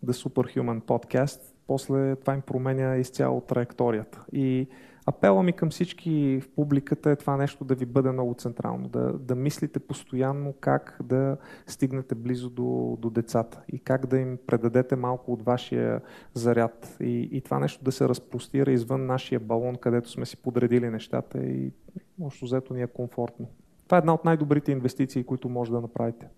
The 0.07 0.13
Superhuman 0.13 0.81
Podcast, 0.81 1.41
после 1.67 2.17
това 2.17 2.35
им 2.35 2.41
променя 2.41 2.97
изцяло 2.97 3.41
траекторията. 3.41 4.25
И 4.33 4.69
апела 5.07 5.43
ми 5.43 5.53
към 5.53 5.71
всички 5.71 6.41
в 6.43 6.49
публиката 6.49 7.11
е 7.11 7.17
това 7.17 7.37
нещо 7.37 7.65
да 7.65 7.75
ви 7.75 7.87
бъде 7.87 8.13
много 8.13 8.35
централно, 8.35 8.89
да, 8.89 9.13
да 9.13 9.35
мислите 9.35 9.79
постоянно 9.79 10.55
как 10.61 10.99
да 11.03 11.37
стигнете 11.67 12.15
близо 12.15 12.51
до, 12.51 12.99
до 13.01 13.11
децата 13.11 13.63
и 13.73 13.79
как 13.79 14.07
да 14.07 14.19
им 14.19 14.39
предадете 14.47 14.97
малко 14.97 15.33
от 15.33 15.43
вашия 15.43 16.01
заряд 16.35 16.97
и, 17.01 17.29
и 17.33 17.41
това 17.41 17.59
нещо 17.59 17.85
да 17.85 17.93
се 17.93 18.09
разпростира 18.09 18.73
извън 18.73 19.07
нашия 19.07 19.41
балон, 19.41 19.77
където 19.77 20.11
сме 20.11 20.27
си 20.27 20.37
подредили 20.37 20.91
нещата 20.91 21.39
и 21.39 21.73
общо 22.21 22.45
взето 22.45 22.75
ни 22.75 22.83
е 22.83 22.87
комфортно. 22.87 23.49
Това 23.85 23.99
е 23.99 23.99
една 23.99 24.15
от 24.15 24.25
най-добрите 24.25 24.73
инвестиции, 24.73 25.25
които 25.25 25.49
може 25.49 25.71
да 25.71 25.81
направите. 25.81 26.29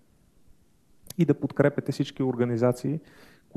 И 1.17 1.25
да 1.25 1.33
подкрепете 1.33 1.91
всички 1.91 2.23
организации, 2.23 2.99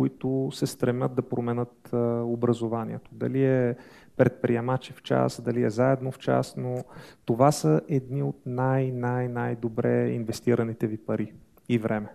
които 0.00 0.50
се 0.52 0.66
стремят 0.66 1.14
да 1.14 1.22
променят 1.22 1.90
образованието. 2.24 3.10
Дали 3.14 3.44
е 3.44 3.76
предприемачи 4.16 4.92
в 4.92 5.02
час, 5.02 5.40
дали 5.40 5.62
е 5.62 5.70
заедно 5.70 6.12
в 6.12 6.18
час, 6.18 6.56
но 6.56 6.84
това 7.24 7.52
са 7.52 7.80
едни 7.88 8.22
от 8.22 8.46
най-най-най-добре 8.46 10.10
инвестираните 10.10 10.86
ви 10.86 10.98
пари 10.98 11.32
и 11.68 11.78
време. 11.78 12.14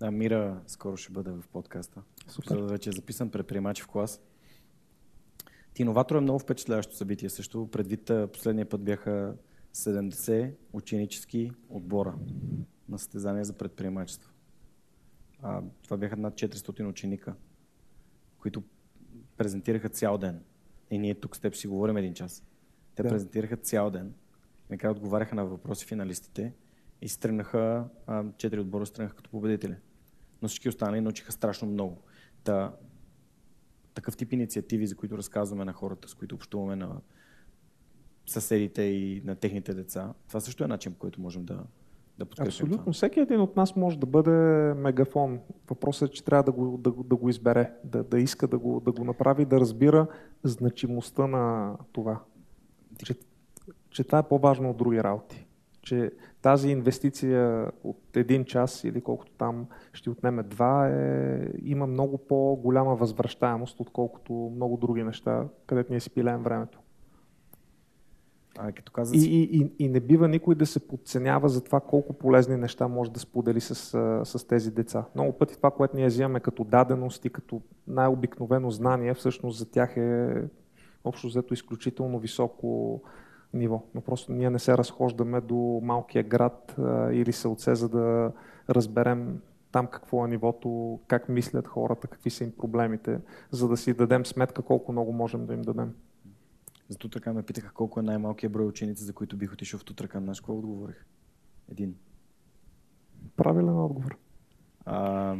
Да, 0.00 0.10
Мира 0.10 0.60
скоро 0.66 0.96
ще 0.96 1.12
бъде 1.12 1.30
в 1.30 1.44
подкаста. 1.52 2.02
Супер. 2.28 2.56
вече 2.56 2.90
е 2.90 2.92
записан 2.92 3.30
предприемачи 3.30 3.82
в 3.82 3.86
клас. 3.86 4.20
Ти 5.74 5.84
новатор 5.84 6.16
е 6.16 6.20
много 6.20 6.38
впечатляващо 6.38 6.96
събитие 6.96 7.28
също. 7.28 7.68
Предвид 7.72 8.10
последния 8.32 8.68
път 8.68 8.84
бяха 8.84 9.34
70 9.74 10.54
ученически 10.72 11.52
отбора 11.68 12.14
на 12.88 12.98
състезания 12.98 13.44
за 13.44 13.52
предприемачество. 13.52 14.29
А, 15.42 15.62
това 15.82 15.96
бяха 15.96 16.16
над 16.16 16.34
400 16.34 16.88
ученика, 16.88 17.34
които 18.38 18.62
презентираха 19.36 19.88
цял 19.88 20.18
ден. 20.18 20.42
И 20.90 20.98
ние 20.98 21.14
тук 21.14 21.36
с 21.36 21.40
теб 21.40 21.54
си 21.54 21.66
говорим 21.66 21.96
един 21.96 22.14
час. 22.14 22.44
Те 22.94 23.02
да. 23.02 23.08
презентираха 23.08 23.56
цял 23.56 23.90
ден. 23.90 24.14
Накрая 24.70 24.92
отговаряха 24.92 25.34
на 25.34 25.46
въпроси 25.46 25.86
финалистите 25.86 26.52
и 27.02 27.08
се 27.08 27.20
тръгнаха, 27.20 27.88
четири 28.36 28.60
отбора 28.60 28.86
се 28.86 28.92
тръгнаха 28.92 29.16
като 29.16 29.30
победители. 29.30 29.76
Но 30.42 30.48
всички 30.48 30.68
останали 30.68 31.00
научиха 31.00 31.32
страшно 31.32 31.68
много. 31.68 32.02
Та, 32.44 32.76
такъв 33.94 34.16
тип 34.16 34.32
инициативи, 34.32 34.86
за 34.86 34.96
които 34.96 35.18
разказваме 35.18 35.64
на 35.64 35.72
хората, 35.72 36.08
с 36.08 36.14
които 36.14 36.34
общуваме 36.34 36.76
на 36.76 37.00
съседите 38.26 38.82
и 38.82 39.22
на 39.24 39.36
техните 39.36 39.74
деца, 39.74 40.14
това 40.28 40.40
също 40.40 40.64
е 40.64 40.66
начин, 40.66 40.92
по 40.92 40.98
който 40.98 41.20
можем 41.20 41.44
да, 41.44 41.64
да 42.20 42.26
подкрепим 42.26 42.48
Абсолютно. 42.48 42.78
Това. 42.78 42.92
Всеки 42.92 43.20
един 43.20 43.40
от 43.40 43.56
нас 43.56 43.76
може 43.76 43.98
да 43.98 44.06
бъде 44.06 44.30
мегафон. 44.74 45.40
Въпросът 45.70 46.10
е, 46.10 46.12
че 46.12 46.24
трябва 46.24 46.42
да 46.42 46.52
го, 46.52 46.78
да, 46.78 46.92
да 47.04 47.16
го 47.16 47.28
избере, 47.28 47.72
да, 47.84 48.04
да 48.04 48.18
иска 48.18 48.48
да 48.48 48.58
го, 48.58 48.80
да 48.80 48.92
го 48.92 49.04
направи, 49.04 49.44
да 49.44 49.60
разбира 49.60 50.06
значимостта 50.44 51.26
на 51.26 51.76
това. 51.92 52.20
Че, 53.04 53.14
че 53.90 54.04
това 54.04 54.18
е 54.18 54.28
по-важно 54.28 54.70
от 54.70 54.76
други 54.76 55.02
работи. 55.02 55.46
Че 55.82 56.12
тази 56.42 56.68
инвестиция 56.68 57.70
от 57.84 58.16
един 58.16 58.44
час 58.44 58.84
или 58.84 59.00
колкото 59.00 59.32
там 59.32 59.66
ще 59.92 60.10
отнеме 60.10 60.42
два, 60.42 60.88
е, 60.88 61.48
има 61.62 61.86
много 61.86 62.18
по-голяма 62.18 62.94
възвръщаемост, 62.94 63.80
отколкото 63.80 64.32
много 64.32 64.76
други 64.76 65.02
неща, 65.02 65.48
където 65.66 65.92
ние 65.92 66.00
си 66.00 66.10
пилеем 66.10 66.42
времето. 66.42 66.79
А, 68.62 68.72
като 68.72 68.92
каза... 68.92 69.16
и, 69.16 69.42
и, 69.42 69.72
и, 69.78 69.88
не 69.88 70.00
бива 70.00 70.28
никой 70.28 70.54
да 70.54 70.66
се 70.66 70.88
подценява 70.88 71.48
за 71.48 71.64
това 71.64 71.80
колко 71.80 72.12
полезни 72.12 72.56
неща 72.56 72.88
може 72.88 73.10
да 73.10 73.20
сподели 73.20 73.60
с, 73.60 73.74
с 74.24 74.46
тези 74.46 74.70
деца. 74.70 75.04
Много 75.14 75.32
пъти 75.32 75.56
това, 75.56 75.70
което 75.70 75.96
ние 75.96 76.06
взимаме 76.06 76.40
като 76.40 76.64
даденост 76.64 77.24
и 77.24 77.30
като 77.30 77.62
най-обикновено 77.86 78.70
знание, 78.70 79.14
всъщност 79.14 79.58
за 79.58 79.70
тях 79.70 79.96
е 79.96 80.42
общо 81.04 81.26
взето 81.26 81.54
изключително 81.54 82.18
високо 82.18 83.00
ниво. 83.54 83.82
Но 83.94 84.00
просто 84.00 84.32
ние 84.32 84.50
не 84.50 84.58
се 84.58 84.78
разхождаме 84.78 85.40
до 85.40 85.80
малкия 85.82 86.22
град 86.22 86.74
а, 86.78 87.12
или 87.12 87.32
селце, 87.32 87.74
за 87.74 87.88
да 87.88 88.32
разберем 88.70 89.40
там 89.72 89.86
какво 89.86 90.24
е 90.24 90.28
нивото, 90.28 91.00
как 91.08 91.28
мислят 91.28 91.68
хората, 91.68 92.08
какви 92.08 92.30
са 92.30 92.44
им 92.44 92.52
проблемите, 92.58 93.20
за 93.50 93.68
да 93.68 93.76
си 93.76 93.94
дадем 93.94 94.26
сметка 94.26 94.62
колко 94.62 94.92
много 94.92 95.12
можем 95.12 95.46
да 95.46 95.54
им 95.54 95.62
дадем. 95.62 95.94
За 96.90 96.98
Тутракан 96.98 97.34
ме 97.34 97.42
питаха 97.42 97.72
колко 97.72 98.00
е 98.00 98.02
най-малкият 98.02 98.52
брой 98.52 98.66
ученици, 98.66 99.04
за 99.04 99.12
които 99.12 99.36
бих 99.36 99.52
отишъл 99.52 99.80
в 99.80 99.84
Тутракан. 99.84 100.22
Знаеш 100.22 100.40
какво 100.40 100.58
отговорих? 100.58 101.06
Един. 101.70 101.96
Правилен 103.36 103.78
отговор. 103.78 104.18
А... 104.84 105.36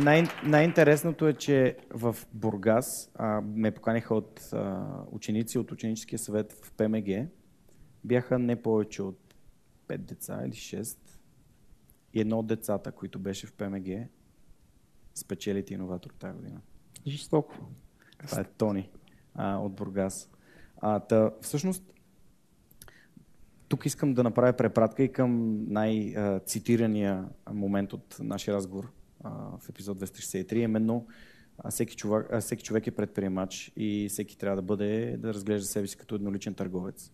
Най- 0.00 0.28
най-интересното 0.44 1.28
е, 1.28 1.34
че 1.34 1.76
в 1.90 2.16
Бургас 2.32 3.10
а, 3.14 3.40
ме 3.40 3.70
поканиха 3.70 4.14
от 4.14 4.40
а, 4.52 4.86
ученици 5.10 5.58
от 5.58 5.72
ученическия 5.72 6.18
съвет 6.18 6.52
в 6.52 6.72
ПМГ. 6.72 7.28
Бяха 8.04 8.38
не 8.38 8.62
повече 8.62 9.02
от 9.02 9.34
5 9.88 9.96
деца 9.96 10.42
или 10.44 10.52
6. 10.52 10.98
И 12.14 12.20
едно 12.20 12.38
от 12.38 12.46
децата, 12.46 12.92
които 12.92 13.18
беше 13.18 13.46
в 13.46 13.52
ПМГ, 13.52 14.08
спечели 15.14 15.64
ти 15.64 15.74
иноватор 15.74 16.10
тази 16.10 16.36
година. 16.36 16.60
Жестоко. 17.06 17.54
Това 18.26 18.40
е 18.40 18.44
Тони 18.44 18.90
а, 19.34 19.56
от 19.56 19.74
Бургас. 19.74 20.30
А, 20.80 21.00
та, 21.00 21.30
всъщност, 21.40 21.92
тук 23.68 23.86
искам 23.86 24.14
да 24.14 24.22
направя 24.22 24.52
препратка 24.52 25.02
и 25.02 25.12
към 25.12 25.64
най-цитирания 25.72 27.24
момент 27.52 27.92
от 27.92 28.16
нашия 28.20 28.54
разговор 28.54 28.92
а, 29.24 29.30
в 29.58 29.68
епизод 29.68 29.98
263, 29.98 30.54
именно 30.54 31.06
всеки 31.70 31.96
човек, 31.96 32.26
всеки 32.40 32.64
човек 32.64 32.86
е 32.86 32.90
предприемач 32.90 33.72
и 33.76 34.08
всеки 34.08 34.38
трябва 34.38 34.56
да 34.56 34.62
бъде, 34.62 35.16
да 35.16 35.34
разглежда 35.34 35.66
себе 35.66 35.86
си 35.86 35.96
като 35.96 36.14
едноличен 36.14 36.54
търговец. 36.54 37.12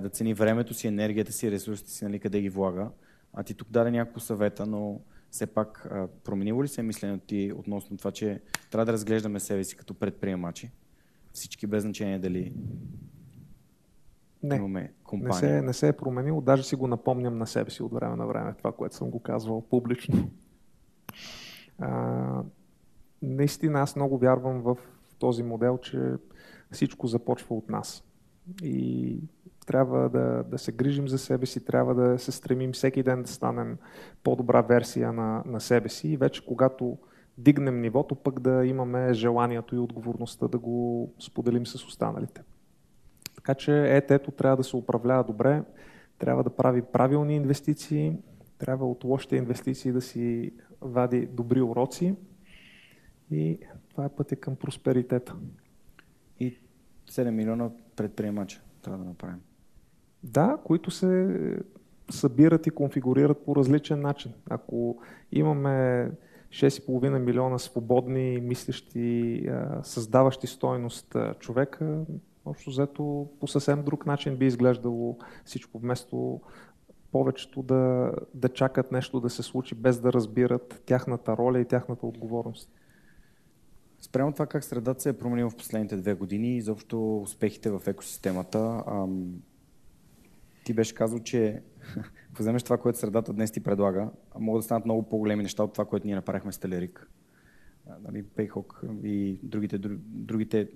Да 0.00 0.08
цени 0.08 0.34
времето 0.34 0.74
си, 0.74 0.86
енергията 0.88 1.32
си, 1.32 1.50
ресурсите 1.50 1.90
си, 1.90 2.04
нали, 2.04 2.18
къде 2.20 2.40
ги 2.40 2.48
влага. 2.48 2.90
А 3.32 3.42
ти 3.42 3.54
тук 3.54 3.68
даде 3.70 3.90
няколко 3.90 4.20
съвета, 4.20 4.66
но 4.66 5.00
все 5.32 5.46
пак 5.46 5.88
променило 6.24 6.64
ли 6.64 6.68
се 6.68 6.82
мисленето 6.82 7.26
ти 7.26 7.52
относно 7.56 7.96
това, 7.96 8.10
че 8.10 8.40
трябва 8.70 8.86
да 8.86 8.92
разглеждаме 8.92 9.40
себе 9.40 9.64
си 9.64 9.76
като 9.76 9.94
предприемачи? 9.94 10.70
Всички 11.32 11.66
без 11.66 11.82
значение 11.82 12.18
дали 12.18 12.54
не, 14.42 14.56
имаме 14.56 14.92
компания. 15.04 15.52
Не 15.52 15.58
се, 15.58 15.62
не 15.62 15.72
се 15.72 15.88
е 15.88 15.92
променило, 15.92 16.40
даже 16.40 16.62
си 16.62 16.76
го 16.76 16.86
напомням 16.86 17.38
на 17.38 17.46
себе 17.46 17.70
си 17.70 17.82
от 17.82 17.92
време 17.92 18.16
на 18.16 18.26
време, 18.26 18.54
това, 18.54 18.72
което 18.72 18.96
съм 18.96 19.10
го 19.10 19.20
казвал 19.20 19.68
публично. 19.70 20.30
А, 21.78 22.42
наистина 23.22 23.80
аз 23.80 23.96
много 23.96 24.18
вярвам 24.18 24.62
в 24.62 24.76
този 25.18 25.42
модел, 25.42 25.78
че 25.78 26.14
всичко 26.70 27.06
започва 27.06 27.56
от 27.56 27.70
нас. 27.70 28.04
И 28.62 29.18
трябва 29.66 30.08
да, 30.08 30.44
да 30.48 30.58
се 30.58 30.72
грижим 30.72 31.08
за 31.08 31.18
себе 31.18 31.46
си, 31.46 31.64
трябва 31.64 31.94
да 31.94 32.18
се 32.18 32.32
стремим 32.32 32.72
всеки 32.72 33.02
ден 33.02 33.22
да 33.22 33.28
станем 33.28 33.78
по-добра 34.22 34.60
версия 34.60 35.12
на, 35.12 35.42
на 35.46 35.60
себе 35.60 35.88
си 35.88 36.08
и 36.08 36.16
вече 36.16 36.46
когато 36.46 36.98
дигнем 37.38 37.80
нивото, 37.80 38.14
пък 38.14 38.40
да 38.40 38.66
имаме 38.66 39.14
желанието 39.14 39.76
и 39.76 39.78
отговорността 39.78 40.48
да 40.48 40.58
го 40.58 41.12
споделим 41.18 41.66
с 41.66 41.74
останалите. 41.74 42.42
Така 43.34 43.54
че 43.54 43.96
ето 43.96 44.30
трябва 44.30 44.56
да 44.56 44.64
се 44.64 44.76
управлява 44.76 45.24
добре, 45.24 45.62
трябва 46.18 46.44
да 46.44 46.50
прави 46.50 46.82
правилни 46.82 47.36
инвестиции, 47.36 48.16
трябва 48.58 48.90
от 48.90 49.04
лошите 49.04 49.36
инвестиции 49.36 49.92
да 49.92 50.00
си 50.00 50.52
вади 50.80 51.26
добри 51.26 51.60
уроци 51.60 52.16
и 53.30 53.58
това 53.90 54.04
е 54.04 54.08
пътя 54.08 54.36
към 54.36 54.56
просперитета. 54.56 55.34
И 56.40 56.58
7 57.10 57.30
милиона 57.30 57.70
предприемача 57.96 58.62
трябва 58.82 58.98
да 58.98 59.04
направим. 59.04 59.40
Да, 60.22 60.58
които 60.64 60.90
се 60.90 61.38
събират 62.10 62.66
и 62.66 62.70
конфигурират 62.70 63.44
по 63.44 63.56
различен 63.56 64.00
начин. 64.00 64.32
Ако 64.50 64.98
имаме 65.32 66.10
6,5 66.50 67.18
милиона 67.18 67.58
свободни, 67.58 68.40
мислещи, 68.42 69.48
създаващи 69.82 70.46
стойност 70.46 71.16
човека, 71.38 72.04
общо 72.44 72.70
взето 72.70 73.28
по 73.40 73.46
съвсем 73.46 73.82
друг 73.82 74.06
начин 74.06 74.36
би 74.36 74.46
изглеждало 74.46 75.18
всичко, 75.44 75.78
вместо 75.78 76.40
повечето 77.12 77.62
да, 77.62 78.12
да 78.34 78.48
чакат 78.48 78.92
нещо 78.92 79.20
да 79.20 79.30
се 79.30 79.42
случи, 79.42 79.74
без 79.74 80.00
да 80.00 80.12
разбират 80.12 80.82
тяхната 80.86 81.36
роля 81.36 81.60
и 81.60 81.64
тяхната 81.64 82.06
отговорност. 82.06 82.70
Спрямо 84.00 84.32
това 84.32 84.46
как 84.46 84.64
средата 84.64 85.00
се 85.00 85.08
е 85.08 85.12
променила 85.18 85.50
в 85.50 85.56
последните 85.56 85.96
две 85.96 86.14
години 86.14 86.48
и 86.48 86.56
изобщо 86.56 87.18
успехите 87.18 87.70
в 87.70 87.82
екосистемата, 87.86 88.82
ти 90.64 90.74
беше 90.74 90.94
казал, 90.94 91.18
че 91.18 91.62
ако 92.32 92.38
вземеш 92.42 92.62
това, 92.62 92.78
което 92.78 92.98
средата 92.98 93.32
днес 93.32 93.50
ти 93.50 93.60
предлага, 93.60 94.10
могат 94.38 94.58
да 94.58 94.64
станат 94.64 94.84
много 94.84 95.08
по-големи 95.08 95.42
неща 95.42 95.64
от 95.64 95.72
това, 95.72 95.84
което 95.84 96.06
ние 96.06 96.14
направихме 96.14 96.52
с 96.52 96.58
Телерик. 96.58 97.10
Нали, 98.00 98.24
Payhawk 98.24 99.02
и 99.04 99.40
другите, 99.42 99.78
другите 99.78 100.68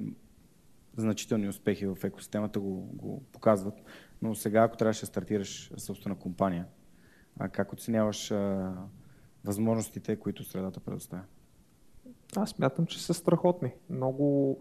значителни 0.96 1.48
успехи 1.48 1.86
в 1.86 1.98
екосистемата 2.04 2.60
го, 2.60 2.90
го 2.92 3.22
показват. 3.32 3.74
Но 4.22 4.34
сега, 4.34 4.62
ако 4.62 4.76
трябваше 4.76 5.00
да 5.00 5.06
стартираш 5.06 5.72
собствена 5.76 6.18
компания, 6.18 6.66
как 7.52 7.72
оценяваш 7.72 8.32
възможностите, 9.44 10.16
които 10.16 10.44
средата 10.44 10.80
предоставя? 10.80 11.22
Аз 12.36 12.50
смятам, 12.50 12.86
че 12.86 13.02
са 13.02 13.14
страхотни. 13.14 13.74
Много, 13.90 14.58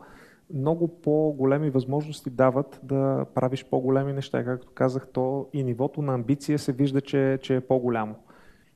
много 0.54 1.02
по-големи 1.02 1.70
възможности 1.70 2.30
дават 2.30 2.80
да 2.84 3.26
правиш 3.36 3.66
по-големи 3.70 4.14
неща. 4.14 4.44
Както 4.44 4.72
казах, 4.74 5.08
то 5.14 5.48
и 5.54 5.64
нивото 5.64 6.02
на 6.02 6.14
амбиция 6.14 6.60
се 6.60 6.72
вижда, 6.72 7.02
че, 7.02 7.40
че 7.42 7.56
е 7.56 7.62
по-голямо. 7.62 8.16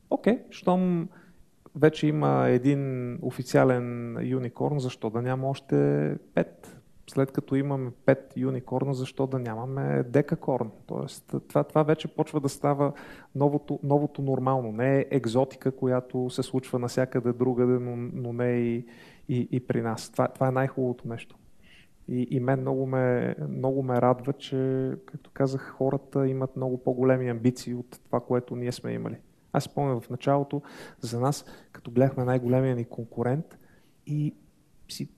Окей, 0.09 0.33
okay, 0.33 0.41
щом 0.49 1.09
вече 1.75 2.07
има 2.07 2.47
един 2.47 3.13
официален 3.21 4.17
юникорн, 4.21 4.79
защо 4.79 5.09
да 5.09 5.21
няма 5.21 5.49
още 5.49 6.15
пет? 6.33 6.75
След 7.09 7.31
като 7.31 7.55
имаме 7.55 7.91
пет 8.05 8.33
юникорна, 8.35 8.93
защо 8.93 9.27
да 9.27 9.39
нямаме 9.39 10.03
декакорн? 10.03 10.71
Тоест, 10.85 11.35
това, 11.47 11.63
това 11.63 11.83
вече 11.83 12.07
почва 12.07 12.39
да 12.39 12.49
става 12.49 12.93
новото, 13.35 13.79
новото 13.83 14.21
нормално. 14.21 14.71
Не 14.71 14.97
е 14.97 15.05
екзотика, 15.11 15.71
която 15.71 16.29
се 16.29 16.43
случва 16.43 16.79
насякъде 16.79 17.33
другаде, 17.33 17.79
но, 17.79 17.95
но 18.13 18.33
не 18.33 18.51
и, 18.51 18.85
и, 19.29 19.47
и 19.51 19.67
при 19.67 19.81
нас. 19.81 20.09
Това, 20.09 20.27
това 20.27 20.47
е 20.47 20.51
най-хубавото 20.51 21.07
нещо. 21.07 21.38
И, 22.11 22.27
и 22.31 22.39
мен 22.39 22.61
много 22.61 22.85
ме, 22.85 23.35
много 23.49 23.83
ме 23.83 24.01
радва, 24.01 24.33
че, 24.33 24.91
както 25.05 25.31
казах, 25.33 25.73
хората 25.77 26.27
имат 26.27 26.55
много 26.55 26.83
по-големи 26.83 27.29
амбиции 27.29 27.73
от 27.73 27.99
това, 28.05 28.19
което 28.19 28.55
ние 28.55 28.71
сме 28.71 28.93
имали. 28.93 29.17
Аз 29.53 29.63
спомням 29.63 30.01
в 30.01 30.09
началото, 30.09 30.61
за 30.99 31.19
нас, 31.19 31.45
като 31.71 31.91
гледахме 31.91 32.23
най-големия 32.23 32.75
ни 32.75 32.85
конкурент 32.85 33.57
и 34.05 34.35
си 34.89 35.09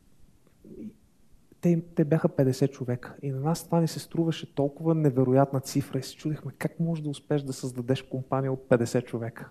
те, 1.61 1.81
те 1.95 2.05
бяха 2.05 2.29
50 2.29 2.71
човека. 2.71 3.15
И 3.21 3.31
на 3.31 3.39
нас 3.39 3.65
това 3.65 3.81
ни 3.81 3.87
се 3.87 3.99
струваше 3.99 4.55
толкова 4.55 4.95
невероятна 4.95 5.59
цифра 5.59 5.99
и 5.99 6.03
се 6.03 6.15
чудихме 6.15 6.51
как 6.57 6.79
може 6.79 7.03
да 7.03 7.09
успеш 7.09 7.41
да 7.41 7.53
създадеш 7.53 8.01
компания 8.01 8.53
от 8.53 8.69
50 8.69 9.05
човека. 9.05 9.49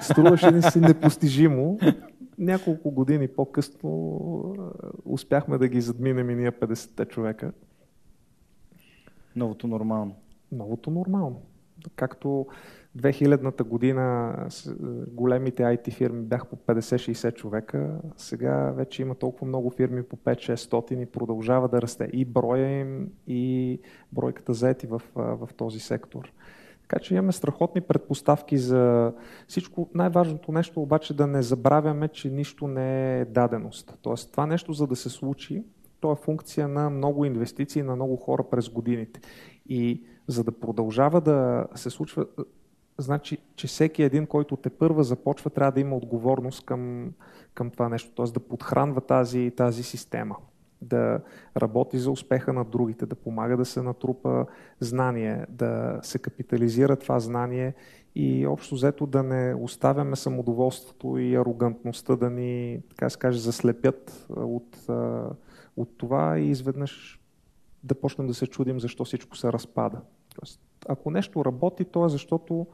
Струваше 0.00 0.50
ни 0.50 0.62
се 0.62 0.80
непостижимо. 0.80 1.78
Няколко 2.38 2.90
години 2.90 3.28
по-късно 3.28 4.72
успяхме 5.04 5.58
да 5.58 5.68
ги 5.68 5.80
задминем 5.80 6.30
и 6.30 6.34
ние 6.34 6.52
50-те 6.52 7.04
човека. 7.04 7.52
Новото 9.36 9.66
нормално. 9.66 10.14
Новото 10.52 10.90
нормално. 10.90 11.42
Както 11.96 12.46
2000-та 12.98 13.64
година 13.64 14.34
големите 15.08 15.62
IT 15.62 15.92
фирми 15.92 16.22
бяха 16.22 16.44
по 16.44 16.56
50-60 16.56 17.34
човека, 17.34 18.00
сега 18.16 18.70
вече 18.70 19.02
има 19.02 19.14
толкова 19.14 19.46
много 19.46 19.70
фирми 19.70 20.02
по 20.02 20.16
5-600 20.16 21.02
и 21.02 21.06
продължава 21.06 21.68
да 21.68 21.82
расте 21.82 22.10
и 22.12 22.24
броя 22.24 22.80
им, 22.80 23.12
и 23.26 23.80
бройката 24.12 24.54
заети 24.54 24.86
в, 24.86 25.02
в 25.14 25.48
този 25.56 25.80
сектор. 25.80 26.32
Така 26.88 27.02
че 27.02 27.14
имаме 27.14 27.32
страхотни 27.32 27.80
предпоставки 27.80 28.58
за 28.58 29.12
всичко. 29.48 29.90
Най-важното 29.94 30.52
нещо 30.52 30.82
обаче 30.82 31.14
да 31.14 31.26
не 31.26 31.42
забравяме, 31.42 32.08
че 32.08 32.30
нищо 32.30 32.68
не 32.68 33.20
е 33.20 33.24
даденост. 33.24 33.98
Тоест 34.02 34.30
това 34.30 34.46
нещо 34.46 34.72
за 34.72 34.86
да 34.86 34.96
се 34.96 35.10
случи, 35.10 35.64
то 36.00 36.12
е 36.12 36.16
функция 36.16 36.68
на 36.68 36.90
много 36.90 37.24
инвестиции 37.24 37.82
на 37.82 37.96
много 37.96 38.16
хора 38.16 38.44
през 38.50 38.68
годините. 38.68 39.20
И 39.66 40.04
за 40.26 40.44
да 40.44 40.52
продължава 40.52 41.20
да 41.20 41.66
се 41.74 41.90
случва, 41.90 42.26
значи, 42.98 43.38
че 43.56 43.66
всеки 43.66 44.02
един, 44.02 44.26
който 44.26 44.56
те 44.56 44.70
първа 44.70 45.04
започва, 45.04 45.50
трябва 45.50 45.72
да 45.72 45.80
има 45.80 45.96
отговорност 45.96 46.66
към, 46.66 47.12
към 47.54 47.70
това 47.70 47.88
нещо, 47.88 48.10
т.е. 48.16 48.32
да 48.32 48.40
подхранва 48.40 49.00
тази, 49.00 49.52
тази 49.56 49.82
система, 49.82 50.36
да 50.82 51.20
работи 51.56 51.98
за 51.98 52.10
успеха 52.10 52.52
на 52.52 52.64
другите, 52.64 53.06
да 53.06 53.14
помага 53.14 53.56
да 53.56 53.64
се 53.64 53.82
натрупа 53.82 54.46
знание, 54.80 55.46
да 55.48 56.00
се 56.02 56.18
капитализира 56.18 56.96
това 56.96 57.20
знание 57.20 57.74
и 58.14 58.46
общо 58.46 58.74
взето 58.74 59.06
да 59.06 59.22
не 59.22 59.54
оставяме 59.54 60.16
самодоволството 60.16 61.18
и 61.18 61.34
арогантността 61.34 62.16
да 62.16 62.30
ни, 62.30 62.80
така 62.88 63.10
се 63.10 63.18
каже, 63.18 63.40
заслепят 63.40 64.26
от, 64.36 64.76
от 65.76 65.98
това 65.98 66.38
и 66.38 66.50
изведнъж 66.50 67.20
да 67.84 67.94
почнем 67.94 68.26
да 68.26 68.34
се 68.34 68.46
чудим 68.46 68.80
защо 68.80 69.04
всичко 69.04 69.36
се 69.36 69.52
разпада. 69.52 70.00
Тоест, 70.34 70.60
ако 70.88 71.10
нещо 71.10 71.44
работи, 71.44 71.84
то 71.84 72.06
е 72.06 72.08
защото 72.08 72.66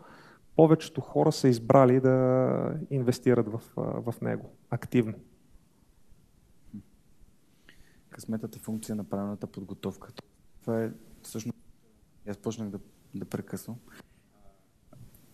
повечето 0.57 1.01
хора 1.01 1.33
са 1.33 1.49
избрали 1.49 2.01
да 2.01 2.75
инвестират 2.91 3.49
в, 3.49 3.61
в 3.77 4.15
него 4.23 4.51
активно. 4.71 5.15
Късметът 8.15 8.57
е 8.57 8.59
функция 8.59 8.97
на 8.97 9.05
правилната 9.05 9.47
подготовка. 9.47 10.12
Това 10.61 10.83
е 10.83 10.91
всъщност... 11.23 11.59
Аз 12.29 12.37
почнах 12.37 12.71
да, 12.71 12.79
да 13.15 13.25
прекъсвам. 13.25 13.77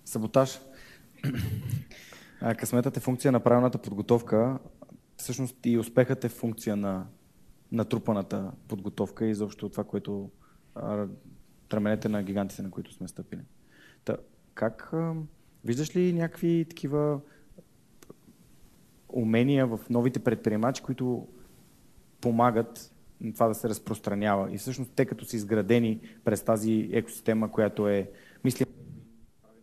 Саботаж. 0.05 0.61
Късметът 2.59 2.97
е 2.97 3.01
функция 3.01 3.33
на 3.33 3.41
правилната 3.41 3.79
подготовка. 3.79 4.59
Всъщност 5.17 5.67
и 5.67 5.79
успехът 5.79 6.25
е 6.25 6.29
функция 6.29 6.77
на 6.77 7.07
натрупаната 7.73 8.53
подготовка 8.69 9.27
и 9.27 9.31
изобщо 9.31 9.69
това, 9.69 9.85
което 9.85 10.31
тременете 11.69 12.09
на 12.09 12.23
гигантите, 12.23 12.63
на 12.63 12.71
които 12.71 12.93
сме 12.93 13.09
стъпили. 13.09 13.43
Та, 14.05 14.17
как 14.55 14.93
виждаш 15.65 15.97
ли 15.97 16.13
някакви 16.13 16.67
такива 16.69 17.21
умения 19.09 19.67
в 19.67 19.81
новите 19.91 20.19
предприемачи, 20.19 20.83
които 20.83 21.29
помагат 22.21 22.93
това 23.35 23.49
да 23.49 23.55
се 23.55 23.69
разпространява. 23.69 24.53
И 24.53 24.59
всъщност 24.59 24.91
те 24.97 25.05
като 25.05 25.25
са 25.25 25.37
изградени 25.37 26.01
през 26.25 26.43
тази 26.43 26.89
екосистема, 26.93 27.51
която 27.51 27.89
е, 27.89 28.11
мисля, 28.45 28.67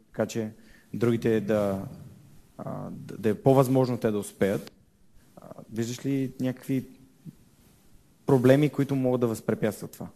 така 0.08 0.26
че 0.26 0.52
другите 0.94 1.42
да, 1.42 1.88
да, 2.92 3.30
е 3.30 3.36
по-възможно 3.36 3.98
те 3.98 4.12
да 4.12 4.20
успеят. 4.20 4.72
Виждаш 5.74 6.06
ли 6.06 6.34
някакви 6.42 6.86
проблеми, 8.26 8.70
които 8.70 8.96
могат 8.96 9.22
да 9.22 9.28
възпрепятстват 9.28 9.92
това? 9.92 10.08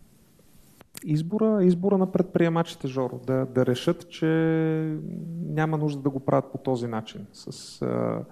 избора, 1.04 1.64
избора 1.64 1.98
на 1.98 2.12
предприемачите, 2.12 2.88
Жоро, 2.88 3.20
да, 3.28 3.46
да 3.46 3.66
решат, 3.66 4.10
че 4.10 4.26
няма 5.46 5.78
нужда 5.78 6.02
да 6.02 6.10
го 6.10 6.20
правят 6.20 6.52
по 6.52 6.58
този 6.58 6.88
начин. 6.88 7.28
С 7.34 7.82
а, 7.82 8.24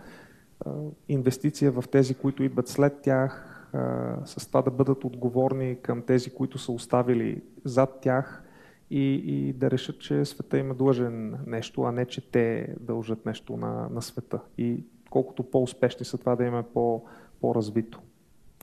а, 0.65 0.71
инвестиция 1.09 1.71
в 1.71 1.83
тези, 1.91 2.13
които 2.13 2.43
идват 2.43 2.67
след 2.67 3.01
тях, 3.01 3.58
с 4.25 4.47
това 4.47 4.61
да 4.61 4.71
бъдат 4.71 5.03
отговорни 5.03 5.77
към 5.81 6.01
тези, 6.01 6.29
които 6.29 6.57
са 6.57 6.71
оставили 6.71 7.41
зад 7.63 7.99
тях 8.01 8.43
и, 8.89 9.13
и 9.13 9.53
да 9.53 9.71
решат, 9.71 9.99
че 9.99 10.25
света 10.25 10.57
има 10.57 10.73
длъжен 10.75 11.37
нещо, 11.47 11.81
а 11.83 11.91
не, 11.91 12.05
че 12.05 12.31
те 12.31 12.75
дължат 12.79 13.25
нещо 13.25 13.57
на, 13.57 13.89
на 13.89 14.01
света. 14.01 14.39
И 14.57 14.83
колкото 15.09 15.43
по-успешни 15.43 16.05
са 16.05 16.17
това 16.17 16.35
да 16.35 16.43
има 16.43 16.63
по, 16.63 17.05
по-развито. 17.41 18.01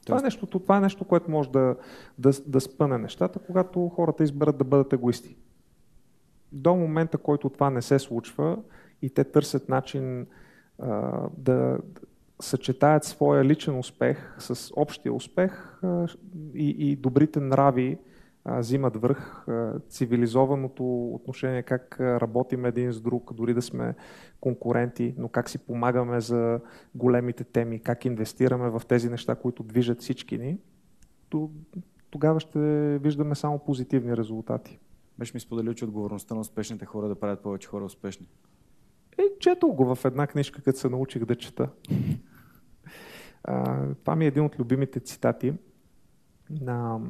Това 0.07 0.19
е, 0.19 0.23
нещо, 0.23 0.47
това 0.47 0.77
е 0.77 0.81
нещо, 0.81 1.05
което 1.05 1.31
може 1.31 1.51
да, 1.51 1.77
да, 2.19 2.31
да 2.47 2.61
спъне 2.61 2.99
нещата, 2.99 3.39
когато 3.39 3.89
хората 3.89 4.25
изберат 4.25 4.59
да 4.59 4.65
бъдат 4.65 4.93
егоисти. 4.93 5.37
До 6.53 6.75
момента, 6.75 7.19
който 7.19 7.51
това 7.51 7.71
не 7.71 7.83
се 7.83 7.99
случва 7.99 8.59
и 9.03 9.11
те 9.11 9.25
търсят 9.25 9.69
начин 9.69 10.27
а, 10.79 11.21
да 11.39 11.79
съчетаят 12.41 13.05
своя 13.05 13.45
личен 13.45 13.79
успех 13.79 14.37
с 14.39 14.73
общия 14.77 15.13
успех 15.13 15.81
и, 16.55 16.69
и 16.79 16.97
добрите 16.97 17.41
нрави 17.41 17.99
взимат 18.47 18.97
върх, 18.97 19.47
цивилизованото 19.89 21.15
отношение, 21.15 21.63
как 21.63 22.01
работим 22.01 22.65
един 22.65 22.93
с 22.93 23.01
друг, 23.01 23.33
дори 23.35 23.55
да 23.55 23.63
сме 23.63 23.95
конкуренти, 24.41 25.15
но 25.19 25.29
как 25.29 25.49
си 25.49 25.59
помагаме 25.59 26.21
за 26.21 26.61
големите 26.95 27.45
теми, 27.45 27.79
как 27.79 28.05
инвестираме 28.05 28.71
в 28.71 28.83
тези 28.89 29.11
неща, 29.11 29.35
които 29.35 29.63
движат 29.63 30.01
всички 30.01 30.39
ни, 30.39 30.59
то 31.29 31.51
тогава 32.11 32.41
ще 32.41 32.59
виждаме 32.99 33.35
само 33.35 33.59
позитивни 33.59 34.17
резултати. 34.17 34.79
Беше 35.19 35.33
ми 35.35 35.41
споделил, 35.41 35.75
че 35.75 35.85
отговорността 35.85 36.35
на 36.35 36.41
успешните 36.41 36.85
хора 36.85 37.09
да 37.09 37.15
правят 37.15 37.41
повече 37.41 37.69
хора 37.69 37.85
успешни. 37.85 38.27
Е, 39.19 39.23
четох 39.41 39.75
го 39.75 39.95
в 39.95 40.05
една 40.05 40.27
книжка, 40.27 40.63
като 40.63 40.79
се 40.79 40.89
научих 40.89 41.25
да 41.25 41.37
чета. 41.37 41.69
Това 44.03 44.17
ми 44.17 44.25
е 44.25 44.29
един 44.29 44.45
от 44.45 44.59
любимите 44.59 45.01
цитати 45.01 45.55
на 46.51 47.01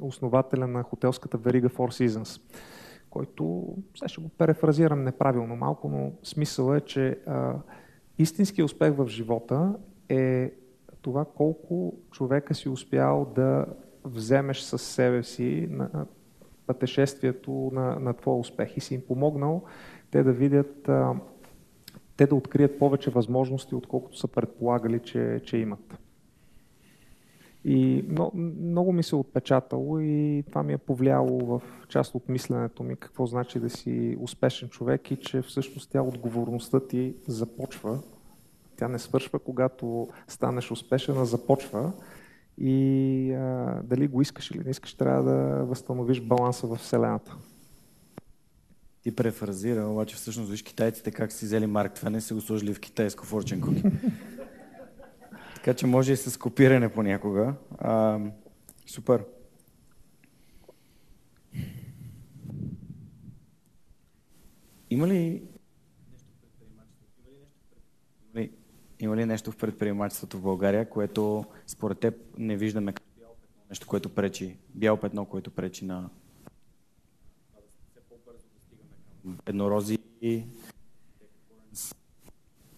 основателя 0.00 0.66
на 0.66 0.82
хотелската 0.82 1.38
верига 1.38 1.68
Four 1.68 2.06
Seasons, 2.06 2.42
който, 3.10 3.76
сега 3.96 4.08
ще 4.08 4.20
го 4.20 4.28
перефразирам 4.28 5.04
неправилно 5.04 5.56
малко, 5.56 5.88
но 5.88 6.12
смисъл 6.22 6.74
е, 6.74 6.80
че 6.80 7.18
а, 7.26 7.54
истинският 8.18 8.64
успех 8.64 8.94
в 8.96 9.08
живота 9.08 9.74
е 10.08 10.52
това 11.02 11.24
колко 11.24 11.94
човека 12.10 12.54
си 12.54 12.68
успял 12.68 13.32
да 13.34 13.66
вземеш 14.04 14.60
със 14.60 14.82
себе 14.82 15.22
си 15.22 15.68
на 15.70 16.06
пътешествието 16.66 17.70
на, 17.72 18.00
на 18.00 18.14
твоя 18.14 18.38
успех 18.38 18.76
и 18.76 18.80
си 18.80 18.94
им 18.94 19.02
помогнал 19.08 19.62
те 20.12 20.22
да 20.22 20.32
видят, 20.32 20.90
те 22.16 22.26
да 22.26 22.34
открият 22.34 22.78
повече 22.78 23.10
възможности, 23.10 23.74
отколкото 23.74 24.18
са 24.18 24.28
предполагали, 24.28 25.00
че, 25.00 25.40
че 25.44 25.56
имат. 25.56 25.98
И 27.64 28.04
много, 28.08 28.36
много 28.36 28.92
ми 28.92 29.02
се 29.02 29.16
е 29.16 29.18
отпечатало 29.18 30.00
и 30.00 30.44
това 30.48 30.62
ми 30.62 30.72
е 30.72 30.78
повлияло 30.78 31.46
в 31.46 31.62
част 31.88 32.14
от 32.14 32.28
мисленето 32.28 32.82
ми, 32.82 32.96
какво 32.96 33.26
значи 33.26 33.60
да 33.60 33.70
си 33.70 34.16
успешен 34.20 34.68
човек 34.68 35.10
и 35.10 35.16
че 35.16 35.42
всъщност 35.42 35.90
тя 35.90 36.02
отговорността 36.02 36.80
ти 36.80 37.14
започва. 37.26 37.98
Тя 38.76 38.88
не 38.88 38.98
свършва, 38.98 39.38
когато 39.38 40.08
станеш 40.28 40.70
успешен, 40.70 41.18
а 41.18 41.24
започва. 41.24 41.92
И 42.58 43.32
а, 43.32 43.80
дали 43.84 44.08
го 44.08 44.22
искаш 44.22 44.50
или 44.50 44.64
не 44.64 44.70
искаш, 44.70 44.94
трябва 44.94 45.22
да 45.22 45.64
възстановиш 45.64 46.20
баланса 46.20 46.66
в 46.66 46.76
Вселената. 46.76 47.36
Ти 49.02 49.16
префразира, 49.16 49.86
обаче 49.86 50.16
всъщност 50.16 50.50
виж 50.50 50.62
китайците 50.62 51.10
как 51.10 51.32
си 51.32 51.44
взели 51.44 51.66
Марк 51.66 51.92
Твен 51.94 52.14
и 52.14 52.20
се 52.20 52.34
го 52.34 52.40
сложили 52.40 52.74
в 52.74 52.80
китайско 52.80 53.26
Fortune 53.26 53.60
Cookie. 53.60 54.12
така 55.54 55.74
че 55.74 55.86
може 55.86 56.12
и 56.12 56.16
с 56.16 56.38
копиране 56.38 56.92
понякога. 56.92 57.54
А, 57.78 58.20
супер. 58.86 59.24
Има 64.90 65.08
ли 65.08 65.42
има 69.02 69.16
ли 69.16 69.26
нещо 69.26 69.52
в 69.52 69.56
предприемачеството 69.56 70.38
в 70.38 70.42
България, 70.42 70.88
което 70.88 71.44
според 71.66 71.98
теб 71.98 72.14
не 72.38 72.56
виждаме 72.56 72.92
като 72.92 73.08
бяло 73.18 73.34
петно, 73.34 73.62
нещо, 73.68 73.86
което 73.86 74.08
пречи, 74.08 74.56
бяло 74.74 74.96
петно, 74.96 75.26
което 75.26 75.50
пречи 75.50 75.84
на 75.84 76.10
еднорози 79.46 79.98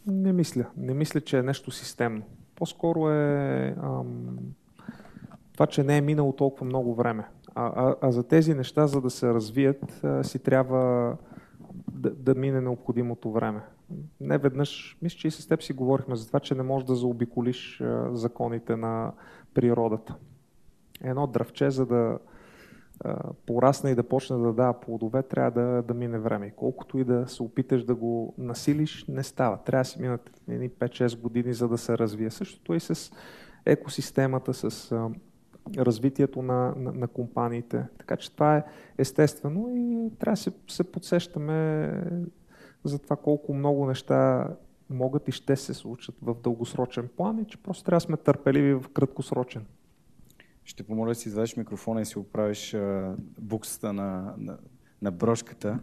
не 0.06 0.32
мисля. 0.32 0.66
Не 0.76 0.94
мисля, 0.94 1.20
че 1.20 1.38
е 1.38 1.42
нещо 1.42 1.70
системно. 1.70 2.22
По-скоро 2.54 3.10
е 3.10 3.74
ам, 3.82 4.38
това, 5.52 5.66
че 5.66 5.82
не 5.82 5.96
е 5.96 6.00
минало 6.00 6.32
толкова 6.32 6.66
много 6.66 6.94
време. 6.94 7.28
А, 7.54 7.66
а, 7.66 7.96
а 8.00 8.12
за 8.12 8.28
тези 8.28 8.54
неща, 8.54 8.86
за 8.86 9.00
да 9.00 9.10
се 9.10 9.34
развият, 9.34 10.04
а, 10.04 10.24
си 10.24 10.38
трябва 10.38 11.16
да, 11.92 12.10
да 12.10 12.34
мине 12.34 12.60
необходимото 12.60 13.32
време. 13.32 13.60
Не 14.20 14.38
веднъж, 14.38 14.98
мисля, 15.02 15.18
че 15.18 15.28
и 15.28 15.30
с 15.30 15.46
теб 15.46 15.62
си 15.62 15.72
говорихме 15.72 16.16
за 16.16 16.26
това, 16.26 16.40
че 16.40 16.54
не 16.54 16.62
можеш 16.62 16.86
да 16.86 16.96
заобиколиш 16.96 17.80
а, 17.80 18.08
законите 18.12 18.76
на 18.76 19.12
природата. 19.54 20.14
Едно 21.00 21.26
дръвче, 21.26 21.70
за 21.70 21.86
да 21.86 22.18
порасне 23.46 23.90
и 23.90 23.94
да 23.94 24.02
почне 24.02 24.36
да 24.36 24.52
дава 24.52 24.80
плодове, 24.80 25.22
трябва 25.22 25.50
да, 25.50 25.82
да 25.82 25.94
мине 25.94 26.18
време. 26.18 26.52
колкото 26.56 26.98
и 26.98 27.04
да 27.04 27.28
се 27.28 27.42
опиташ 27.42 27.84
да 27.84 27.94
го 27.94 28.34
насилиш, 28.38 29.04
не 29.08 29.22
става. 29.22 29.58
Трябва 29.58 29.82
да 29.82 29.88
си 29.88 30.00
минат 30.00 30.30
5-6 30.48 31.20
години, 31.20 31.54
за 31.54 31.68
да 31.68 31.78
се 31.78 31.98
развие. 31.98 32.30
Същото 32.30 32.74
и 32.74 32.80
с 32.80 33.12
екосистемата, 33.66 34.54
с 34.54 34.92
развитието 35.76 36.42
на, 36.42 36.74
на, 36.76 36.92
на 36.92 37.08
компаниите. 37.08 37.84
Така 37.98 38.16
че 38.16 38.32
това 38.32 38.56
е 38.56 38.64
естествено 38.98 39.72
и 39.76 40.10
трябва 40.18 40.32
да 40.32 40.36
се, 40.36 40.52
се 40.68 40.84
подсещаме 40.84 41.90
за 42.84 42.98
това 42.98 43.16
колко 43.16 43.54
много 43.54 43.86
неща 43.86 44.48
могат 44.90 45.28
и 45.28 45.32
ще 45.32 45.56
се 45.56 45.74
случат 45.74 46.14
в 46.22 46.34
дългосрочен 46.34 47.08
план 47.16 47.38
и 47.38 47.46
че 47.46 47.62
просто 47.62 47.84
трябва 47.84 47.96
да 47.96 48.00
сме 48.00 48.16
търпеливи 48.16 48.74
в 48.74 48.84
краткосрочен. 48.94 49.64
Ще 50.64 50.82
помоля 50.82 51.08
да 51.08 51.14
си 51.14 51.28
извадиш 51.28 51.56
микрофона 51.56 52.00
и 52.00 52.06
си 52.06 52.18
оправиш 52.18 52.74
а, 52.74 53.16
буксата 53.40 53.92
на, 53.92 54.34
на, 54.38 54.58
на 55.02 55.10
брошката, 55.12 55.78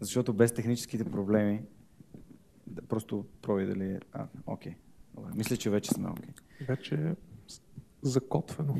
защото 0.00 0.32
без 0.32 0.52
техническите 0.52 1.04
проблеми 1.04 1.62
да, 2.66 2.82
просто 2.82 3.24
проби 3.42 3.66
дали 3.66 3.84
е... 3.84 4.00
А, 4.12 4.26
окей. 4.46 4.74
Добре. 5.14 5.30
Мисля, 5.36 5.56
че 5.56 5.70
вече 5.70 5.90
сме 5.90 6.08
окей. 6.08 6.30
Вече 6.68 6.94
е 6.94 7.14
закотвено. 8.02 8.76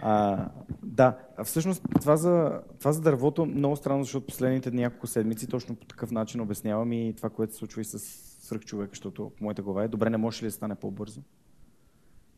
А, 0.00 0.48
да, 0.82 1.18
всъщност 1.44 1.82
това 2.00 2.16
за, 2.16 2.60
това 2.78 2.92
за 2.92 3.00
дървото 3.00 3.46
много 3.46 3.76
странно, 3.76 4.04
защото 4.04 4.26
последните 4.26 4.70
няколко 4.70 5.06
седмици 5.06 5.46
точно 5.46 5.76
по 5.76 5.86
такъв 5.86 6.10
начин 6.10 6.40
обяснявам 6.40 6.92
и 6.92 7.14
това, 7.16 7.30
което 7.30 7.52
се 7.52 7.58
случва 7.58 7.80
и 7.80 7.84
с 7.84 7.98
свръхчовека, 7.98 8.90
защото 8.90 9.32
по 9.38 9.44
моята 9.44 9.62
глава 9.62 9.84
е 9.84 9.88
добре, 9.88 10.10
не 10.10 10.16
може 10.16 10.42
ли 10.42 10.46
да 10.46 10.52
стане 10.52 10.74
по-бързо? 10.74 11.22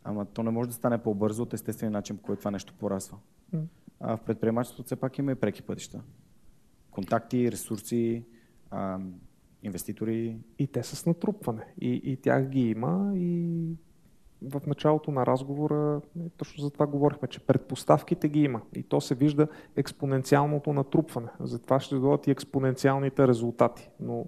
Ама 0.05 0.24
то 0.24 0.42
не 0.42 0.50
може 0.50 0.68
да 0.68 0.74
стане 0.74 0.98
по-бързо 0.98 1.42
от 1.42 1.55
естествения 1.55 1.92
начин, 1.92 2.16
по 2.16 2.22
който 2.22 2.38
това 2.38 2.50
нещо 2.50 2.74
порасва. 2.78 3.18
Mm. 3.55 3.64
А 4.00 4.16
в 4.16 4.20
предприемачеството 4.20 4.86
все 4.86 4.96
пак 4.96 5.18
има 5.18 5.32
и 5.32 5.34
преки 5.34 5.62
пътища. 5.62 6.02
Контакти, 6.90 7.52
ресурси, 7.52 8.24
а, 8.70 8.98
инвеститори. 9.62 10.36
И 10.59 10.66
те 10.66 10.82
са 10.82 10.96
с 10.96 11.07
натрупване. 11.07 11.66
И, 11.80 12.00
и 12.05 12.16
тях 12.16 12.48
ги 12.48 12.70
има 12.70 13.12
и 13.16 13.50
в 14.42 14.62
началото 14.66 15.11
на 15.11 15.26
разговора 15.26 16.00
точно 16.36 16.64
за 16.64 16.70
това 16.70 16.86
говорихме, 16.86 17.28
че 17.28 17.40
предпоставките 17.40 18.28
ги 18.28 18.42
има 18.42 18.61
и 18.74 18.82
то 18.82 19.00
се 19.00 19.14
вижда 19.14 19.48
експоненциалното 19.76 20.72
натрупване. 20.72 21.28
Затова 21.40 21.80
ще 21.80 21.94
дойдат 21.94 22.26
и 22.26 22.30
експоненциалните 22.30 23.28
резултати. 23.28 23.90
Но 24.00 24.26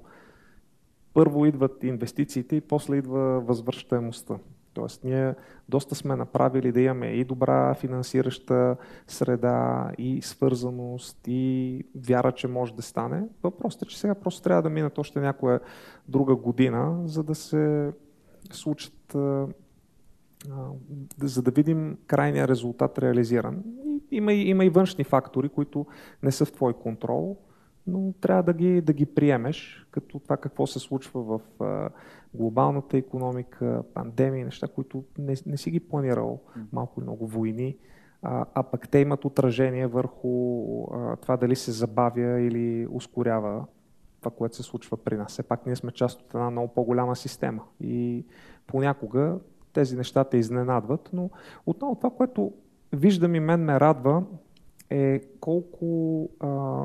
първо 1.14 1.46
идват 1.46 1.84
инвестициите 1.84 2.56
и 2.56 2.60
после 2.60 2.96
идва 2.96 3.40
възвръщаемостта. 3.40 4.38
Тоест, 4.76 5.04
ние 5.04 5.34
доста 5.68 5.94
сме 5.94 6.16
направили 6.16 6.72
да 6.72 6.80
имаме 6.80 7.06
и 7.06 7.24
добра 7.24 7.74
финансираща 7.74 8.76
среда, 9.06 9.90
и 9.98 10.22
свързаност, 10.22 11.18
и 11.26 11.84
вяра, 11.94 12.32
че 12.32 12.48
може 12.48 12.74
да 12.74 12.82
стане. 12.82 13.22
Въпросът 13.42 13.82
е, 13.82 13.86
че 13.86 13.98
сега 13.98 14.14
просто 14.14 14.42
трябва 14.42 14.62
да 14.62 14.70
минат 14.70 14.98
още 14.98 15.20
някоя 15.20 15.60
друга 16.08 16.36
година, 16.36 17.00
за 17.04 17.22
да 17.22 17.34
се 17.34 17.92
случат, 18.50 19.16
за 21.22 21.42
да 21.42 21.50
видим 21.50 21.98
крайния 22.06 22.48
резултат 22.48 22.98
реализиран. 22.98 23.62
Има 24.10 24.32
и, 24.32 24.48
има 24.48 24.64
и 24.64 24.70
външни 24.70 25.04
фактори, 25.04 25.48
които 25.48 25.86
не 26.22 26.32
са 26.32 26.44
в 26.44 26.52
твой 26.52 26.72
контрол, 26.72 27.36
но 27.86 28.12
трябва 28.20 28.42
да 28.42 28.52
ги, 28.52 28.80
да 28.80 28.92
ги 28.92 29.06
приемеш, 29.06 29.86
като 29.90 30.18
това 30.18 30.36
какво 30.36 30.66
се 30.66 30.78
случва 30.78 31.22
в 31.22 31.40
глобалната 32.36 32.96
економика, 32.96 33.82
пандемии, 33.94 34.44
неща, 34.44 34.68
които 34.68 35.04
не, 35.18 35.34
не 35.46 35.56
си 35.56 35.70
ги 35.70 35.80
планирал 35.80 36.40
малко 36.72 37.00
много 37.00 37.26
войни, 37.26 37.76
а, 38.22 38.46
а 38.54 38.62
пък 38.62 38.88
те 38.88 38.98
имат 38.98 39.24
отражение 39.24 39.86
върху 39.86 40.84
а, 40.92 41.16
това 41.16 41.36
дали 41.36 41.56
се 41.56 41.72
забавя 41.72 42.40
или 42.40 42.86
ускорява 42.90 43.64
това, 44.20 44.30
което 44.30 44.56
се 44.56 44.62
случва 44.62 44.96
при 44.96 45.16
нас. 45.16 45.32
Все 45.32 45.42
пак 45.42 45.66
ние 45.66 45.76
сме 45.76 45.92
част 45.92 46.20
от 46.20 46.34
една 46.34 46.50
много 46.50 46.68
по-голяма 46.68 47.16
система 47.16 47.62
и 47.80 48.24
понякога 48.66 49.38
тези 49.72 49.96
неща 49.96 50.24
те 50.24 50.36
изненадват, 50.36 51.10
но 51.12 51.30
отново 51.66 51.94
това, 51.94 52.10
което 52.10 52.52
виждам 52.92 53.34
и 53.34 53.40
мен 53.40 53.64
ме 53.64 53.80
радва, 53.80 54.22
е 54.90 55.20
колко 55.40 56.28
а, 56.40 56.82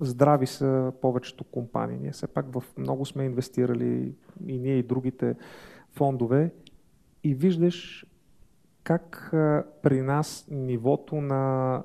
здрави 0.00 0.46
са 0.46 0.92
повечето 1.02 1.44
компании. 1.44 1.98
Ние 1.98 2.10
все 2.10 2.26
пак 2.26 2.52
в 2.52 2.64
много 2.78 3.06
сме 3.06 3.24
инвестирали 3.24 4.14
и 4.46 4.58
ние 4.58 4.74
и 4.74 4.82
другите 4.82 5.34
фондове 5.92 6.50
и 7.24 7.34
виждаш 7.34 8.06
как 8.82 9.28
при 9.82 10.02
нас 10.02 10.46
нивото 10.50 11.20
на 11.20 11.82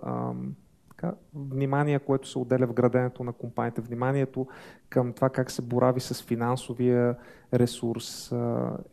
така, 0.90 1.14
внимание, 1.34 2.00
което 2.00 2.28
се 2.28 2.40
отделя 2.40 2.68
в 2.68 2.74
граденето 2.74 3.24
на 3.24 3.34
компанията, 3.34 3.82
вниманието 3.82 4.48
към 4.90 5.14
това 5.14 5.30
как 5.30 5.52
се 5.52 5.62
борави 5.62 6.00
с 6.00 6.24
финансовия 6.24 7.16
ресурс 7.54 8.32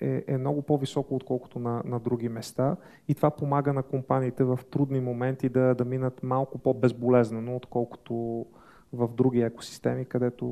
е, 0.00 0.24
е 0.26 0.38
много 0.38 0.62
по-високо, 0.62 1.16
отколкото 1.16 1.58
на, 1.58 1.82
на 1.84 2.00
други 2.00 2.28
места. 2.28 2.76
И 3.08 3.14
това 3.14 3.30
помага 3.30 3.72
на 3.72 3.82
компаниите 3.82 4.44
в 4.44 4.58
трудни 4.70 5.00
моменти 5.00 5.48
да, 5.48 5.74
да 5.74 5.84
минат 5.84 6.22
малко 6.22 6.58
по-безболезнено, 6.58 7.56
отколкото 7.56 8.46
в 8.92 9.08
други 9.08 9.40
екосистеми, 9.40 10.04
където 10.04 10.46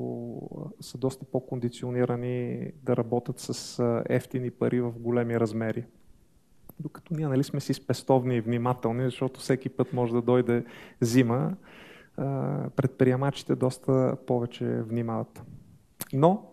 са 0.80 0.99
доста 0.99 1.24
по-кондиционирани 1.24 2.66
да 2.82 2.97
работят 2.97 3.38
с 3.38 4.03
ефтини 4.09 4.51
пари 4.51 4.80
в 4.80 4.93
големи 4.99 5.41
размери. 5.41 5.84
Докато 6.80 7.14
ние 7.14 7.28
нали, 7.28 7.45
сме 7.45 7.61
си 7.61 7.74
спестовни 7.74 8.36
и 8.36 8.41
внимателни, 8.41 9.05
защото 9.05 9.41
всеки 9.41 9.68
път 9.68 9.93
може 9.93 10.12
да 10.12 10.22
дойде 10.22 10.64
зима, 11.01 11.57
предприемачите 12.76 13.57
доста 13.57 14.16
повече 14.26 14.82
внимават. 14.82 15.43
Но 16.12 16.53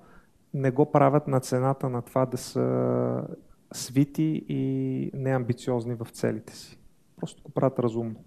не 0.53 0.71
го 0.71 0.91
правят 0.91 1.27
на 1.27 1.39
цената 1.39 1.89
на 1.89 2.01
това 2.01 2.25
да 2.25 2.37
са 2.37 3.27
свити 3.73 4.45
и 4.47 5.11
неамбициозни 5.13 5.95
в 5.95 6.07
целите 6.11 6.55
си. 6.55 6.79
Просто 7.15 7.43
го 7.43 7.51
правят 7.51 7.79
разумно. 7.79 8.23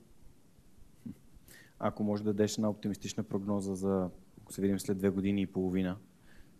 Ако 1.81 2.03
може 2.05 2.25
да 2.25 2.33
дадеш 2.33 2.55
една 2.55 2.71
оптимистична 2.71 3.23
прогноза 3.23 3.75
за, 3.75 4.11
ако 4.43 4.53
се 4.53 4.63
видим 4.63 4.79
след 4.79 4.99
две 4.99 5.11
години 5.11 5.43
и 5.43 5.47
половина, 5.47 5.97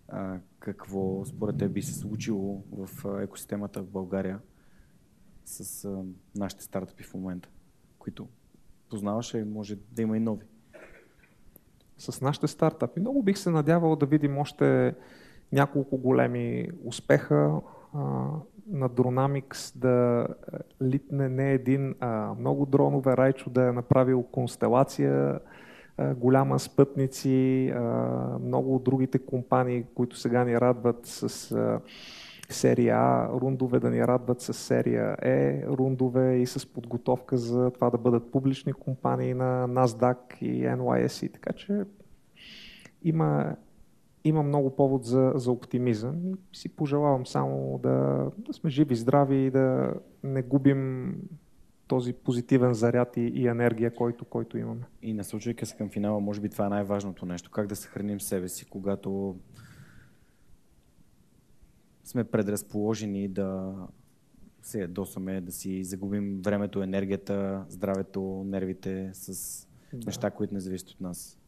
а, 0.09 0.39
какво 0.59 1.25
според 1.25 1.59
теб 1.59 1.73
би 1.73 1.83
се 1.83 1.95
случило 1.95 2.63
в 2.73 3.05
екосистемата 3.23 3.83
в 3.83 3.87
България 3.87 4.41
с 5.45 5.85
а, 5.85 6.03
нашите 6.37 6.65
стартъпи 6.65 7.03
в 7.03 7.15
момента, 7.15 7.49
които 7.99 8.29
познаваш 8.91 9.35
и 9.35 9.45
може 9.45 9.77
да 9.93 10.03
има 10.03 10.17
и 10.17 10.21
нови? 10.21 10.47
С 11.99 12.21
нашите 12.21 12.47
стартъпи. 12.47 13.01
Много 13.01 13.23
бих 13.23 13.39
се 13.39 13.51
надявал 13.51 13.97
да 13.97 14.07
видим 14.07 14.39
още 14.39 14.95
няколко 15.53 15.99
големи 15.99 16.69
успеха 16.85 17.61
а, 17.95 18.29
на 18.67 18.91
Dronamics 18.91 19.79
да 19.79 20.27
литне 20.83 21.29
не 21.29 21.53
един, 21.53 21.95
а 22.01 22.35
много 22.39 22.67
дронове. 22.67 23.17
Райчо 23.17 23.51
да 23.51 23.69
е 23.69 23.73
направил 23.73 24.23
констелация, 24.23 25.41
а, 25.99 26.15
голяма 26.15 26.59
спътници, 26.59 27.69
а, 27.77 27.81
много 28.43 28.77
от 28.77 28.85
другите 28.85 29.19
компании, 29.19 29.85
които 29.95 30.17
сега 30.17 30.45
ни 30.45 30.61
радват 30.61 31.07
с 31.07 31.55
серия 32.53 32.97
А 32.97 33.29
рундове, 33.29 33.81
да 33.81 33.91
ни 33.91 34.07
радват 34.07 34.41
с 34.41 34.55
серия 34.55 35.17
Е 35.23 35.63
рундове 35.67 36.37
и 36.37 36.47
с 36.47 36.67
подготовка 36.67 37.37
за 37.37 37.71
това 37.71 37.91
да 37.91 37.99
бъдат 37.99 38.33
публични 38.33 38.73
компании 38.73 39.35
на 39.35 39.69
NASDAQ 39.69 40.43
и 40.43 40.67
NYSE. 40.67 41.33
Така 41.33 41.53
че 41.53 41.85
има 43.03 43.57
има 44.25 44.43
много 44.43 44.77
повод 44.77 45.05
за, 45.05 45.33
за 45.35 45.51
оптимизъм 45.51 46.15
и 46.27 46.35
си 46.53 46.69
пожелавам 46.69 47.27
само 47.27 47.81
да, 47.83 48.27
да 48.39 48.53
сме 48.53 48.71
живи, 48.71 48.97
здрави 48.97 49.37
и 49.37 49.51
да 49.51 49.95
не 50.23 50.43
губим 50.43 51.15
този 51.87 52.13
позитивен 52.13 52.75
заряд 52.75 53.17
и, 53.17 53.21
и 53.21 53.47
енергия, 53.47 53.95
който, 53.95 54.25
който 54.25 54.59
имаме. 54.59 54.83
И 55.03 55.15
насочвайки 55.15 55.67
се 55.67 55.77
към 55.77 55.91
финала, 55.91 56.21
може 56.21 56.41
би 56.41 56.49
това 56.49 56.67
е 56.67 56.69
най-важното 56.69 57.27
нещо. 57.27 57.51
Как 57.51 57.67
да 57.67 57.77
съхраним 57.77 58.21
себе 58.21 58.49
си, 58.49 58.65
когато 58.65 59.37
сме 62.05 62.25
предразположени 62.25 63.29
да 63.29 63.75
се 64.63 64.81
ядосаме, 64.81 65.41
да 65.41 65.53
си 65.53 65.85
загубим 65.85 66.41
времето, 66.43 66.83
енергията, 66.83 67.65
здравето, 67.69 68.43
нервите 68.47 69.11
с 69.13 69.67
да. 69.93 70.07
неща, 70.07 70.31
които 70.31 70.55
не 70.55 70.61
зависят 70.61 70.91
от 70.91 71.01
нас. 71.01 71.40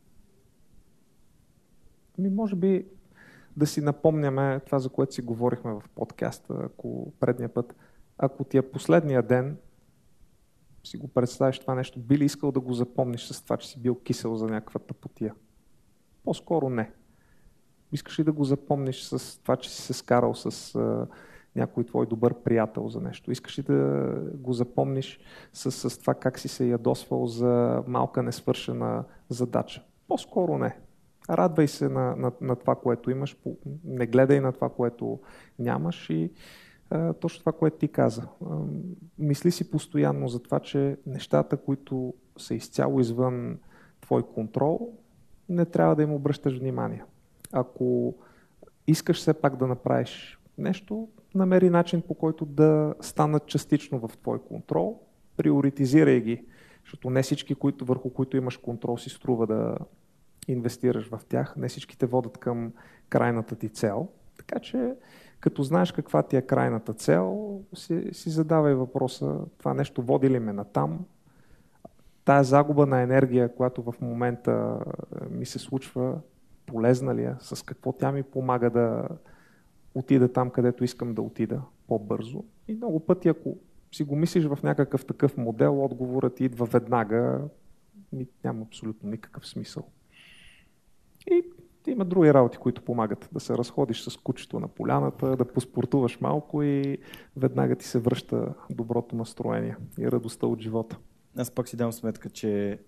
Ми, 2.18 2.30
може 2.30 2.56
би 2.56 2.86
да 3.56 3.66
си 3.66 3.80
напомняме 3.80 4.60
това, 4.60 4.78
за 4.78 4.88
което 4.88 5.14
си 5.14 5.22
говорихме 5.22 5.72
в 5.72 5.82
подкаста, 5.94 6.54
ако 6.64 7.12
предния 7.20 7.48
път, 7.48 7.74
ако 8.18 8.44
ти 8.44 8.56
е 8.56 8.70
последния 8.70 9.22
ден, 9.22 9.56
си 10.84 10.96
го 10.96 11.08
представиш 11.08 11.58
това 11.58 11.74
нещо, 11.74 12.00
би 12.00 12.18
ли 12.18 12.24
искал 12.24 12.52
да 12.52 12.60
го 12.60 12.72
запомниш 12.72 13.26
с 13.26 13.42
това, 13.42 13.56
че 13.56 13.68
си 13.68 13.80
бил 13.80 13.94
кисел 13.94 14.36
за 14.36 14.46
някаква 14.46 14.80
тъпотия? 14.80 15.34
По-скоро 16.24 16.70
не. 16.70 16.92
Искаш 17.92 18.18
ли 18.18 18.24
да 18.24 18.32
го 18.32 18.44
запомниш 18.44 19.02
с 19.02 19.42
това, 19.42 19.56
че 19.56 19.70
си 19.70 19.82
се 19.82 19.92
скарал 19.92 20.34
с 20.34 20.74
а, 20.74 21.06
някой 21.56 21.84
твой 21.84 22.06
добър 22.06 22.34
приятел 22.34 22.88
за 22.88 23.00
нещо? 23.00 23.30
Искаш 23.30 23.58
ли 23.58 23.62
да 23.62 24.12
го 24.34 24.52
запомниш 24.52 25.20
с, 25.52 25.90
с 25.90 25.98
това 25.98 26.14
как 26.14 26.38
си 26.38 26.48
се 26.48 26.68
ядосвал 26.68 27.26
за 27.26 27.82
малка 27.86 28.22
несвършена 28.22 29.04
задача? 29.28 29.84
По-скоро 30.08 30.58
не. 30.58 30.78
Радвай 31.30 31.68
се 31.68 31.88
на, 31.88 32.16
на, 32.16 32.32
на 32.40 32.56
това, 32.56 32.74
което 32.74 33.10
имаш, 33.10 33.36
не 33.84 34.06
гледай 34.06 34.40
на 34.40 34.52
това, 34.52 34.68
което 34.68 35.20
нямаш 35.58 36.10
и 36.10 36.30
а, 36.90 37.12
точно 37.12 37.40
това, 37.40 37.52
което 37.52 37.76
ти 37.76 37.88
каза. 37.88 38.22
А, 38.50 38.58
мисли 39.18 39.50
си 39.50 39.70
постоянно 39.70 40.28
за 40.28 40.42
това, 40.42 40.60
че 40.60 40.96
нещата, 41.06 41.56
които 41.56 42.14
са 42.38 42.54
изцяло 42.54 43.00
извън 43.00 43.58
твой 44.00 44.22
контрол, 44.22 44.92
не 45.48 45.64
трябва 45.64 45.96
да 45.96 46.02
им 46.02 46.12
обръщаш 46.12 46.58
внимание. 46.58 47.04
Ако 47.52 48.14
искаш 48.86 49.16
все 49.16 49.34
пак 49.34 49.56
да 49.56 49.66
направиш 49.66 50.38
нещо, 50.58 51.08
намери 51.34 51.70
начин 51.70 52.02
по 52.02 52.14
който 52.14 52.44
да 52.44 52.94
станат 53.00 53.46
частично 53.46 54.08
в 54.08 54.18
твой 54.18 54.38
контрол, 54.38 55.00
приоритизирай 55.36 56.20
ги, 56.20 56.44
защото 56.84 57.10
не 57.10 57.22
всички, 57.22 57.54
които, 57.54 57.84
върху 57.84 58.10
които 58.10 58.36
имаш 58.36 58.56
контрол, 58.56 58.98
си 58.98 59.10
струва 59.10 59.46
да, 59.46 59.76
инвестираш 60.48 61.08
в 61.08 61.20
тях. 61.28 61.56
Не 61.56 61.68
всички 61.68 61.98
те 61.98 62.06
водят 62.06 62.38
към 62.38 62.72
крайната 63.08 63.56
ти 63.56 63.68
цел. 63.68 64.08
Така 64.36 64.58
че, 64.58 64.94
като 65.40 65.62
знаеш 65.62 65.92
каква 65.92 66.22
ти 66.22 66.36
е 66.36 66.42
крайната 66.42 66.94
цел, 66.94 67.60
си, 67.74 68.08
си 68.12 68.30
задавай 68.30 68.74
въпроса, 68.74 69.38
това 69.58 69.74
нещо 69.74 70.02
води 70.02 70.30
ли 70.30 70.38
ме 70.38 70.52
на 70.52 70.64
там? 70.64 71.04
Тая 72.24 72.44
загуба 72.44 72.86
на 72.86 73.00
енергия, 73.00 73.54
която 73.54 73.82
в 73.82 73.94
момента 74.00 74.78
ми 75.30 75.46
се 75.46 75.58
случва, 75.58 76.20
полезна 76.66 77.14
ли 77.14 77.22
е? 77.22 77.34
С 77.40 77.64
какво 77.64 77.92
тя 77.92 78.12
ми 78.12 78.22
помага 78.22 78.70
да 78.70 79.08
отида 79.94 80.32
там, 80.32 80.50
където 80.50 80.84
искам 80.84 81.14
да 81.14 81.22
отида 81.22 81.62
по-бързо? 81.86 82.44
И 82.68 82.74
много 82.74 83.00
пъти, 83.00 83.28
ако 83.28 83.56
си 83.92 84.04
го 84.04 84.16
мислиш 84.16 84.44
в 84.44 84.58
някакъв 84.62 85.06
такъв 85.06 85.36
модел, 85.36 85.84
отговорът 85.84 86.40
идва 86.40 86.66
веднага, 86.66 87.40
няма 88.44 88.62
абсолютно 88.62 89.10
никакъв 89.10 89.46
смисъл. 89.46 89.84
И 91.30 91.42
има 91.86 92.04
други 92.04 92.34
работи, 92.34 92.58
които 92.58 92.82
помагат. 92.82 93.28
Да 93.32 93.40
се 93.40 93.54
разходиш 93.54 94.02
с 94.02 94.16
кучето 94.16 94.60
на 94.60 94.68
поляната, 94.68 95.36
да 95.36 95.44
поспортуваш 95.44 96.20
малко 96.20 96.62
и 96.62 96.98
веднага 97.36 97.76
ти 97.76 97.86
се 97.86 97.98
връща 97.98 98.54
доброто 98.70 99.16
настроение 99.16 99.76
и 99.98 100.10
радостта 100.10 100.46
от 100.46 100.60
живота. 100.60 100.98
Аз 101.36 101.50
пак 101.50 101.68
си 101.68 101.76
дам 101.76 101.92
сметка, 101.92 102.30
че 102.30 102.78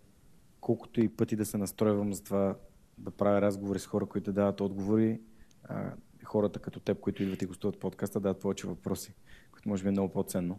колкото 0.61 1.01
и 1.01 1.09
пъти 1.09 1.37
да 1.37 1.45
се 1.45 1.59
настройвам 1.59 2.15
за 2.15 2.23
това 2.23 2.57
да 2.99 3.11
правя 3.11 3.41
разговори 3.41 3.79
с 3.79 3.87
хора, 3.87 4.07
които 4.07 4.33
дават 4.33 4.61
отговори, 4.61 5.21
а, 5.65 5.93
хората 6.25 6.59
като 6.59 6.81
теб, 6.81 7.01
които 7.01 7.23
идват 7.23 7.43
и 7.43 7.47
гостуват 7.47 7.81
подкаста, 7.81 8.21
дават 8.21 8.41
повече 8.41 8.67
въпроси, 8.67 9.15
които 9.53 9.69
може 9.69 9.83
би 9.83 9.89
е 9.89 9.93
много 9.93 10.13
по-ценно. 10.13 10.59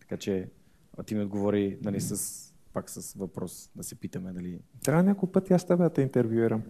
Така 0.00 0.16
че 0.16 0.50
а 0.98 1.02
ти 1.02 1.14
ми 1.14 1.22
отговори 1.22 1.78
нали, 1.82 2.00
с 2.00 2.54
пак 2.76 2.90
с 2.90 3.14
въпрос 3.14 3.70
да 3.76 3.82
се 3.82 3.94
питаме 3.94 4.32
дали... 4.32 4.60
Трябва 4.84 5.02
няколко 5.02 5.32
пъти 5.32 5.52
аз 5.52 5.66
тебе 5.66 5.82
да 5.82 5.90
те 5.90 6.02
интервюирам. 6.02 6.62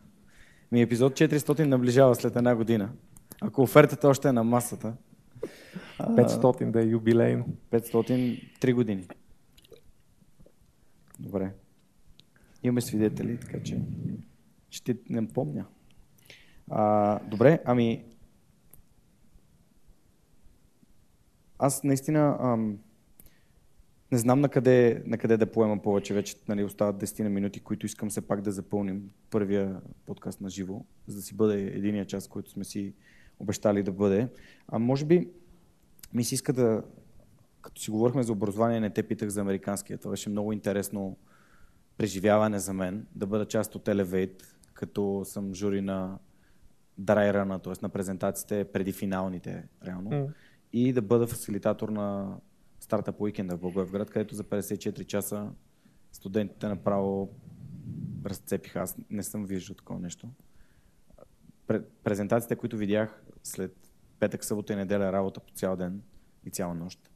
Ми 0.72 0.82
епизод 0.82 1.12
400 1.12 1.64
наближава 1.64 2.14
след 2.14 2.36
една 2.36 2.56
година. 2.56 2.92
Ако 3.40 3.62
офертата 3.62 4.08
още 4.08 4.28
е 4.28 4.32
на 4.32 4.44
масата. 4.44 4.94
500 5.98 6.70
да 6.70 6.82
е 6.82 6.86
юбилейно. 6.86 7.46
500, 7.70 8.58
3 8.60 8.74
години. 8.74 9.08
Добре. 11.18 11.54
Имаме 12.62 12.80
свидетели, 12.80 13.40
така 13.40 13.62
че 13.62 13.82
ще 14.70 14.96
не 15.10 15.28
помня. 15.28 15.66
А, 16.70 17.18
добре, 17.28 17.62
ами 17.64 18.04
аз 21.58 21.82
наистина 21.84 22.36
ам, 22.40 22.78
не 24.14 24.18
знам 24.18 24.40
на 24.40 24.48
къде, 24.48 25.02
на 25.06 25.18
къде 25.18 25.36
да 25.36 25.52
поема 25.52 25.82
повече. 25.82 26.14
Вече 26.14 26.36
нали, 26.48 26.64
остават 26.64 26.96
10 26.96 27.22
на 27.22 27.30
минути, 27.30 27.60
които 27.60 27.86
искам 27.86 28.10
все 28.10 28.20
пак 28.20 28.40
да 28.40 28.52
запълним 28.52 29.10
първия 29.30 29.80
подкаст 30.06 30.40
на 30.40 30.50
живо, 30.50 30.84
за 31.06 31.16
да 31.16 31.22
си 31.22 31.34
бъде 31.34 31.62
единия 31.62 32.04
час, 32.04 32.28
който 32.28 32.50
сме 32.50 32.64
си 32.64 32.94
обещали 33.38 33.82
да 33.82 33.92
бъде. 33.92 34.28
А 34.68 34.78
може 34.78 35.04
би 35.04 35.28
ми 36.12 36.24
се 36.24 36.34
иска 36.34 36.52
да, 36.52 36.82
като 37.60 37.80
си 37.80 37.90
говорихме 37.90 38.22
за 38.22 38.32
образование, 38.32 38.80
не 38.80 38.90
те 38.90 39.02
питах 39.02 39.28
за 39.28 39.40
американския. 39.40 39.98
Това 39.98 40.10
беше 40.10 40.30
много 40.30 40.52
интересно 40.52 41.16
преживяване 41.96 42.58
за 42.58 42.72
мен, 42.72 43.06
да 43.14 43.26
бъда 43.26 43.46
част 43.46 43.74
от 43.74 43.86
Elevate, 43.86 44.42
като 44.74 45.22
съм 45.24 45.54
жури 45.54 45.80
на 45.80 46.18
драйрана, 46.98 47.58
т.е. 47.58 47.72
на 47.82 47.88
презентациите 47.88 48.64
преди 48.64 48.92
финалните, 48.92 49.64
реално, 49.86 50.10
mm. 50.10 50.26
и 50.72 50.92
да 50.92 51.02
бъда 51.02 51.26
фасилитатор 51.26 51.88
на 51.88 52.36
стартъп 52.84 53.20
уикенда 53.20 53.56
в 53.56 53.60
Благоевград, 53.60 54.10
където 54.10 54.34
за 54.34 54.44
54 54.44 55.06
часа 55.06 55.50
студентите 56.12 56.68
направо 56.68 57.30
разцепиха. 58.24 58.80
Аз 58.80 58.96
не 59.10 59.22
съм 59.22 59.46
виждал 59.46 59.76
такова 59.76 60.00
нещо. 60.00 60.28
Презентациите, 62.04 62.56
които 62.56 62.76
видях 62.76 63.24
след 63.42 63.76
петък, 64.20 64.44
събота 64.44 64.72
и 64.72 64.76
неделя 64.76 65.12
работа 65.12 65.40
по 65.40 65.52
цял 65.52 65.76
ден 65.76 66.02
и 66.46 66.50
цяла 66.50 66.74
нощ, 66.74 67.10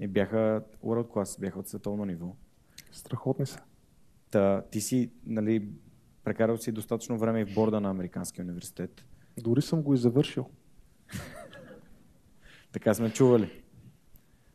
и 0.00 0.06
бяха 0.06 0.62
world 0.84 1.08
class, 1.08 1.40
бяха 1.40 1.58
от 1.58 1.68
световно 1.68 2.04
ниво. 2.04 2.36
Страхотни 2.92 3.46
са. 3.46 3.60
Та, 4.30 4.62
ти 4.70 4.80
си, 4.80 5.12
нали, 5.26 5.68
прекарал 6.24 6.56
си 6.56 6.72
достатъчно 6.72 7.18
време 7.18 7.40
и 7.40 7.44
в 7.44 7.54
борда 7.54 7.80
на 7.80 7.90
Американския 7.90 8.44
университет. 8.44 9.04
Дори 9.38 9.62
съм 9.62 9.82
го 9.82 9.94
и 9.94 9.96
завършил. 9.96 10.50
така 12.72 12.94
сме 12.94 13.12
чували. 13.12 13.61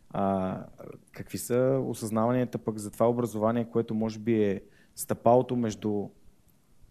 А, 0.10 0.66
какви 1.12 1.38
са 1.38 1.82
осъзнаванията 1.86 2.58
пък 2.58 2.78
за 2.78 2.91
това 2.91 3.10
образование, 3.10 3.70
което 3.70 3.95
може 3.95 4.20
би 4.20 4.43
е 4.43 4.62
стъпалото 4.95 5.55
между 5.55 6.10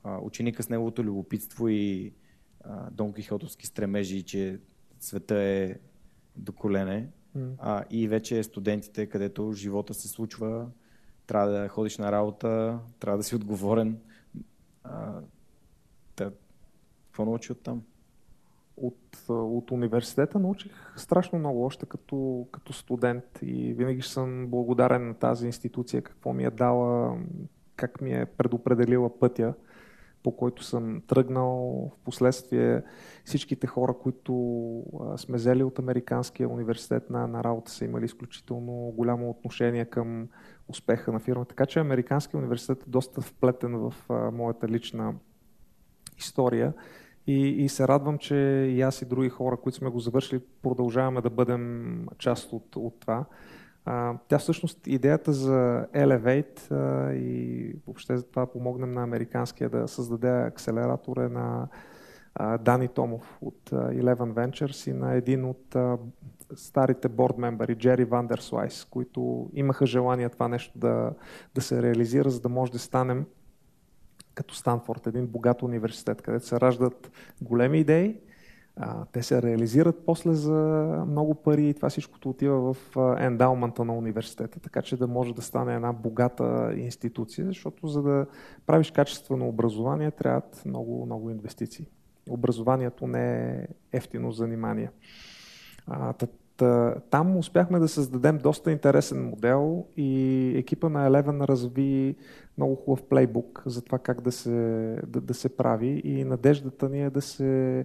а, 0.05 0.19
ученика 0.19 0.62
с 0.62 0.69
неговото 0.69 1.05
любопитство 1.05 1.69
и 1.69 2.12
а, 2.64 2.91
Дон 2.91 3.12
Кихотовски 3.12 3.67
стремежи, 3.67 4.23
че 4.23 4.61
света 5.01 5.35
е 5.35 5.75
до 6.37 6.53
колене, 6.53 7.09
mm. 7.37 7.55
а, 7.59 7.85
и 7.91 8.09
вече 8.09 8.43
студентите, 8.43 9.07
където 9.07 9.53
живота 9.53 9.95
се 9.95 10.09
случва 10.09 10.67
трябва 11.27 11.51
да 11.51 11.69
ходиш 11.69 11.99
на 11.99 12.12
работа, 12.12 12.79
трябва 13.01 13.19
да 13.19 13.25
си 13.25 13.37
отговорен. 13.37 13.99
А, 14.85 15.21
да, 16.17 16.33
какво 17.07 17.25
научи 17.25 17.53
от 17.53 17.62
там? 17.62 17.83
От, 18.77 19.24
от 19.29 19.70
университета 19.70 20.39
научих 20.39 20.72
страшно 20.97 21.39
много, 21.39 21.64
още 21.64 21.87
като, 21.87 22.47
като 22.53 22.72
студент 22.72 23.24
и 23.43 23.74
винаги 23.74 24.03
съм 24.03 24.47
благодарен 24.47 25.09
на 25.09 25.14
тази 25.14 25.47
институция, 25.47 26.03
какво 26.03 26.33
ми 26.33 26.45
е 26.45 26.51
дала, 26.51 27.18
как 27.77 28.01
ми 28.01 28.12
е 28.12 28.27
предопределила 28.27 29.18
пътя 29.18 29.55
по 30.27 30.37
който 30.37 30.64
съм 30.64 31.03
тръгнал. 31.07 31.91
В 31.95 32.05
последствие 32.05 32.83
всичките 33.24 33.66
хора, 33.66 33.95
които 34.03 34.33
сме 35.16 35.37
взели 35.37 35.62
от 35.62 35.79
Американския 35.79 36.49
университет 36.49 37.11
на, 37.11 37.27
на 37.27 37.45
работа, 37.45 37.70
са 37.70 37.85
имали 37.85 38.05
изключително 38.05 38.72
голямо 38.97 39.31
отношение 39.31 39.85
към 39.85 40.29
успеха 40.68 41.12
на 41.12 41.20
фирма. 41.20 41.45
Така 41.45 41.66
че 41.66 41.81
Американския 41.81 42.39
университет 42.39 42.83
е 42.83 42.91
доста 42.91 43.20
вплетен 43.20 43.79
в 43.79 43.95
а, 44.09 44.31
моята 44.31 44.68
лична 44.68 45.14
история. 46.18 46.72
И, 47.27 47.64
и 47.64 47.68
се 47.68 47.89
радвам, 47.89 48.18
че 48.18 48.35
и 48.70 48.83
аз 48.83 49.03
и 49.03 49.05
други 49.05 49.29
хора, 49.29 49.57
които 49.57 49.79
сме 49.79 49.91
го 49.91 49.99
завършили, 49.99 50.41
продължаваме 50.62 51.20
да 51.20 51.31
бъдем 51.31 52.07
част 52.18 52.53
от, 52.53 52.77
от 52.77 53.01
това. 53.01 53.24
А, 53.85 54.14
тя 54.29 54.39
всъщност 54.39 54.87
идеята 54.87 55.33
за 55.33 55.87
Elevate 55.95 56.70
а, 56.70 57.12
и 57.12 57.72
въобще 57.87 58.16
за 58.16 58.22
това 58.22 58.47
помогнем 58.47 58.93
на 58.93 59.03
американския 59.03 59.70
да 59.70 59.89
създаде 59.89 60.31
акселератор 60.31 61.16
е 61.16 61.29
на 61.29 61.68
а, 62.35 62.59
Дани 62.59 62.89
Томов 62.89 63.39
от 63.41 63.72
а, 63.72 63.77
Eleven 63.77 64.33
Ventures 64.33 64.91
и 64.91 64.93
на 64.93 65.14
един 65.14 65.45
от 65.45 65.77
а, 65.77 65.99
старите 66.55 67.09
борд 67.09 67.39
мембери, 67.39 67.74
Джери 67.74 68.05
Вандерслайс, 68.05 68.85
които 68.85 69.51
имаха 69.55 69.87
желание 69.87 70.29
това 70.29 70.49
нещо 70.49 70.79
да, 70.79 71.12
да 71.55 71.61
се 71.61 71.83
реализира, 71.83 72.31
за 72.31 72.41
да 72.41 72.49
може 72.49 72.72
да 72.72 72.79
станем 72.79 73.27
като 74.37 74.55
Станфорд, 74.55 75.07
един 75.07 75.26
богат 75.26 75.62
университет, 75.62 76.22
където 76.22 76.47
се 76.47 76.61
раждат 76.61 77.11
големи 77.43 77.78
идеи, 77.78 78.20
те 79.12 79.22
се 79.22 79.43
реализират 79.43 80.03
после 80.07 80.34
за 80.34 80.55
много 81.09 81.34
пари 81.34 81.68
и 81.68 81.74
това 81.74 81.89
всичкото 81.91 82.30
отива 82.30 82.74
в 82.74 82.97
ендаумента 83.18 83.84
на 83.84 83.95
университета, 83.95 84.61
така 84.61 84.82
че 84.82 84.97
да 84.97 85.07
може 85.07 85.34
да 85.34 85.43
стане 85.43 85.74
една 85.74 85.93
богата 85.93 86.74
институция, 86.76 87.47
защото 87.47 87.89
за 87.89 88.03
да 88.03 88.26
правиш 88.66 88.91
качествено 88.91 89.49
образование 89.49 90.11
трябват 90.11 90.62
много, 90.66 91.07
много 91.07 91.30
инвестиции. 91.30 91.87
Образованието 92.30 93.07
не 93.07 93.51
е 93.51 93.66
ефтино 93.93 94.32
занимание. 94.32 94.91
Там 97.11 97.36
успяхме 97.36 97.78
да 97.78 97.88
създадем 97.88 98.38
доста 98.38 98.72
интересен 98.72 99.28
модел 99.28 99.86
и 99.96 100.52
екипа 100.57 100.88
на 100.88 101.11
Eleven 101.11 101.48
разви 101.48 102.16
много 102.59 102.74
хубав 102.74 103.02
плейбук 103.02 103.62
за 103.66 103.82
това 103.82 103.98
как 103.98 104.20
да 104.20 104.32
се, 104.32 104.50
да, 105.07 105.20
да 105.20 105.34
се 105.34 105.57
прави 105.57 106.02
и 106.04 106.24
надеждата 106.24 106.88
ни 106.88 107.02
е 107.02 107.11
да 107.11 107.20
се 107.20 107.84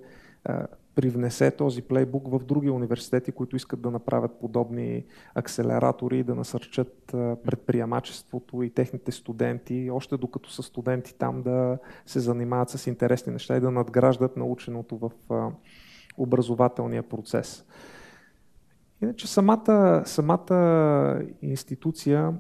привнесе 0.96 1.52
този 1.52 1.82
плейбук 1.82 2.28
в 2.28 2.46
други 2.46 2.70
университети, 2.70 3.32
които 3.32 3.56
искат 3.56 3.82
да 3.82 3.92
направят 3.92 4.40
подобни 4.40 5.06
акселератори 5.36 6.24
да 6.24 6.36
насърчат 6.36 6.94
предприемачеството 7.44 8.64
и 8.64 8.70
техните 8.70 9.12
студенти, 9.12 9.90
още 9.92 10.18
докато 10.18 10.52
са 10.52 10.64
студенти 10.64 11.16
там 11.16 11.42
да 11.42 11.78
се 12.06 12.20
занимават 12.20 12.70
с 12.70 12.88
интересни 12.88 13.34
неща 13.34 13.58
и 13.58 13.60
да 13.60 13.72
надграждат 13.72 14.38
наученото 14.38 14.98
в 14.98 15.12
образователния 16.18 17.04
процес. 17.04 17.66
Иначе 19.02 19.28
самата, 19.28 20.04
самата 20.06 21.24
институция 21.42 22.34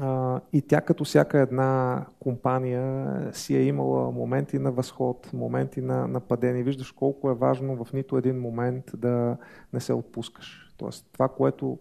а, 0.00 0.40
и 0.52 0.62
тя 0.62 0.80
като 0.80 1.04
всяка 1.04 1.38
една 1.38 2.06
компания 2.20 3.16
си 3.32 3.56
е 3.56 3.62
имала 3.62 4.10
моменти 4.10 4.58
на 4.58 4.72
възход, 4.72 5.30
моменти 5.32 5.80
на, 5.80 6.08
на 6.08 6.20
падение. 6.20 6.62
Виждаш 6.62 6.92
колко 6.92 7.30
е 7.30 7.34
важно 7.34 7.84
в 7.84 7.92
нито 7.92 8.16
един 8.16 8.40
момент 8.40 8.84
да 8.96 9.36
не 9.72 9.80
се 9.80 9.92
отпускаш. 9.92 10.74
Тоест 10.76 11.06
това, 11.12 11.28
което 11.28 11.78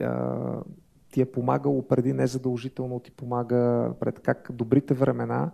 а, 0.00 0.62
ти 1.10 1.20
е 1.20 1.32
помагало 1.32 1.88
преди, 1.88 2.12
незадължително 2.12 3.00
ти 3.00 3.10
помага 3.10 3.92
пред 4.00 4.20
как 4.20 4.48
добрите 4.52 4.94
времена 4.94 5.50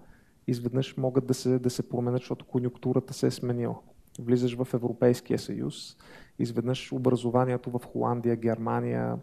изведнъж 0.47 0.97
могат 0.97 1.27
да 1.27 1.35
се, 1.35 1.59
да 1.59 1.71
се 1.71 1.89
променят, 1.89 2.21
защото 2.21 2.45
конюнктурата 2.45 3.14
се 3.14 3.27
е 3.27 3.31
сменила. 3.31 3.79
Влизаш 4.21 4.57
в 4.57 4.75
Европейския 4.75 5.39
съюз, 5.39 5.97
изведнъж 6.39 6.93
образованието 6.93 7.70
в 7.70 7.80
Холандия, 7.84 8.36
Германия, 8.36 9.16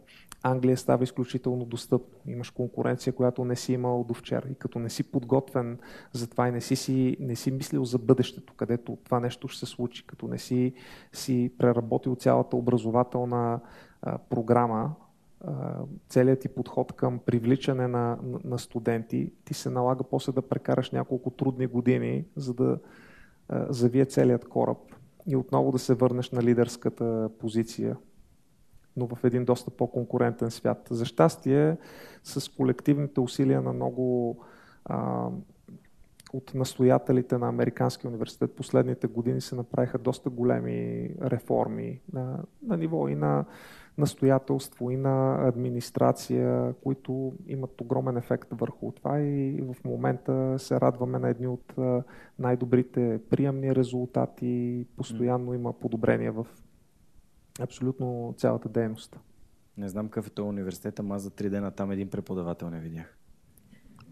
Англия 0.43 0.77
става 0.77 1.03
изключително 1.03 1.65
достъпно. 1.65 2.31
Имаш 2.31 2.49
конкуренция, 2.49 3.13
която 3.13 3.45
не 3.45 3.55
си 3.55 3.73
имал 3.73 4.03
до 4.03 4.13
вчера. 4.13 4.47
И 4.51 4.55
като 4.55 4.79
не 4.79 4.89
си 4.89 5.03
подготвен 5.03 5.79
за 6.13 6.29
това 6.29 6.47
и 6.47 6.51
не 6.51 6.61
си, 6.61 6.75
си, 6.75 7.17
не 7.19 7.35
си 7.35 7.51
мислил 7.51 7.85
за 7.85 7.97
бъдещето, 7.97 8.53
където 8.53 8.97
това 9.03 9.19
нещо 9.19 9.47
ще 9.47 9.59
се 9.59 9.65
случи, 9.65 10.07
като 10.07 10.27
не 10.27 10.37
си, 10.37 10.73
си 11.13 11.51
преработил 11.57 12.15
цялата 12.15 12.55
образователна 12.55 13.59
а, 14.01 14.17
програма, 14.17 14.95
целият 16.09 16.39
ти 16.39 16.47
подход 16.47 16.93
към 16.93 17.19
привличане 17.19 17.87
на, 17.87 18.17
на, 18.23 18.39
на 18.43 18.59
студенти, 18.59 19.31
ти 19.45 19.53
се 19.53 19.69
налага 19.69 20.03
после 20.03 20.31
да 20.31 20.41
прекараш 20.41 20.91
няколко 20.91 21.29
трудни 21.29 21.67
години, 21.67 22.25
за 22.35 22.53
да 22.53 22.79
а, 23.49 23.65
завие 23.69 24.05
целият 24.05 24.49
кораб 24.49 24.77
и 25.27 25.35
отново 25.35 25.71
да 25.71 25.79
се 25.79 25.93
върнеш 25.93 26.31
на 26.31 26.43
лидерската 26.43 27.29
позиция 27.39 27.97
но 28.97 29.07
в 29.07 29.23
един 29.23 29.45
доста 29.45 29.71
по-конкурентен 29.71 30.51
свят. 30.51 30.87
За 30.89 31.05
щастие, 31.05 31.77
с 32.23 32.49
колективните 32.49 33.19
усилия 33.19 33.61
на 33.61 33.73
много 33.73 34.37
а, 34.85 35.29
от 36.37 36.53
настоятелите 36.53 37.37
на 37.37 37.49
Американския 37.49 38.09
университет 38.09 38.55
последните 38.55 39.07
години 39.07 39.41
се 39.41 39.55
направиха 39.55 39.97
доста 39.97 40.29
големи 40.29 41.09
реформи 41.21 42.01
на, 42.13 42.43
на 42.63 42.77
ниво 42.77 43.07
и 43.07 43.15
на 43.15 43.45
настоятелство, 43.97 44.91
и 44.91 44.97
на 44.97 45.47
администрация, 45.47 46.73
които 46.73 47.33
имат 47.47 47.81
огромен 47.81 48.17
ефект 48.17 48.47
върху 48.51 48.91
това 48.91 49.19
и 49.19 49.61
в 49.61 49.83
момента 49.85 50.55
се 50.59 50.81
радваме 50.81 51.19
на 51.19 51.29
едни 51.29 51.47
от 51.47 51.73
най-добрите 52.39 53.21
приемни 53.29 53.75
резултати. 53.75 54.85
Постоянно 54.97 55.53
има 55.53 55.73
подобрения 55.73 56.31
в 56.31 56.47
абсолютно 57.59 58.33
цялата 58.37 58.69
дейност. 58.69 59.19
Не 59.77 59.89
знам 59.89 60.09
какъв 60.09 60.27
е 60.27 60.29
този 60.29 60.49
университет, 60.49 60.99
ама 60.99 61.15
аз 61.15 61.21
за 61.21 61.29
три 61.29 61.49
дена 61.49 61.71
там 61.71 61.91
един 61.91 62.09
преподавател 62.09 62.69
не 62.69 62.79
видях. 62.79 63.17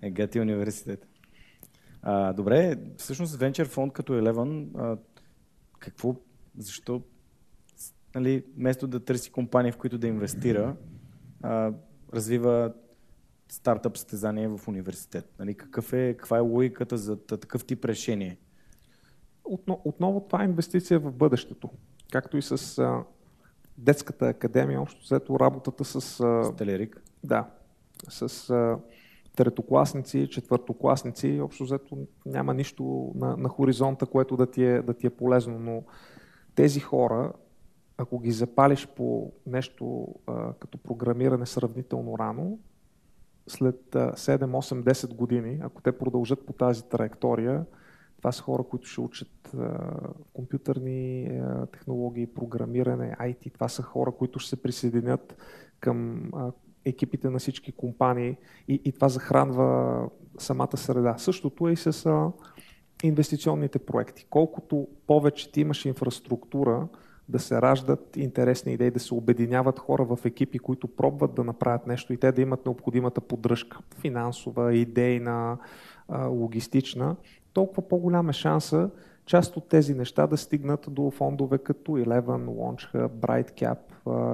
Е, 0.02 0.12
Гати 0.12 0.40
университет. 0.40 1.13
А, 2.06 2.34
добре, 2.34 2.78
всъщност 2.98 3.38
Venture 3.38 3.66
Fund 3.66 3.92
като 3.92 4.14
Eleven, 4.14 4.68
а, 4.76 4.98
какво, 5.80 6.16
защо, 6.58 7.02
нали, 8.16 8.46
вместо 8.58 8.88
да 8.88 9.00
търси 9.00 9.32
компании, 9.32 9.72
в 9.72 9.78
които 9.78 9.98
да 9.98 10.08
инвестира, 10.08 10.76
а, 11.42 11.72
развива 12.14 12.74
стартъп 13.50 13.98
състезание 13.98 14.48
в 14.48 14.60
университет? 14.68 15.34
Нали, 15.40 15.54
какъв 15.54 15.94
е, 15.94 16.14
каква 16.14 16.38
е 16.38 16.42
логиката 16.42 16.98
за 16.98 17.26
такъв 17.26 17.66
тип 17.66 17.86
решение? 17.86 18.38
Отново, 19.44 19.82
отново 19.86 20.22
това 20.22 20.42
е 20.42 20.46
инвестиция 20.46 21.00
в 21.00 21.12
бъдещето. 21.12 21.70
Както 22.12 22.38
и 22.38 22.42
с 22.42 22.78
а, 22.78 23.04
детската 23.78 24.28
академия, 24.28 24.82
общо 24.82 25.02
взето 25.02 25.40
работата 25.40 25.86
с... 25.86 26.02
Стелерик? 26.54 27.02
Да, 27.24 27.50
с 28.10 28.50
а, 28.50 28.80
третокласници, 29.36 30.30
четвъртокласници, 30.30 31.40
общо 31.42 31.64
взето 31.64 31.98
няма 32.26 32.54
нищо 32.54 33.12
на, 33.16 33.38
на 33.38 33.50
хоризонта, 33.50 34.06
което 34.06 34.38
да 34.38 34.52
ти, 34.52 34.64
е, 34.64 34.82
да 34.82 34.94
ти 34.94 35.08
е 35.08 35.10
полезно, 35.10 35.60
но 35.60 35.84
тези 36.56 36.80
хора, 36.80 37.34
ако 37.98 38.20
ги 38.20 38.32
запалиш 38.32 38.88
по 38.88 39.32
нещо 39.48 40.08
а, 40.28 40.54
като 40.54 40.78
програмиране 40.78 41.46
сравнително 41.46 42.18
рано, 42.20 42.60
след 43.48 43.82
7, 43.92 44.16
8, 44.16 44.84
10 44.84 45.16
години, 45.16 45.60
ако 45.62 45.82
те 45.82 45.92
продължат 45.92 46.46
по 46.46 46.54
тази 46.54 46.84
траектория, 46.84 47.66
това 48.18 48.32
са 48.32 48.42
хора, 48.44 48.64
които 48.64 48.88
ще 48.88 49.02
учат 49.02 49.54
а, 49.58 49.92
компютърни 50.34 51.26
а, 51.26 51.66
технологии, 51.66 52.28
програмиране, 52.28 53.16
IT. 53.20 53.54
Това 53.54 53.68
са 53.68 53.84
хора, 53.84 54.12
които 54.12 54.40
ще 54.40 54.50
се 54.50 54.62
присъединят 54.62 55.38
към 55.80 56.30
а, 56.34 56.52
екипите 56.86 57.30
на 57.30 57.40
всички 57.40 57.72
компании 57.72 58.38
и, 58.68 58.82
и 58.86 58.92
това 58.92 59.10
захранва 59.10 60.10
самата 60.38 60.78
среда. 60.78 61.16
Същото 61.18 61.68
е 61.68 61.72
и 61.72 61.76
с 61.76 62.10
инвестиционните 63.04 63.80
проекти. 63.80 64.26
Колкото 64.30 64.88
повече 65.08 65.52
ти 65.52 65.62
имаш 65.62 65.86
инфраструктура, 65.86 66.88
да 67.30 67.40
се 67.40 67.62
раждат 67.62 68.18
интересни 68.18 68.74
идеи, 68.74 68.92
да 68.92 69.00
се 69.00 69.14
обединяват 69.14 69.80
хора 69.80 70.06
в 70.06 70.20
екипи, 70.26 70.60
които 70.60 70.88
пробват 70.88 71.34
да 71.34 71.44
направят 71.44 71.88
нещо 71.88 72.14
и 72.14 72.18
те 72.18 72.32
да 72.32 72.42
имат 72.42 72.66
необходимата 72.66 73.22
поддръжка, 73.22 73.80
финансова, 74.00 74.76
идейна, 74.76 75.58
логистична, 76.28 77.16
толкова 77.54 77.88
по-голям 77.88 78.30
е 78.30 78.34
шанса 78.34 78.90
част 79.26 79.58
от 79.58 79.68
тези 79.68 79.94
неща 79.94 80.28
да 80.28 80.38
стигнат 80.38 80.86
до 80.90 81.12
фондове 81.12 81.58
като 81.58 81.92
Eleven, 81.92 82.46
LaunchHub, 82.46 83.08
BrightCap, 83.08 83.78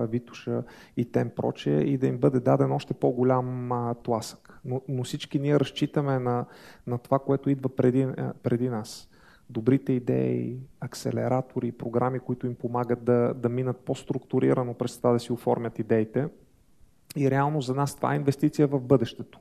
Витуша 0.08 0.64
и 0.98 1.12
тем 1.12 1.30
прочее 1.36 1.82
и 1.82 1.98
да 1.98 2.08
им 2.08 2.18
бъде 2.18 2.40
даден 2.40 2.72
още 2.72 2.94
по-голям 2.94 3.72
тласък. 4.04 4.60
Но, 4.66 4.82
но 4.88 5.04
всички 5.04 5.40
ние 5.40 5.60
разчитаме 5.60 6.20
на, 6.20 6.46
на 6.88 6.98
това, 6.98 7.20
което 7.20 7.50
идва 7.50 7.70
преди, 7.70 8.08
преди 8.44 8.70
нас. 8.70 9.10
Добрите 9.50 9.94
идеи, 9.94 10.58
акселератори, 10.80 11.72
програми, 11.72 12.20
които 12.20 12.48
им 12.48 12.56
помагат 12.56 13.04
да, 13.04 13.34
да 13.34 13.50
минат 13.50 13.78
по-структурирано 13.78 14.74
през 14.74 14.98
това 14.98 15.12
да 15.12 15.20
си 15.20 15.32
оформят 15.34 15.80
идеите. 15.80 16.28
И 17.16 17.32
реално 17.32 17.62
за 17.62 17.76
нас 17.76 17.96
това 17.96 18.14
е 18.14 18.16
инвестиция 18.16 18.68
в 18.68 18.80
бъдещето. 18.80 19.40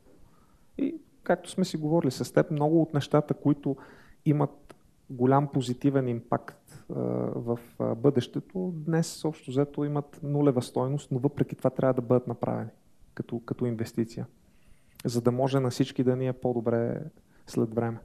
И 0.79 0.95
както 1.23 1.51
сме 1.51 1.65
си 1.65 1.77
говорили 1.77 2.11
с 2.11 2.33
теб, 2.33 2.51
много 2.51 2.83
от 2.83 2.95
нещата, 2.95 3.35
които 3.35 3.77
имат 4.25 4.75
голям 5.11 5.53
позитивен 5.53 6.09
импакт 6.09 6.85
в 6.89 7.59
бъдещето, 7.97 8.73
днес 8.77 9.25
общо 9.25 9.51
взето 9.51 9.85
имат 9.85 10.21
нулева 10.23 10.63
стойност, 10.63 11.11
но 11.11 11.19
въпреки 11.19 11.57
това 11.57 11.71
трябва 11.71 11.95
да 11.95 12.03
бъдат 12.03 12.27
направени 12.27 12.71
като, 13.15 13.41
като 13.41 13.67
инвестиция, 13.67 14.27
за 15.05 15.21
да 15.21 15.33
може 15.33 15.61
на 15.61 15.71
всички 15.71 16.05
да 16.05 16.17
ни 16.17 16.29
е 16.29 16.33
по-добре 16.33 17.01
след 17.47 17.75
време. 17.75 17.99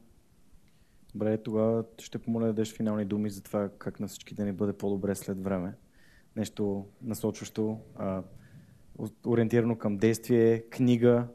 Добре, 1.16 1.38
тогава 1.38 1.84
ще 1.98 2.18
помоля 2.18 2.46
да 2.46 2.48
дадеш 2.48 2.74
финални 2.74 3.06
думи 3.06 3.30
за 3.30 3.44
това 3.44 3.70
как 3.78 4.00
на 4.00 4.08
всички 4.08 4.36
да 4.36 4.46
ни 4.46 4.52
бъде 4.52 4.74
по-добре 4.74 5.16
след 5.16 5.44
време. 5.44 5.74
Нещо 6.36 6.86
насочващо, 7.02 7.80
а, 7.96 8.24
ориентирано 9.28 9.78
към 9.78 9.98
действие, 9.98 10.62
книга, 10.70 11.28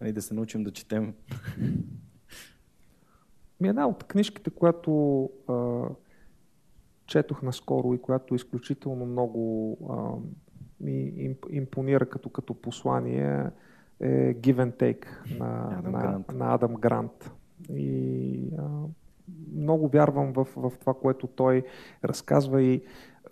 нали, 0.00 0.12
да 0.12 0.22
се 0.22 0.34
научим 0.34 0.64
да 0.64 0.72
четем. 0.72 1.14
Ми 3.60 3.68
една 3.68 3.86
от 3.88 4.04
книжките, 4.04 4.50
която 4.50 5.22
а, 5.48 5.82
четох 7.06 7.42
наскоро 7.42 7.94
и 7.94 8.02
която 8.02 8.34
изключително 8.34 9.06
много 9.06 9.76
а, 9.90 10.12
ми 10.80 11.12
импонира 11.50 12.06
като, 12.06 12.30
като 12.30 12.54
послание 12.54 13.44
е 14.00 14.34
Give 14.34 14.56
and 14.56 14.72
Take 14.72 15.06
на, 15.38 15.78
Адам, 15.78 15.92
на, 15.92 15.98
Грант. 15.98 16.32
на 16.34 16.54
Адам 16.54 16.74
Грант. 16.74 17.32
И 17.70 18.40
а, 18.58 18.62
много 19.54 19.88
вярвам 19.88 20.32
в, 20.32 20.48
в 20.56 20.72
това, 20.80 20.94
което 20.94 21.26
той 21.26 21.62
разказва 22.04 22.62
и 22.62 22.82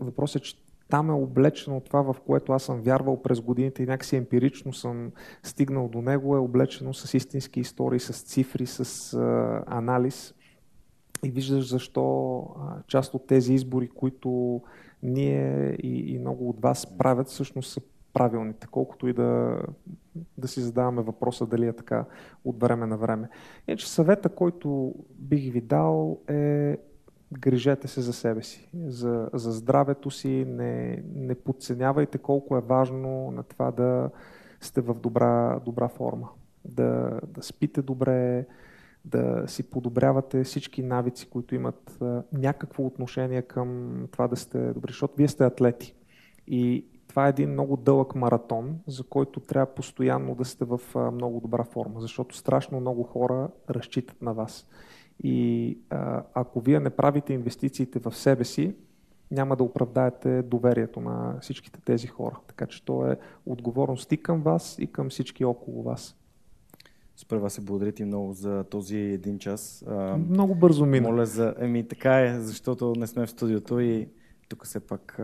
въпросът 0.01 0.43
е, 0.43 0.45
че 0.45 0.66
там 0.89 1.11
е 1.11 1.13
облечено 1.13 1.81
това, 1.81 2.13
в 2.13 2.17
което 2.27 2.53
аз 2.53 2.63
съм 2.63 2.81
вярвал 2.81 3.23
през 3.23 3.41
годините 3.41 3.83
и 3.83 3.87
някакси 3.87 4.17
емпирично 4.17 4.73
съм 4.73 5.13
стигнал 5.43 5.89
до 5.89 6.03
него, 6.03 6.37
е 6.37 6.39
облечено 6.39 6.95
с 6.95 7.15
истински 7.15 7.61
истории, 7.61 8.01
с 8.01 8.23
цифри, 8.23 8.67
с 8.67 9.15
а, 9.15 9.65
анализ. 9.67 10.35
И 11.25 11.31
виждаш 11.31 11.69
защо 11.69 12.39
а, 12.39 12.83
част 12.87 13.15
от 13.15 13.27
тези 13.27 13.55
избори, 13.55 13.89
които 13.89 14.63
ние 15.03 15.77
и, 15.83 16.15
и 16.15 16.19
много 16.19 16.49
от 16.49 16.61
вас 16.61 16.99
правят, 16.99 17.29
всъщност 17.29 17.73
са 17.73 17.81
правилните, 18.13 18.67
колкото 18.71 19.09
и 19.09 19.13
да, 19.13 19.59
да 20.39 20.49
си 20.49 20.61
задаваме 20.61 21.03
въпроса 21.03 21.47
дали 21.47 21.67
е 21.67 21.73
така 21.73 22.05
от 22.45 22.61
време 22.61 22.87
на 22.87 22.97
време. 22.97 23.29
Иначе 23.69 23.91
съвета, 23.91 24.29
който 24.29 24.95
бих 25.19 25.53
ви 25.53 25.61
дал 25.61 26.19
е 26.29 26.77
грижете 27.33 27.89
се 27.89 28.01
за 28.01 28.13
себе 28.13 28.43
си, 28.43 28.69
за, 28.87 29.31
за 29.33 29.53
здравето 29.53 30.11
си, 30.11 30.45
не, 30.49 31.03
не 31.15 31.35
подценявайте 31.35 32.19
колко 32.19 32.57
е 32.57 32.61
важно 32.61 33.31
на 33.31 33.43
това 33.43 33.71
да 33.71 34.11
сте 34.61 34.81
в 34.81 34.95
добра, 34.95 35.61
добра 35.65 35.89
форма, 35.89 36.29
да, 36.65 37.21
да 37.29 37.43
спите 37.43 37.83
добре, 37.83 38.47
да 39.05 39.45
си 39.47 39.63
подобрявате 39.63 40.45
всички 40.45 40.83
навици, 40.83 41.31
които 41.31 41.55
имат 41.55 41.99
а, 42.01 42.23
някакво 42.33 42.87
отношение 42.87 43.43
към 43.43 44.01
това 44.13 44.29
да 44.29 44.37
сте 44.37 44.73
добри, 44.73 44.93
защото 44.93 45.15
вие 45.17 45.29
сте 45.29 45.45
атлети. 45.45 45.95
И 46.47 46.87
това 47.09 47.27
е 47.27 47.31
един 47.31 47.51
много 47.51 47.77
дълъг 47.77 48.15
маратон, 48.15 48.79
за 48.87 49.05
който 49.05 49.41
трябва 49.41 49.75
постоянно 49.75 50.35
да 50.35 50.45
сте 50.45 50.65
в 50.65 50.81
а, 50.95 51.11
много 51.11 51.41
добра 51.41 51.65
форма, 51.65 52.01
защото 52.01 52.37
страшно 52.37 52.81
много 52.81 53.03
хора 53.03 53.49
разчитат 53.71 54.23
на 54.23 54.35
вас. 54.35 54.67
И 55.23 55.79
а, 55.91 56.23
ако 56.35 56.61
вие 56.61 56.81
не 56.81 56.91
правите 56.91 57.33
инвестициите 57.33 57.99
в 57.99 58.17
себе 58.17 58.45
си, 58.45 58.75
няма 59.31 59.57
да 59.57 59.65
оправдаете 59.65 60.43
доверието 60.43 61.01
на 61.01 61.39
всичките 61.41 61.81
тези 61.81 62.07
хора. 62.07 62.39
Така 62.47 62.67
че 62.67 62.85
то 62.85 63.07
е 63.07 63.19
отговорност 63.47 64.13
и 64.13 64.17
към 64.17 64.43
вас, 64.43 64.77
и 64.79 64.87
към 64.87 65.11
всички 65.11 65.45
около 65.45 65.83
вас. 65.83 66.17
Супер, 67.17 67.37
вас 67.37 67.53
се 67.53 67.61
благодаря 67.61 67.93
ти 67.93 68.05
много 68.05 68.33
за 68.33 68.65
този 68.65 68.97
един 68.97 69.39
час. 69.39 69.85
Много 70.29 70.55
бързо 70.55 70.87
мина. 70.87 71.09
Моля 71.09 71.27
за... 71.27 71.55
Еми, 71.59 71.89
така 71.89 72.21
е, 72.21 72.41
защото 72.41 72.93
не 72.97 73.07
сме 73.07 73.27
в 73.27 73.31
студиото 73.31 73.81
и 73.81 74.09
тук 74.49 74.65
все 74.65 74.81
пак 74.81 75.21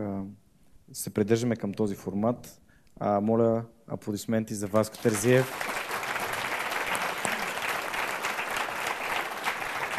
се 0.93 1.09
придържаме 1.09 1.55
към 1.55 1.73
този 1.73 1.95
формат. 1.95 2.61
А, 2.99 3.21
моля, 3.21 3.65
аплодисменти 3.87 4.53
за 4.53 4.67
Васко 4.67 4.97
Терзиев. 5.03 5.82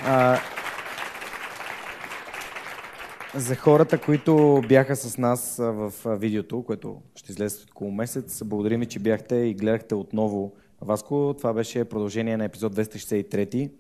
А, 0.07 0.39
за 3.35 3.57
хората, 3.57 3.99
които 3.99 4.63
бяха 4.69 4.97
с 4.97 5.19
нас 5.19 5.57
в 5.59 5.93
видеото, 6.07 6.63
което 6.63 7.03
ще 7.17 7.33
излезе 7.33 7.63
от 7.63 7.71
около 7.71 7.91
месец, 7.91 8.45
благодарим 8.45 8.81
ви, 8.81 8.87
че 8.87 8.99
бяхте 8.99 9.37
и 9.37 9.55
гледахте 9.55 9.95
отново 9.95 10.53
Васко. 10.81 11.35
Това 11.39 11.53
беше 11.53 11.85
продължение 11.85 12.37
на 12.37 12.45
епизод 12.45 12.75
263. 12.75 13.71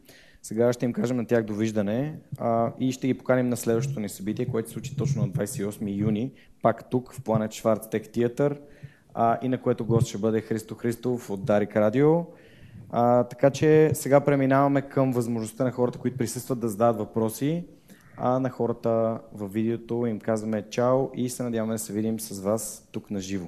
Сега 0.42 0.72
ще 0.72 0.84
им 0.84 0.92
кажем 0.92 1.16
на 1.16 1.26
тях 1.26 1.44
довиждане 1.44 2.18
а, 2.38 2.72
и 2.78 2.92
ще 2.92 3.06
ги 3.06 3.14
поканим 3.14 3.48
на 3.48 3.56
следващото 3.56 4.00
ни 4.00 4.08
събитие, 4.08 4.46
което 4.46 4.68
се 4.68 4.72
случи 4.72 4.96
точно 4.96 5.22
на 5.22 5.28
28 5.32 6.00
юни, 6.00 6.32
пак 6.62 6.90
тук 6.90 7.12
в 7.12 7.20
Planet 7.20 7.62
Schwarz 7.62 7.92
Tech 7.92 8.16
Theater 8.16 8.58
а, 9.14 9.38
и 9.42 9.48
на 9.48 9.58
което 9.58 9.84
гост 9.84 10.06
ще 10.06 10.18
бъде 10.18 10.40
Христо 10.40 10.74
Христов 10.74 11.30
от 11.30 11.44
Дарик 11.44 11.76
Радио. 11.76 12.24
А, 12.96 13.24
така 13.24 13.50
че 13.50 13.90
сега 13.94 14.20
преминаваме 14.20 14.82
към 14.82 15.12
възможността 15.12 15.64
на 15.64 15.72
хората, 15.72 15.98
които 15.98 16.16
присъстват 16.16 16.60
да 16.60 16.68
зададат 16.68 16.98
въпроси, 16.98 17.64
а 18.16 18.38
на 18.38 18.50
хората 18.50 19.20
във 19.32 19.52
видеото 19.52 20.06
им 20.06 20.20
казваме 20.20 20.62
чао 20.70 21.08
и 21.14 21.28
се 21.28 21.42
надяваме 21.42 21.74
да 21.74 21.78
се 21.78 21.92
видим 21.92 22.20
с 22.20 22.40
вас 22.40 22.88
тук 22.92 23.10
на 23.10 23.20
живо. 23.20 23.46